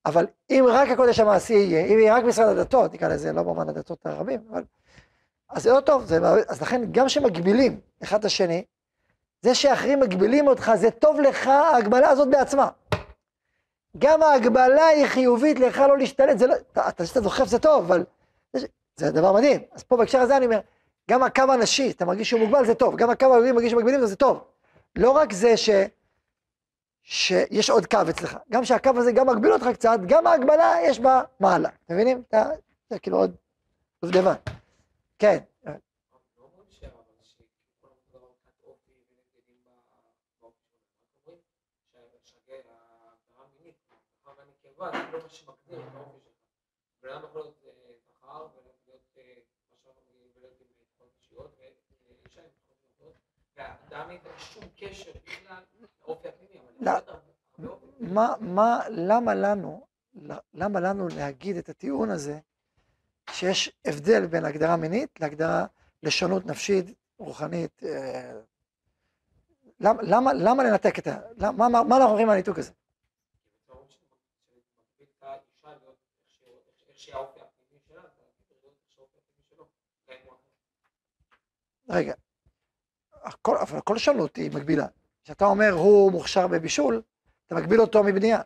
אבל 0.06 0.26
אם 0.50 0.64
רק 0.68 0.88
הקודש 0.88 1.20
המעשי 1.20 1.54
יהיה, 1.54 1.86
אם 1.86 1.98
יהיה 1.98 2.16
רק 2.16 2.24
משרד 2.24 2.58
הדתות, 2.58 2.94
נקרא 2.94 3.08
לזה, 3.08 3.32
לא 3.32 3.42
במובן 3.42 3.68
הדתות 3.68 4.06
הרבים, 4.06 4.40
אבל... 4.50 4.64
אז 5.48 5.62
זה 5.62 5.72
לא 5.72 5.80
טוב, 5.80 6.04
זה, 6.04 6.18
אז 6.48 6.62
לכן 6.62 6.82
גם 6.90 7.08
שמגבילים 7.08 7.80
אחד 8.02 8.18
את 8.18 8.24
השני, 8.24 8.64
זה 9.42 9.54
שאחרים 9.54 10.00
מגבילים 10.00 10.46
אותך, 10.46 10.72
זה 10.74 10.90
טוב 10.90 11.20
לך, 11.20 11.46
ההגבלה 11.46 12.08
הזאת 12.08 12.28
בעצמה. 12.28 12.68
גם 13.98 14.22
ההגבלה 14.22 14.86
היא 14.86 15.06
חיובית 15.06 15.58
לך 15.58 15.78
לא 15.78 15.98
להשתלט, 15.98 16.38
זה 16.38 16.46
לא, 16.46 16.54
אתה, 16.72 16.88
אתה, 16.88 17.04
אתה 17.12 17.20
דוחף 17.20 17.44
זה 17.44 17.58
טוב, 17.58 17.84
אבל 17.84 18.04
זה, 18.96 19.10
דבר 19.10 19.32
מדהים. 19.32 19.60
אז 19.72 19.82
פה 19.82 19.96
בהקשר 19.96 20.20
הזה 20.20 20.36
אני 20.36 20.46
אומר, 20.46 20.60
גם 21.10 21.22
הקו 21.22 21.42
הנשי, 21.52 21.90
אתה 21.90 22.04
מרגיש 22.04 22.28
שהוא 22.28 22.40
מוגבל, 22.40 22.66
זה 22.66 22.74
טוב, 22.74 22.96
גם 22.96 23.10
הקו 23.10 23.34
הגבילים 23.34 23.54
מרגיש 23.54 23.72
שמגבילים, 23.72 24.06
זה 24.06 24.16
טוב. 24.16 24.44
לא 24.96 25.10
רק 25.10 25.32
זה 25.32 25.56
ש, 25.56 25.70
שיש 27.04 27.70
עוד 27.70 27.86
קו 27.86 27.98
אצלך, 28.10 28.36
גם 28.50 28.64
שהקו 28.64 28.90
הזה 28.96 29.12
גם 29.12 29.28
מגביל 29.28 29.52
אותך 29.52 29.66
קצת, 29.74 29.98
גם 30.06 30.26
ההגבלה 30.26 30.74
יש 30.84 31.00
בה 31.00 31.22
מעלה, 31.40 31.68
אתם 31.84 31.94
מבינים? 31.94 32.22
אתה, 32.28 32.44
זה 32.90 32.98
כאילו 32.98 33.16
עוד 33.16 33.36
דובדבן. 34.02 34.34
כן. 35.18 35.38
אין 54.14 54.38
שום 54.38 54.64
קשר 54.76 55.12
בכלל 55.26 55.62
לאופי 56.02 56.28
מה, 58.00 58.34
מה, 58.40 58.80
למה 58.88 59.34
לנו, 59.34 59.86
למה 60.54 60.80
לנו 60.80 61.08
להגיד 61.08 61.56
את 61.56 61.68
הטיעון 61.68 62.10
הזה, 62.10 62.38
שיש 63.30 63.72
הבדל 63.84 64.26
בין 64.26 64.44
הגדרה 64.44 64.76
מינית 64.76 65.20
להגדרה 65.20 65.66
לשונות 66.02 66.46
נפשית, 66.46 66.86
רוחנית, 67.18 67.82
אה, 67.84 68.40
למה, 69.80 70.02
למה, 70.02 70.32
למה 70.32 70.64
לנתק 70.64 70.98
את 70.98 71.06
ה... 71.06 71.20
למה, 71.36 71.68
מה, 71.68 71.82
מה 71.82 71.96
אנחנו 71.96 72.10
אומרים 72.10 72.28
על 72.28 72.34
הניתוק 72.34 72.58
הזה? 72.58 72.72
רגע, 81.88 82.14
הכל, 83.12 83.56
אבל 83.56 83.80
כל 83.80 83.98
שונות 83.98 84.36
היא 84.36 84.50
מגבילה. 84.50 84.86
כשאתה 85.24 85.44
אומר 85.44 85.70
הוא 85.72 86.12
מוכשר 86.12 86.46
בבישול, 86.46 87.02
אתה 87.46 87.54
מגביל 87.54 87.80
אותו 87.80 88.04
מבנייה. 88.04 88.42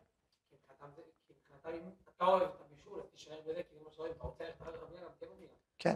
כן. 5.78 5.94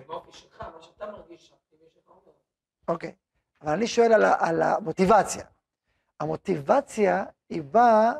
אוקיי, 2.89 3.14
אבל 3.62 3.72
אני 3.72 3.87
שואל 3.87 4.12
על, 4.12 4.24
על 4.24 4.62
המוטיבציה. 4.62 5.45
המוטיבציה 6.20 7.24
היא 7.49 7.62
באה 7.62 8.12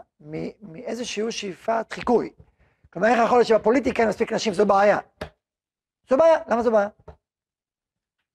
מאיזשהו 0.61 1.33
שאיפת 1.33 1.87
חיקוי. 1.93 2.33
כלומר, 2.93 3.09
איך 3.09 3.19
יכול 3.25 3.39
להיות 3.39 3.49
שבפוליטיקה 3.49 4.03
אין 4.03 4.09
מספיק 4.09 4.33
נשים? 4.33 4.55
זו 4.55 4.67
בעיה. 4.67 4.99
זו 6.11 6.17
בעיה, 6.17 6.39
למה 6.49 6.63
זו 6.63 6.73
בעיה? 6.73 6.89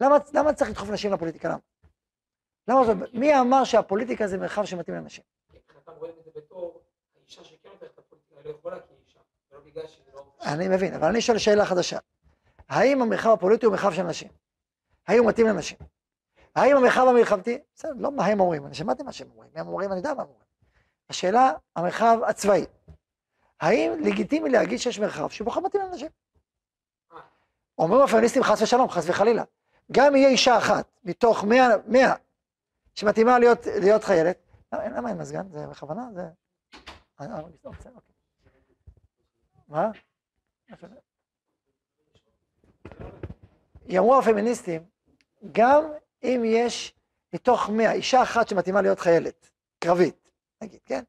למה, 0.02 0.18
למה 0.34 0.54
צריך 0.54 0.70
לדחוף 0.70 0.90
נשים 0.90 1.14
לפוליטיקה? 1.14 1.50
למה? 1.50 1.67
למה 2.68 2.86
זו, 2.86 2.94
מי 3.14 3.40
אמר 3.40 3.64
שהפוליטיקה 3.64 4.28
זה 4.28 4.38
מרחב 4.38 4.66
שמתאים 4.66 4.96
לנשים? 4.96 5.24
זה 5.54 5.60
לא 10.14 10.14
לא... 10.14 10.24
אני 10.42 10.68
מבין, 10.68 10.94
אבל 10.94 11.08
אני 11.08 11.22
שואל 11.22 11.38
שאלה 11.38 11.66
חדשה. 11.66 12.00
האם 12.70 13.02
המרחב 13.02 13.30
הפוליטי 13.30 13.66
הוא 13.66 13.72
מרחב 13.72 13.94
של 13.94 14.04
נשים? 14.04 14.28
האם 15.08 15.20
הוא 15.20 15.28
מתאים 15.28 15.48
לנשים? 15.48 15.78
האם 16.56 16.78
המרחב 16.78 17.08
המלחמתי? 17.08 17.60
בסדר, 17.76 17.92
לא 17.96 18.12
מה 18.12 18.26
הם 18.26 18.40
אומרים, 18.40 18.66
אני 18.66 18.76
שמעתי 18.76 19.04
מה 19.04 19.12
שהם 19.12 19.28
אומרים, 19.32 19.50
הם 19.56 19.68
אומרים, 19.68 19.92
אני 19.92 20.00
יודע 20.00 20.14
מה 20.14 20.22
הם 20.22 20.28
אומרים. 20.28 20.48
השאלה, 21.10 21.52
המרחב 21.76 22.18
הצבאי. 22.28 22.66
האם 23.62 23.92
לגיטימי 24.04 24.50
להגיד 24.50 24.80
שיש 24.80 25.00
מרחב 25.00 25.30
שהוא 25.30 25.46
פחות 25.46 25.64
מתאים 25.64 25.84
לנשים? 25.84 26.08
אומרים 27.78 28.02
הפמיניסטים 28.02 28.44
חס 28.44 28.62
ושלום, 28.62 28.90
חס 28.90 29.04
וחלילה. 29.10 29.44
גם 29.92 30.16
יהיה 30.16 30.30
אישה 30.30 30.58
אחת 30.58 30.86
מתוך 31.04 31.44
מאה, 31.44 31.68
מאה 31.88 32.16
שמתאימה 32.98 33.40
להיות, 33.40 33.66
להיות 33.66 34.04
חיילת, 34.04 34.38
למה 34.74 34.88
למה 34.88 35.10
אין 35.10 35.18
מזגן? 35.18 35.50
זה 35.52 35.68
בכוונה? 35.68 36.02
זה... 36.14 36.22
אה, 37.22 37.26
אה, 37.26 37.42
בסדר, 37.72 37.94
אוקיי. 37.96 38.16
מה? 39.68 39.92
יאמרו 43.86 44.20
הפמיניסטים, 44.20 44.86
גם 45.52 45.84
אם 46.24 46.42
יש 46.46 46.96
מתוך 47.34 47.70
מאה 47.70 47.92
אישה 47.92 48.24
אחת 48.24 48.48
שמתאימה 48.48 48.82
להיות 48.82 49.00
חיילת, 49.00 49.50
קרבית, 49.80 50.30
נגיד, 50.62 50.80
כן? 50.86 51.04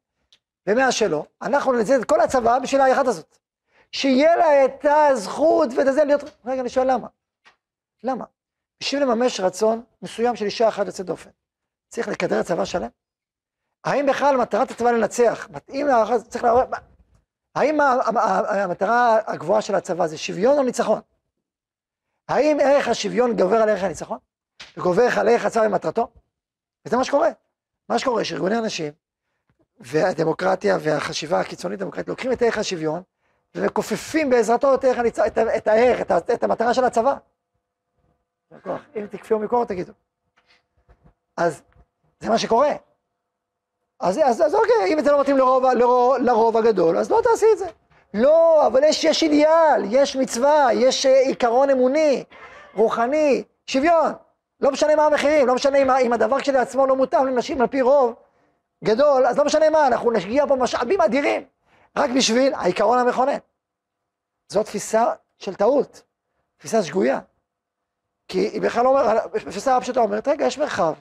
ומאה 0.67 0.91
שלא, 0.91 1.25
אנחנו 1.41 1.73
נצא 1.73 1.95
את 1.95 2.05
כל 2.05 2.21
הצבא 2.21 2.59
בשביל 2.59 2.81
האחת 2.81 3.07
הזאת. 3.07 3.37
שיהיה 3.91 4.35
לה 4.35 4.65
את 4.65 4.85
הזכות 4.85 5.69
ואת 5.77 5.93
זה 5.93 6.03
להיות... 6.03 6.21
רגע, 6.45 6.61
אני 6.61 6.69
שואל 6.69 6.91
למה? 6.91 7.07
למה? 8.03 8.25
בשביל 8.79 9.03
לממש 9.03 9.39
רצון 9.39 9.83
מסוים 10.01 10.35
של 10.35 10.45
אישה 10.45 10.67
אחת 10.67 10.85
יוצאת 10.85 11.05
דופן, 11.05 11.29
צריך 11.89 12.07
לקדר 12.07 12.43
צבא 12.43 12.65
שלם? 12.65 12.89
האם 13.83 14.05
בכלל 14.05 14.37
מטרת 14.37 14.71
הצבא 14.71 14.91
לנצח, 14.91 15.47
מתאים 15.51 15.87
להערכה, 15.87 16.19
צריך 16.19 16.43
להראות... 16.43 16.67
האם 17.55 17.81
המטרה 17.81 19.19
הגבוהה 19.27 19.61
של 19.61 19.75
הצבא 19.75 20.07
זה 20.07 20.17
שוויון 20.17 20.57
או 20.57 20.63
ניצחון? 20.63 21.01
האם 22.27 22.57
ערך 22.63 22.87
השוויון 22.87 23.35
גובר 23.35 23.55
על 23.55 23.69
ערך 23.69 23.83
הניצחון? 23.83 24.17
וגובר 24.77 25.07
על 25.19 25.29
ערך 25.29 25.45
הצבא 25.45 25.63
ומטרתו? 25.63 26.07
וזה 26.85 26.97
מה 26.97 27.03
שקורה. 27.03 27.29
מה 27.89 27.99
שקורה 27.99 28.23
שארגוני 28.23 28.55
הנשים 28.55 28.93
והדמוקרטיה 29.79 30.77
והחשיבה 30.81 31.39
הקיצונית 31.39 31.79
דמוקרטית 31.79 32.07
לוקחים 32.07 32.31
את 32.31 32.41
ערך 32.41 32.57
השוויון 32.57 33.01
ומכופפים 33.55 34.29
בעזרתו 34.29 34.75
את, 34.75 34.83
ערך 34.83 34.97
הניצ... 34.97 35.19
את, 35.19 35.37
את 35.37 35.67
הערך, 35.67 36.01
את, 36.01 36.11
את 36.11 36.43
המטרה 36.43 36.73
של 36.73 36.83
הצבא. 36.83 37.17
אם 38.95 39.07
תקפיאו 39.11 39.39
מקור 39.39 39.65
תגידו. 39.65 39.93
אז 41.37 41.61
זה 42.19 42.29
מה 42.29 42.37
שקורה. 42.37 42.71
אז, 43.99 44.19
אז, 44.23 44.41
אז 44.41 44.55
אוקיי, 44.55 44.93
אם 44.93 45.01
זה 45.01 45.11
לא 45.11 45.21
מתאים 45.21 45.37
לרוב, 45.37 45.65
לרוב, 45.65 46.15
לרוב 46.17 46.57
הגדול, 46.57 46.97
אז 46.97 47.11
לא 47.11 47.21
תעשי 47.23 47.45
את 47.53 47.57
זה. 47.57 47.67
לא, 48.13 48.67
אבל 48.67 48.83
יש, 48.83 49.03
יש 49.03 49.23
אידיאל, 49.23 49.83
יש 49.89 50.15
מצווה, 50.15 50.67
יש 50.73 51.05
אה, 51.05 51.19
עיקרון 51.19 51.69
אמוני, 51.69 52.23
רוחני, 52.75 53.43
שוויון. 53.65 54.13
לא 54.59 54.71
משנה 54.71 54.95
מה 54.95 55.05
המחירים, 55.05 55.47
לא 55.47 55.55
משנה 55.55 55.77
אם, 55.77 55.91
אם 55.91 56.13
הדבר 56.13 56.39
כשלעצמו 56.39 56.87
לא 56.87 56.95
מותאם 56.95 57.27
לנשים 57.27 57.61
על 57.61 57.67
פי 57.67 57.81
רוב 57.81 58.15
גדול, 58.83 59.25
אז 59.25 59.37
לא 59.37 59.45
משנה 59.45 59.69
מה, 59.69 59.87
אנחנו 59.87 60.11
נשקיע 60.11 60.47
פה 60.47 60.55
משאבים 60.55 61.01
אדירים, 61.01 61.43
רק 61.95 62.09
בשביל 62.17 62.53
העיקרון 62.53 62.99
המכונן. 62.99 63.37
זו 64.51 64.63
תפיסה 64.63 65.13
של 65.37 65.55
טעות, 65.55 66.01
תפיסה 66.57 66.83
שגויה. 66.83 67.19
כי 68.27 68.39
היא 68.39 68.61
בכלל 68.61 68.83
לא 68.83 68.89
אומרת, 68.89 69.35
תפיסה 69.35 69.77
הפשוטה 69.77 69.99
אומרת, 69.99 70.27
רגע, 70.27 70.45
יש 70.45 70.57
מרחב 70.57 70.93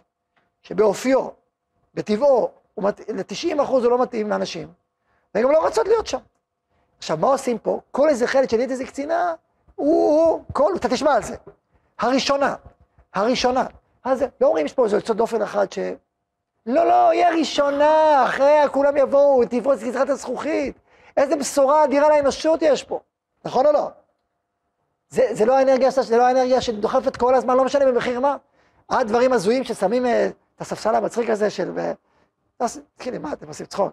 שבאופיו, 0.62 1.28
בטבעו, 1.94 2.50
הוא 2.74 2.84
מת- 2.84 3.08
ל-90% 3.08 3.62
הוא 3.62 3.82
לא 3.90 4.02
מתאים 4.02 4.30
לאנשים, 4.30 4.68
והן 5.34 5.44
גם 5.44 5.50
לא 5.50 5.58
רוצות 5.58 5.88
להיות 5.88 6.06
שם. 6.06 6.18
עכשיו, 6.98 7.16
מה 7.16 7.26
עושים 7.26 7.58
פה? 7.58 7.80
כל 7.90 8.08
איזה 8.08 8.26
חלק 8.26 8.50
שנהיית 8.50 8.70
איזה 8.70 8.84
קצינה, 8.84 9.34
הוא, 9.74 10.42
כל, 10.52 10.72
אתה 10.76 10.88
תשמע 10.88 11.14
על 11.14 11.22
זה. 11.22 11.36
הראשונה, 11.98 12.54
הראשונה. 13.14 13.66
אז 14.04 14.24
לא 14.40 14.46
אומרים, 14.46 14.66
יש 14.66 14.72
פה 14.72 14.84
איזה 14.84 14.96
יוצא 14.96 15.14
דופן 15.14 15.42
אחת 15.42 15.72
ש... 15.72 15.78
לא, 16.66 16.84
לא, 16.84 17.10
היא 17.10 17.24
הראשונה, 17.26 18.24
אחריה 18.24 18.68
כולם 18.68 18.96
יבואו, 18.96 19.44
תפרוץ 19.44 19.82
גזרת 19.82 20.08
הזכוכית. 20.08 20.76
איזה 21.16 21.36
בשורה 21.36 21.84
אדירה 21.84 22.08
לאנושות 22.08 22.62
יש 22.62 22.84
פה, 22.84 23.00
נכון 23.44 23.66
או 23.66 23.72
לא? 23.72 23.90
זה, 25.08 25.28
זה 25.32 25.44
לא 25.44 25.58
האנרגיה, 25.58 25.90
זה 25.90 26.16
לא 26.16 26.26
האנרגיה 26.26 26.60
שדוחפת 26.60 27.16
כל 27.16 27.34
הזמן, 27.34 27.56
לא 27.56 27.64
משנה 27.64 27.86
במחיר 27.86 28.20
מה. 28.20 28.36
עד 28.88 29.08
דברים 29.08 29.32
הזויים 29.32 29.64
ששמים 29.64 30.06
אה, 30.06 30.28
את 30.58 30.62
הספסל 30.62 30.94
המצחיק 30.94 31.30
הזה 31.30 31.50
של... 31.50 31.78
אה, 31.78 31.92
תעש- 32.56 32.78
תתחילי, 32.94 33.18
מה 33.18 33.32
אתם 33.32 33.48
עושים 33.48 33.66
צחוק? 33.66 33.92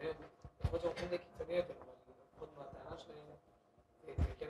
אה, 0.00 0.06
כן 4.38 4.46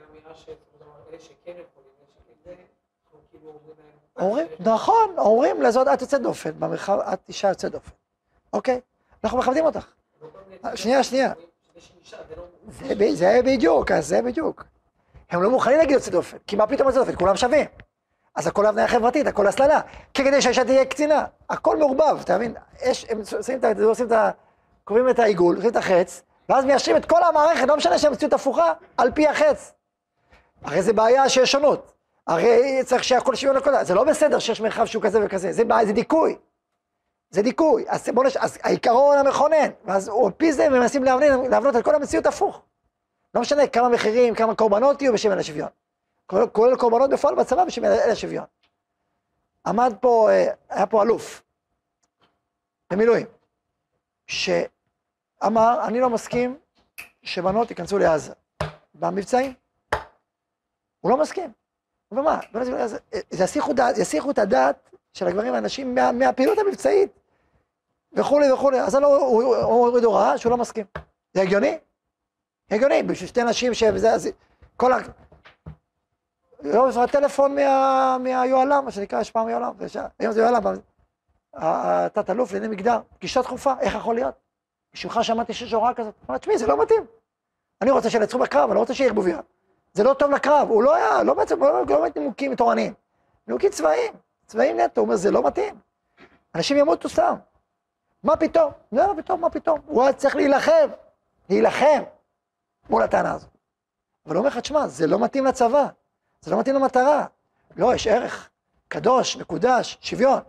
אומרים 4.19 4.47
"אה, 4.47 4.73
נכון, 4.73 5.15
אומרים 5.17 5.61
לזאת 5.61 5.87
את 5.93 6.01
יוצאת 6.01 6.21
דופן, 6.21 6.59
במרחב 6.59 6.99
את 6.99 7.19
אישה 7.27 7.47
יוצאת 7.49 7.71
דופן, 7.71 7.91
אוקיי? 8.53 8.81
אנחנו 9.23 9.37
מכבדים 9.37 9.65
אותך. 9.65 9.87
לא 10.21 10.27
אה, 10.65 10.77
שנייה, 10.77 11.03
שנייה. 11.03 11.33
לא... 12.37 12.43
זה 13.15 13.39
בדיוק, 13.45 13.91
אז 13.91 14.07
זה 14.07 14.21
בדיוק. 14.21 14.63
הם 15.29 15.41
לא 15.41 15.49
מוכנים 15.49 15.77
להגיד 15.77 15.93
יוצא 15.93 16.11
דופן, 16.11 16.37
כי 16.47 16.55
מה 16.55 16.67
פתאום 16.67 16.87
יוצא 16.87 16.99
דופן? 16.99 17.15
כולם 17.15 17.35
שווים. 17.35 17.65
אז 18.35 18.47
הכל 18.47 18.65
הבניה 18.65 18.87
חברתית, 18.87 19.27
הכל 19.27 19.47
הסללה. 19.47 19.79
כי 20.13 20.23
כדי 20.23 20.41
שהאישה 20.41 20.65
תהיה 20.65 20.85
קצינה, 20.85 21.25
הכל 21.49 21.77
מעורבב, 21.77 22.17
אתה 22.21 22.35
מבין? 22.35 22.53
יש, 22.85 23.05
הם 23.09 23.21
עושים 23.37 23.59
את 23.59 23.63
ה... 23.63 23.83
עושים 23.83 24.07
את 24.07 24.11
ה... 24.11 24.31
קובעים 24.83 25.09
את 25.09 25.19
העיגול, 25.19 25.55
עושים 25.55 25.69
את 25.69 25.75
החץ, 25.75 26.23
ואז 26.49 26.65
מיישרים 26.65 26.97
את 26.97 27.05
כל 27.05 27.23
המערכת, 27.23 27.67
לא 27.67 27.77
משנה 27.77 27.97
שהם 27.97 28.11
מציאות 28.11 28.33
הפוכה, 28.33 28.73
על 28.97 29.11
פי 29.11 29.27
החץ. 29.27 29.73
הרי 30.63 30.81
זה 30.81 30.93
בעיה 30.93 31.29
שיש 31.29 31.51
שונות. 31.51 31.93
הרי 32.27 32.81
צריך 32.85 33.03
שהכל 33.03 33.35
שוויון 33.35 33.55
לכל... 33.55 33.83
זה 33.83 33.93
לא 33.95 34.03
בסדר 34.03 34.39
שיש 34.39 34.61
מרחב 34.61 34.85
שהוא 34.85 35.03
כזה 35.03 35.19
וכזה, 35.25 35.51
זה 35.51 35.65
בעיה, 35.65 35.85
זה 35.85 35.93
דיכוי. 35.93 36.35
זה 37.29 37.41
דיכוי. 37.41 37.85
אז 37.87 38.09
נש... 38.09 38.37
אז 38.37 38.57
העיקרון 38.63 39.17
המכונן, 39.17 39.69
ואז 39.85 40.09
על 40.09 40.31
פי 40.37 40.53
זה 40.53 40.65
הם 40.65 40.73
מנסים 40.73 41.03
להבנות 41.03 41.75
את 41.75 41.83
כל 41.83 41.95
המציאות 41.95 42.25
הפוך. 42.25 42.61
לא 43.33 43.41
משנה 43.41 43.67
כמה 43.67 43.89
מחירים, 43.89 44.35
כמה 44.35 44.55
קורבנות 44.55 45.01
יהיו 45.01 45.13
בשם 45.13 45.31
אל 45.31 45.39
השוויון. 45.39 45.69
כולל, 46.51 46.75
קורבנות 46.77 47.09
בפועל 47.09 47.35
בצבא 47.35 47.65
בשם 47.65 47.85
אל 47.85 48.11
השוויון. 48.11 48.45
עמד 49.65 49.93
פה, 50.01 50.29
אה, 50.31 50.51
היה 50.69 50.85
פה 50.85 51.03
אלוף 51.03 51.43
במילואים, 52.91 53.25
שאמר, 54.27 55.85
אני 55.87 55.99
לא 55.99 56.09
מסכים 56.09 56.57
שבנות 57.21 57.69
ייכנסו 57.69 57.97
לעזה. 57.97 58.33
במבצעים. 58.93 59.53
הוא 60.99 61.11
לא 61.11 61.17
מסכים. 61.17 61.51
הוא 62.09 62.19
אומר, 62.19 62.31
מה, 62.31 62.39
בוא 62.51 62.61
נסביר, 62.61 62.77
אז, 62.77 62.97
אה, 63.13 63.19
זה 63.29 63.43
יסיחו, 63.43 63.73
דעת, 63.73 63.97
יסיחו 63.97 64.31
את 64.31 64.39
הדעת 64.39 64.89
של 65.13 65.27
הגברים 65.27 65.53
והנשים 65.53 65.95
מה, 65.95 66.11
מהפעילות 66.11 66.57
המבצעית. 66.57 67.11
וכולי 68.13 68.51
וכולי, 68.51 68.81
אז 68.81 68.95
אני 68.95 69.03
לא, 69.03 69.17
הוא 69.17 69.87
מוריד 69.87 70.03
הוראה 70.03 70.37
שהוא 70.37 70.51
לא 70.51 70.57
מסכים. 70.57 70.85
זה 71.33 71.41
הגיוני? 71.41 71.77
הגיוני, 72.71 73.03
בשביל 73.03 73.27
שתי 73.29 73.43
נשים 73.43 73.73
שזה, 73.73 74.13
אז 74.13 74.29
כל 74.77 74.93
ה... 74.93 74.97
היום 76.63 76.91
זה 76.91 77.03
הטלפון 77.03 77.55
מה- 77.55 78.17
מהיוהל"ם, 78.19 78.85
מה 78.85 78.91
שנקרא, 78.91 79.21
יש 79.21 79.31
פעם 79.31 79.49
יוהל"ם, 79.49 79.71
היום 80.19 80.33
זה 80.33 80.41
יוהל"ם, 80.41 80.61
התת-אלוף 81.53 82.53
לענייני 82.53 82.75
מגדר, 82.75 82.99
פגישה 83.17 83.41
דחופה, 83.41 83.73
איך 83.79 83.95
יכול 83.95 84.15
להיות? 84.15 84.35
בשבילך 84.93 85.19
שמעתי 85.23 85.53
שיש 85.53 85.73
הוראה 85.73 85.93
כזאת. 85.93 86.13
אמר, 86.29 86.37
תשמעי, 86.37 86.57
זה 86.57 86.67
לא 86.67 86.81
מתאים. 86.81 87.05
אני 87.81 87.91
רוצה 87.91 88.09
שינצחו 88.09 88.39
בקרב, 88.39 88.69
אני 88.69 88.75
לא 88.75 88.79
רוצה 88.79 88.93
שיהיה 88.93 89.09
ערבוביה. 89.09 89.39
זה 89.93 90.03
לא 90.03 90.13
טוב 90.13 90.31
לקרב, 90.31 90.69
הוא 90.69 90.83
לא 90.83 90.95
היה, 90.95 91.23
לא 91.23 91.33
בעצם, 91.33 91.59
לא 91.63 91.73
לא 91.79 91.83
באמת 91.85 92.17
נימוקים 92.17 92.55
תורניים. 92.55 92.93
נימוקים 93.47 93.69
צבאיים, 93.69 94.13
צבאיים 94.45 94.79
נטו, 94.79 95.01
הוא 95.01 95.05
אומר, 95.05 95.15
זה 95.15 95.31
לא 95.31 95.43
מתאים. 95.43 95.75
אנשים 96.55 96.77
ימותו 96.77 97.09
סתם. 97.09 97.35
מה 98.23 98.35
פתאום? 98.37 98.71
לא, 98.91 99.07
מה 99.15 99.21
פתאום, 99.21 99.41
מה 99.41 99.49
פתאום? 99.49 99.79
הוא 99.85 100.03
היה 100.03 100.13
צריך 100.13 100.35
להילחם, 100.35 100.87
להילחם 101.49 102.03
מול 102.89 103.03
הטענה 103.03 103.33
הזאת. 103.33 103.49
אבל 104.25 104.35
הוא 104.35 104.39
אומר 104.39 104.49
לך, 104.49 104.57
תשמע, 104.57 104.87
זה 104.87 105.07
לא 105.07 105.19
מתאים 105.19 105.45
לצבא, 105.45 105.87
זה 106.41 106.51
לא 106.51 106.59
מתאים 106.59 106.75
למטרה. 106.75 107.25
לא, 107.75 107.95
יש 107.95 108.07
ערך, 108.07 108.49
קדוש, 108.87 109.37
מקודש, 109.37 109.97
שוויון. 110.01 110.39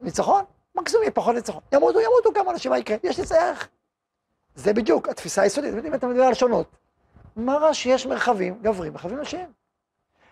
ניצחון? 0.00 0.44
מקסימום 0.74 1.02
יהיה 1.02 1.12
פחות 1.12 1.34
ניצחון. 1.34 1.60
ימותו, 1.72 2.00
ימותו 2.00 2.30
כמה 2.34 2.50
אנשים, 2.50 2.70
מה 2.70 2.78
יקרה? 2.78 2.96
יש 3.02 3.20
לזה 3.20 3.40
ערך. 3.40 3.68
זה 4.54 4.72
בדיוק 4.72 5.08
התפיסה 5.08 5.42
היסודית. 5.42 5.84
אם 5.84 5.94
אתה 5.94 6.06
מדבר 6.06 6.22
על 6.22 6.34
שונות, 6.34 6.66
מה 7.36 7.56
רע 7.56 7.74
שיש 7.74 8.06
מרחבים 8.06 8.58
גברים, 8.62 8.92
מרחבים 8.92 9.20
נשיים? 9.20 9.52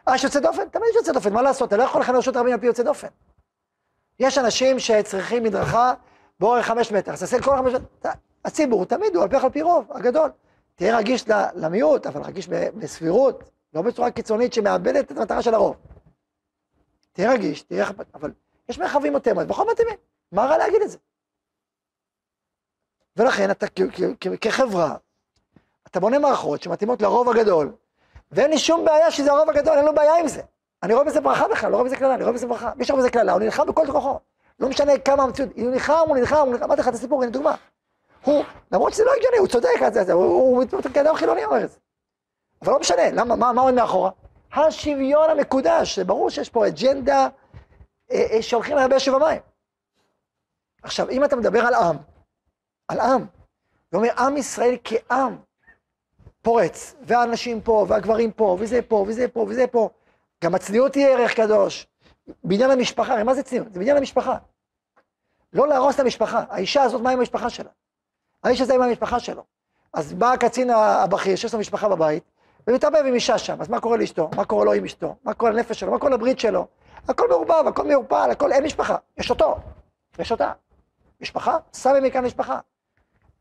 אה, 0.08 0.14
יש 0.14 0.24
יוצא 0.24 0.40
דופן? 0.40 0.68
תמיד 0.68 0.88
יש 0.90 0.96
יוצא 0.96 1.12
דופן, 1.12 1.32
מה 1.32 1.42
לעשות? 1.42 1.68
אתה 1.68 1.76
לא 1.76 1.82
יכול 1.82 2.00
לכנס 2.00 2.16
רשות 2.16 2.36
הרבים 2.36 2.52
על 2.52 2.60
פי 2.60 2.66
יוצא 2.66 2.82
דופן. 2.82 3.08
יש 4.20 4.38
אנשים 4.38 4.78
שצריכים 4.78 5.42
מדרכה 5.42 5.94
באורך 6.40 6.66
חמש 6.66 6.92
מטר, 6.92 7.12
אז 7.12 7.20
תעשה 7.20 7.42
כל 7.42 7.56
חמש 7.56 7.74
מטר. 7.74 8.10
הציבור 8.44 8.84
תמיד 8.84 9.16
הוא 9.16 9.24
על 9.24 9.50
פי 9.52 9.62
רוב, 9.62 9.92
הגדול. 9.92 10.30
תהיה 10.76 10.98
רגיש 10.98 11.24
למיעוט, 11.54 12.06
אבל 12.06 12.22
רגיש 12.22 12.48
בסבירות, 12.48 13.50
לא 13.74 13.82
בצורה 13.82 14.10
קיצונית 14.10 14.52
שמאבדת 14.52 15.12
את 15.12 15.18
המטרה 15.18 15.42
של 15.42 15.54
הרוב. 15.54 15.76
תהיה 17.12 17.32
רגיש, 17.32 17.62
תהיה 17.62 17.84
אכפת, 17.84 18.06
אבל 18.14 18.32
יש 18.68 18.78
מרחבים 18.78 19.12
יותר, 19.12 19.40
אז 19.40 19.46
בכל 19.46 19.70
מתאימים. 19.72 19.96
מה 20.32 20.44
רע 20.44 20.58
להגיד 20.58 20.82
את 20.82 20.90
זה? 20.90 20.98
ולכן 23.16 23.50
אתה 23.50 23.66
כחברה, 24.40 24.96
אתה 25.86 26.00
בונה 26.00 26.18
מערכות 26.18 26.62
שמתאימות 26.62 27.02
לרוב 27.02 27.28
הגדול, 27.28 27.72
ואין 28.32 28.50
לי 28.50 28.58
שום 28.58 28.84
בעיה 28.84 29.10
שזה 29.10 29.32
הרוב 29.32 29.50
הגדול, 29.50 29.76
אין 29.76 29.84
לו 29.84 29.94
בעיה 29.94 30.16
עם 30.16 30.28
זה. 30.28 30.42
אני 30.82 30.94
רואה 30.94 31.04
בזה 31.04 31.20
ברכה 31.20 31.48
בכלל, 31.48 31.70
לא 31.70 31.76
רואה 31.76 31.86
בזה 31.86 31.96
קללה, 31.96 32.14
אני 32.14 32.22
רואה 32.22 32.34
בזה 32.34 32.46
ברכה. 32.46 32.72
מי 32.76 32.84
שרואה 32.84 33.00
בזה 33.00 33.10
קללה, 33.10 33.32
הוא 33.32 33.40
נלחם 33.40 33.66
בכל 33.66 33.86
כוחו. 33.92 34.18
לא 34.60 34.68
משנה 34.68 34.98
כמה 34.98 35.22
המציאות, 35.22 35.50
הוא 35.56 35.70
נלחם, 35.70 36.04
הוא 36.06 36.16
נלחם, 36.16 36.36
הוא 36.36 36.52
נלחם, 36.52 36.64
אמרתי 36.64 36.80
לך 36.80 36.88
את 36.88 36.94
הסיפור, 36.94 37.22
הנה 37.22 37.32
דוגמה. 37.32 37.54
הוא, 38.26 38.44
למרות 38.72 38.92
שזה 38.92 39.04
לא 39.04 39.10
הגיוני, 39.16 39.36
הוא 39.38 39.48
צודק, 39.48 39.68
אז- 39.86 39.98
אז- 39.98 40.10
הוא- 40.10 40.64
הוא 40.72 40.82
כאדם 40.94 41.14
חילוני 41.14 41.44
אומר 41.44 41.64
את 41.64 41.70
זה. 41.70 41.78
אבל 42.62 42.72
לא 42.72 42.78
משנה, 42.78 43.10
למה, 43.12 43.36
מה, 43.36 43.52
מה 43.52 43.60
עומד 43.62 43.74
מאחורה? 43.74 44.10
השוויון 44.52 45.30
המקודש, 45.30 45.98
זה 45.98 46.04
ברור 46.04 46.30
שיש 46.30 46.50
פה 46.50 46.66
אג'נדה 46.66 47.28
אה, 48.12 48.26
אה, 48.32 48.42
שהולכים 48.42 48.76
לייבש 48.76 49.04
שבמים. 49.04 49.40
עכשיו, 50.82 51.10
אם 51.10 51.24
אתה 51.24 51.36
מדבר 51.36 51.60
על 51.60 51.74
עם, 51.74 51.96
על 52.88 53.00
עם, 53.00 53.26
ואומר 53.92 54.08
עם 54.18 54.36
ישראל 54.36 54.76
כעם 54.84 55.36
פורץ, 56.42 56.94
והאנשים 57.02 57.60
פה, 57.60 57.86
והגברים 57.88 58.32
פה, 58.32 58.56
וזה 58.60 58.82
פה, 58.82 59.04
וזה 59.08 59.28
פה, 59.28 59.40
וזה 59.48 59.66
פה, 59.66 59.88
גם 60.44 60.54
הצניעות 60.54 60.94
היא 60.94 61.06
ערך 61.06 61.34
קדוש. 61.36 61.86
בעניין 62.44 62.70
המשפחה, 62.70 63.12
הרי 63.12 63.22
מה 63.22 63.34
זה 63.34 63.42
צניעות? 63.42 63.72
זה 63.72 63.78
בעניין 63.78 63.96
המשפחה. 63.96 64.36
לא 65.52 65.68
להרוס 65.68 65.94
את 65.94 66.00
המשפחה. 66.00 66.44
האישה 66.48 66.82
הזאת, 66.82 67.00
מה 67.02 67.10
עם 67.10 67.18
המשפחה 67.18 67.50
שלה? 67.50 67.70
האיש 68.46 68.60
הזה 68.60 68.74
עם 68.74 68.82
המשפחה 68.82 69.20
שלו. 69.20 69.44
אז 69.92 70.12
בא 70.12 70.32
הקצין 70.32 70.70
הבכיר 70.70 71.36
שיש 71.36 71.54
לו 71.54 71.60
משפחה 71.60 71.88
בבית, 71.88 72.22
ומתערבב 72.66 73.04
עם 73.06 73.14
אישה 73.14 73.38
שם, 73.38 73.60
אז 73.60 73.68
מה 73.68 73.80
קורה 73.80 73.96
לאשתו? 73.96 74.30
מה 74.36 74.44
קורה 74.44 74.64
לו 74.64 74.72
עם 74.72 74.84
אשתו? 74.84 75.16
מה 75.24 75.34
קורה 75.34 75.50
לנפש 75.50 75.80
שלו? 75.80 75.90
מה 75.90 75.98
קורה 75.98 76.12
לברית 76.12 76.38
שלו? 76.38 76.66
הכל 77.08 77.28
מעורבב, 77.28 77.64
הכל 77.68 77.86
מעורפל, 77.86 78.28
הכל, 78.32 78.52
אין 78.52 78.64
משפחה. 78.64 78.96
יש 79.16 79.30
אותו, 79.30 79.56
יש 80.18 80.32
אותה. 80.32 80.52
משפחה, 81.20 81.56
סמי 81.72 82.08
מכאן 82.08 82.24
משפחה. 82.24 82.58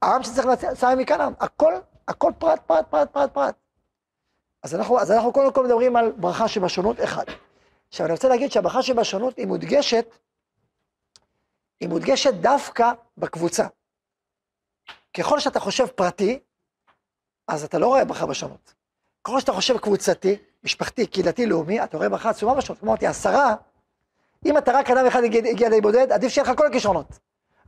העם 0.02 0.24
שצריך 0.24 0.48
לצאת, 0.48 0.78
סמי 0.78 1.04
מכאן 1.04 1.22
עם. 1.22 1.34
הכל, 1.40 1.74
הכל 2.08 2.32
פרט, 2.40 2.60
פרט, 2.66 2.86
פרט, 2.90 3.10
פרט, 3.12 3.34
פרט. 3.34 3.56
אז 4.64 4.76
אנחנו, 4.76 5.00
אז 5.00 5.12
אנחנו 5.12 5.34
קודם 5.34 5.54
כל 5.54 5.66
מדברים 5.66 5.96
על 5.96 6.12
ברכה 6.12 6.48
שבשונות 6.48 7.02
אחד. 7.04 7.24
עכשיו, 7.90 8.06
אני 8.06 8.14
רוצה 8.14 8.28
להגיד 8.28 8.52
שהברכה 8.52 8.82
שבשונות 8.82 9.38
היא 9.38 9.48
מודגשת, 9.48 10.06
היא 11.80 11.90
מודגשת 11.90 12.34
דווקא 12.34 12.92
בקבוצה. 13.18 13.68
ככל 15.18 15.40
שאתה 15.40 15.60
חושב 15.60 15.88
פרטי, 15.88 16.40
אז 17.48 17.64
אתה 17.64 17.78
לא 17.78 17.88
רואה 17.88 18.06
ברכה 18.06 18.26
בשונות. 18.26 18.74
ככל 19.24 19.40
שאתה 19.40 19.54
חושב 19.54 19.78
קבוצתי, 19.78 20.38
משפחתי, 20.64 21.08
קהילתי, 21.08 21.46
לאומי, 21.46 21.84
אתה 21.84 21.98
רואה 21.98 22.10
ברכה 22.10 22.30
עצומה 22.30 22.56
בשונות. 22.56 22.80
כמו 22.80 22.90
אמרתי, 22.90 23.08
עשרה, 23.08 23.56
אם 24.46 24.58
אתה 24.58 24.72
רק 24.72 24.92
אדם 24.92 25.06
אחד 25.06 25.24
הגיע, 25.24 25.70
די 25.70 25.82
בודד, 25.82 26.12
עדיף 26.12 26.32
שיהיה 26.32 26.52
לך 26.52 26.58
כל 26.58 26.68
הכישרונות. 26.68 27.20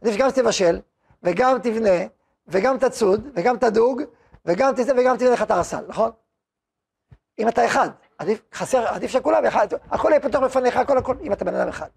עדיף 0.02 0.14
שגם 0.14 0.32
תבשל, 0.32 0.80
וגם 1.24 1.60
תבנה, 1.60 2.06
וגם 2.48 2.78
תצוד, 2.78 3.28
וגם 3.36 3.58
תדוג, 3.58 4.02
וגם 4.46 4.74
תזה, 4.76 4.92
וגם 4.98 5.18
תבנה 5.18 5.30
לך 5.30 5.42
את 5.42 5.52
הרסל, 5.52 5.86
נכון? 5.88 6.12
אם 7.40 7.48
אתה 7.48 7.66
אחד, 7.66 7.90
עדיף, 8.18 8.42
חסר, 8.54 8.88
עדיף 8.88 9.12
שכולם 9.12 9.46
אחד, 9.46 9.68
הכל 9.92 10.10
יהיה 10.12 10.20
פתוח 10.20 10.44
בפניך, 10.44 10.78
הכל 10.78 10.98
הכל, 10.98 11.16
אם 11.22 11.34
אתה 11.34 11.46
בן 11.46 11.56
אדם 11.56 11.68
אחד. 11.68 11.90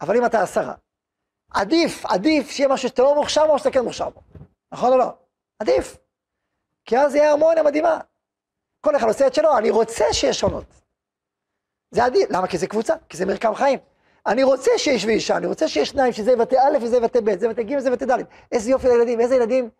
אבל 0.00 0.16
אם 0.16 0.26
אתה 0.26 0.42
עשרה, 0.42 0.74
עדיף, 1.50 2.06
עדיף 2.06 2.50
שיהיה 2.50 2.68
משהו 2.68 2.88
שאתה 2.88 3.02
לא 3.02 3.14
מוכשר 3.14 3.46
בו, 3.46 3.52
או 3.52 3.58
שאתה 3.58 3.70
כן 3.70 3.80
מוכשר 3.80 4.10
בו. 4.10 4.20
נכון 4.72 4.92
או 4.92 4.98
לא? 4.98 5.12
עדיף. 5.58 5.96
כי 6.84 6.98
אז 6.98 7.14
יהיה 7.14 7.30
הרמוניה 7.30 7.62
מדהימה. 7.62 7.98
כל 8.80 8.96
אחד 8.96 9.08
עושה 9.08 9.26
את 9.26 9.34
שלו, 9.34 9.58
אני 9.58 9.70
רוצה 9.70 10.04
שיהיה 10.12 10.32
שונות. 10.32 10.64
זה 11.90 12.04
עדיף, 12.04 12.30
למה? 12.30 12.46
כי 12.46 12.58
זה 12.58 12.66
קבוצה, 12.66 12.94
כי 13.08 13.16
זה 13.16 13.26
מרקם 13.26 13.54
חיים. 13.54 13.78
אני 14.26 14.42
רוצה 14.42 14.70
שיש 14.76 15.04
ואישה, 15.04 15.36
אני 15.36 15.46
רוצה 15.46 15.68
שיש 15.68 15.88
שניים, 15.88 16.12
שזה 16.12 16.32
יבטא 16.32 16.56
א' 16.56 16.78
וזה 16.82 16.96
יבטא 16.96 17.20
ב', 17.20 17.38
זה 17.38 17.46
יבטא 17.46 17.62
ג', 17.62 17.78
זה 17.78 17.88
יבטא 17.88 18.06
ד'. 18.06 18.24
איזה 18.52 18.70
יופי 18.70 18.88
לילדים, 18.88 19.20
איזה 19.20 19.36
ילדים, 19.36 19.70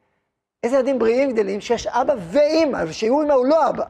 איזה 0.63 0.77
ילדים 0.77 0.99
בריאים 0.99 1.33
גדלים, 1.33 1.61
שיש 1.61 1.87
אבא 1.87 2.15
ואימא, 2.19 2.85
ושיהיו 2.89 3.21
אימא 3.21 3.33
הוא 3.33 3.47
לא 3.47 3.69
אבא. 3.69 3.85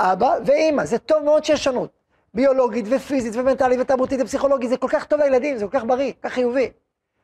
אבא 0.00 0.36
ואימא, 0.46 0.84
זה 0.84 0.98
טוב 0.98 1.22
מאוד 1.22 1.44
שיש 1.44 1.64
שונות. 1.64 1.90
ביולוגית 2.34 2.84
ופיזית 2.90 3.36
ומנטלית 3.36 3.80
ותרבותית 3.80 4.20
ופסיכולוגית, 4.20 4.70
זה 4.70 4.76
כל 4.76 4.88
כך 4.90 5.04
טוב 5.04 5.20
לילדים, 5.20 5.58
זה 5.58 5.66
כל 5.66 5.78
כך 5.78 5.84
בריא, 5.84 6.12
כל 6.12 6.28
כך 6.28 6.34
חיובי. 6.34 6.70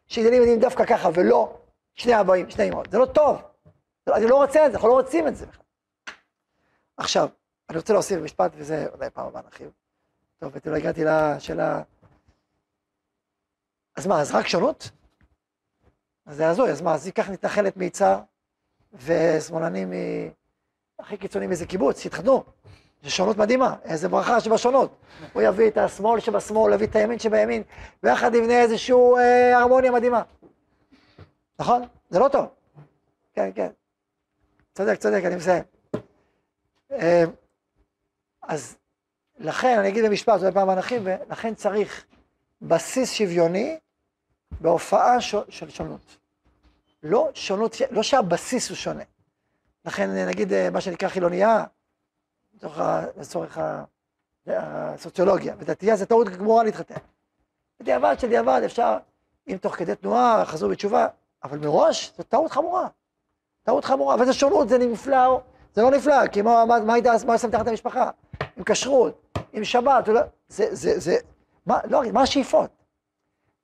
שילדים 0.06 0.42
יודעים 0.42 0.60
דווקא 0.60 0.84
ככה 0.84 1.08
ולא 1.14 1.59
שני 1.94 2.20
אבאים, 2.20 2.50
שני 2.50 2.68
אמהות, 2.68 2.90
זה 2.90 2.98
לא 2.98 3.06
טוב. 3.06 3.42
אני 4.08 4.26
לא 4.26 4.36
רוצה 4.36 4.66
את 4.66 4.70
זה, 4.70 4.76
אנחנו 4.76 4.88
לא 4.88 4.94
רוצים 4.94 5.28
את 5.28 5.36
זה. 5.36 5.46
עכשיו, 6.96 7.28
אני 7.70 7.78
רוצה 7.78 7.92
להוסיף 7.92 8.20
משפט, 8.22 8.52
וזה 8.54 8.86
אולי 8.94 9.10
פעם 9.10 9.26
הבאה 9.26 9.42
נרחיב. 9.42 9.70
טוב, 10.38 10.52
לא 10.66 10.76
הגעתי 10.76 11.04
לשאלה... 11.04 11.82
אז 13.96 14.06
מה, 14.06 14.20
אז 14.20 14.34
רק 14.34 14.46
שונות? 14.46 14.90
אז 16.26 16.36
זה 16.36 16.48
הזוי, 16.48 16.70
אז 16.70 16.80
מה, 16.80 16.94
אז 16.94 17.06
ייקח 17.06 17.30
מתנחלת 17.30 17.76
מיצהר, 17.76 18.20
ושמאלנים 18.92 19.90
מ... 19.90 19.94
הכי 20.98 21.16
קיצוני 21.16 21.46
מאיזה 21.46 21.66
קיבוץ, 21.66 22.00
שיתחתנו. 22.00 22.44
זו 23.02 23.10
שונות 23.10 23.36
מדהימה, 23.36 23.76
איזה 23.84 24.08
ברכה 24.08 24.40
שבשונות. 24.40 24.96
הוא 25.32 25.42
יביא 25.42 25.68
את 25.68 25.78
השמאל 25.78 26.20
שבשמאל, 26.20 26.72
יביא 26.72 26.86
את 26.86 26.96
הימין 26.96 27.18
שבימין, 27.18 27.62
ויחד 28.02 28.34
יבנה 28.34 28.62
איזושהי 28.62 28.94
אה, 29.18 29.58
הרמוניה 29.58 29.90
מדהימה. 29.90 30.22
נכון? 31.60 31.82
זה 32.10 32.18
לא 32.18 32.28
טוב. 32.28 32.46
כן, 33.32 33.50
כן. 33.54 33.68
צודק, 34.74 34.98
צודק, 34.98 35.22
אני 35.24 35.36
מסיים. 35.36 35.62
אה, 36.92 37.24
אז 38.42 38.76
לכן, 39.38 39.78
אני 39.78 39.88
אגיד 39.88 40.04
במשפט, 40.04 40.40
זה 40.40 40.52
פעם 40.52 40.70
אנכים, 40.70 41.02
ולכן 41.04 41.54
צריך 41.54 42.06
בסיס 42.62 43.12
שוויוני 43.12 43.78
בהופעה 44.60 45.20
ש... 45.20 45.34
של 45.48 45.70
שונות. 45.70 46.16
לא 47.02 47.30
שונות, 47.34 47.76
לא 47.90 48.02
שהבסיס 48.02 48.68
הוא 48.68 48.76
שונה. 48.76 49.04
לכן 49.84 50.26
נגיד 50.26 50.70
מה 50.72 50.80
שנקרא 50.80 51.08
חילונייה, 51.08 51.64
לצורך 53.16 53.60
הסוציולוגיה, 54.46 55.54
ודתייה 55.58 55.96
זה 55.96 56.06
טעות 56.06 56.28
גמורה 56.28 56.64
להתחתן. 56.64 57.00
בדיעבד 57.80 58.16
של 58.18 58.28
דיעבד 58.28 58.60
אפשר, 58.64 58.96
אם 59.48 59.56
תוך 59.56 59.76
כדי 59.76 59.96
תנועה 59.96 60.44
חזרו 60.44 60.70
בתשובה, 60.70 61.06
אבל 61.44 61.58
מראש 61.58 62.12
זו 62.16 62.22
טעות 62.22 62.50
חמורה. 62.50 62.88
טעות 63.62 63.84
חמורה, 63.84 64.16
וזה 64.20 64.32
שונות, 64.32 64.68
זה 64.68 64.78
נפלא, 64.78 65.40
זה 65.74 65.82
לא 65.82 65.90
נפלא, 65.90 66.26
כי 66.26 66.42
מה, 66.42 66.64
מה, 66.64 66.80
מה 66.80 66.94
היית, 66.94 67.06
מה 67.26 67.32
עושה 67.32 67.48
מתחת 67.48 67.66
למשפחה? 67.66 68.10
עם 68.56 68.64
כשרות, 68.64 69.36
עם 69.52 69.64
שבת, 69.64 70.08
לא, 70.08 70.20
זה, 70.48 70.74
זה, 70.74 70.98
זה, 71.00 71.16
מה, 71.66 71.78
לא, 71.84 72.02
מה 72.12 72.22
השאיפות? 72.22 72.70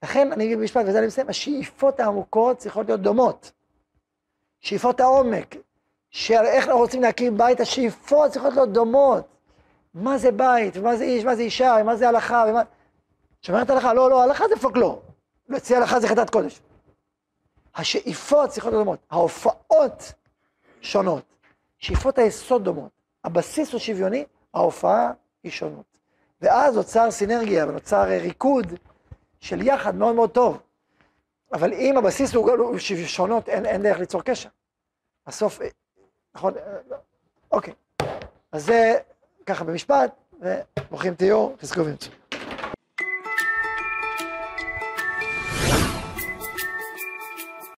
לכן, 0.02 0.32
אני 0.32 0.44
אגיד 0.44 0.58
במשפט, 0.58 0.84
וזה 0.86 0.98
אני 0.98 1.06
מסיים, 1.06 1.28
השאיפות 1.28 2.00
העמוקות 2.00 2.58
צריכות 2.58 2.86
להיות 2.86 3.00
דומות. 3.00 3.52
שאיפות 4.60 5.00
העומק, 5.00 5.56
של 6.10 6.34
איך 6.44 6.66
אנחנו 6.66 6.80
רוצים 6.80 7.02
להקים 7.02 7.38
בית, 7.38 7.60
השאיפות 7.60 8.30
צריכות 8.30 8.52
להיות 8.52 8.72
דומות. 8.72 9.26
מה 9.94 10.18
זה 10.18 10.32
בית, 10.32 10.76
ומה 10.76 10.96
זה 10.96 11.04
איש, 11.04 11.24
מה 11.24 11.36
זה 11.36 11.42
אישה, 11.42 11.76
ומה 11.80 11.96
זה 11.96 12.08
הלכה, 12.08 12.44
ומה... 12.48 12.62
שומרת 13.42 13.70
הלכה, 13.70 13.94
לא, 13.94 14.10
לא, 14.10 14.22
הלכה 14.22 14.44
זה 14.48 14.56
פולקלור. 14.60 15.02
להוציא 15.48 15.76
הלכה 15.76 16.00
זה 16.00 16.08
חטאת 16.08 16.30
קודש. 16.30 16.60
השאיפות 17.76 18.50
צריכות 18.50 18.72
להיות 18.72 18.84
דומות, 18.84 18.98
ההופעות 19.10 20.12
שונות, 20.80 21.24
שאיפות 21.78 22.18
היסוד 22.18 22.64
דומות, 22.64 22.90
הבסיס 23.24 23.72
הוא 23.72 23.80
שוויוני, 23.80 24.24
ההופעה 24.54 25.12
היא 25.42 25.52
שונות. 25.52 25.84
ואז 26.40 26.76
נוצר 26.76 27.10
סינרגיה 27.10 27.66
ונוצר 27.66 28.02
ריקוד 28.02 28.66
של 29.40 29.62
יחד 29.62 29.94
מאוד 29.94 30.14
מאוד 30.14 30.30
טוב. 30.30 30.58
אבל 31.52 31.72
אם 31.72 31.96
הבסיס 31.96 32.34
הוא, 32.34 32.50
הוא 32.50 32.78
שונות, 33.06 33.48
אין, 33.48 33.66
אין 33.66 33.82
דרך 33.82 33.98
ליצור 33.98 34.22
קשר. 34.22 34.48
בסוף, 35.26 35.62
אה, 35.62 35.68
נכון, 36.34 36.56
אה, 36.56 36.62
לא. 36.90 36.96
אוקיי. 37.52 37.74
אז 38.52 38.64
זה 38.64 38.98
ככה 39.46 39.64
במשפט, 39.64 40.12
וברוכים 40.40 41.14
תהיו, 41.14 41.50
תזכו 41.58 41.84
ואמצעו. 41.84 42.12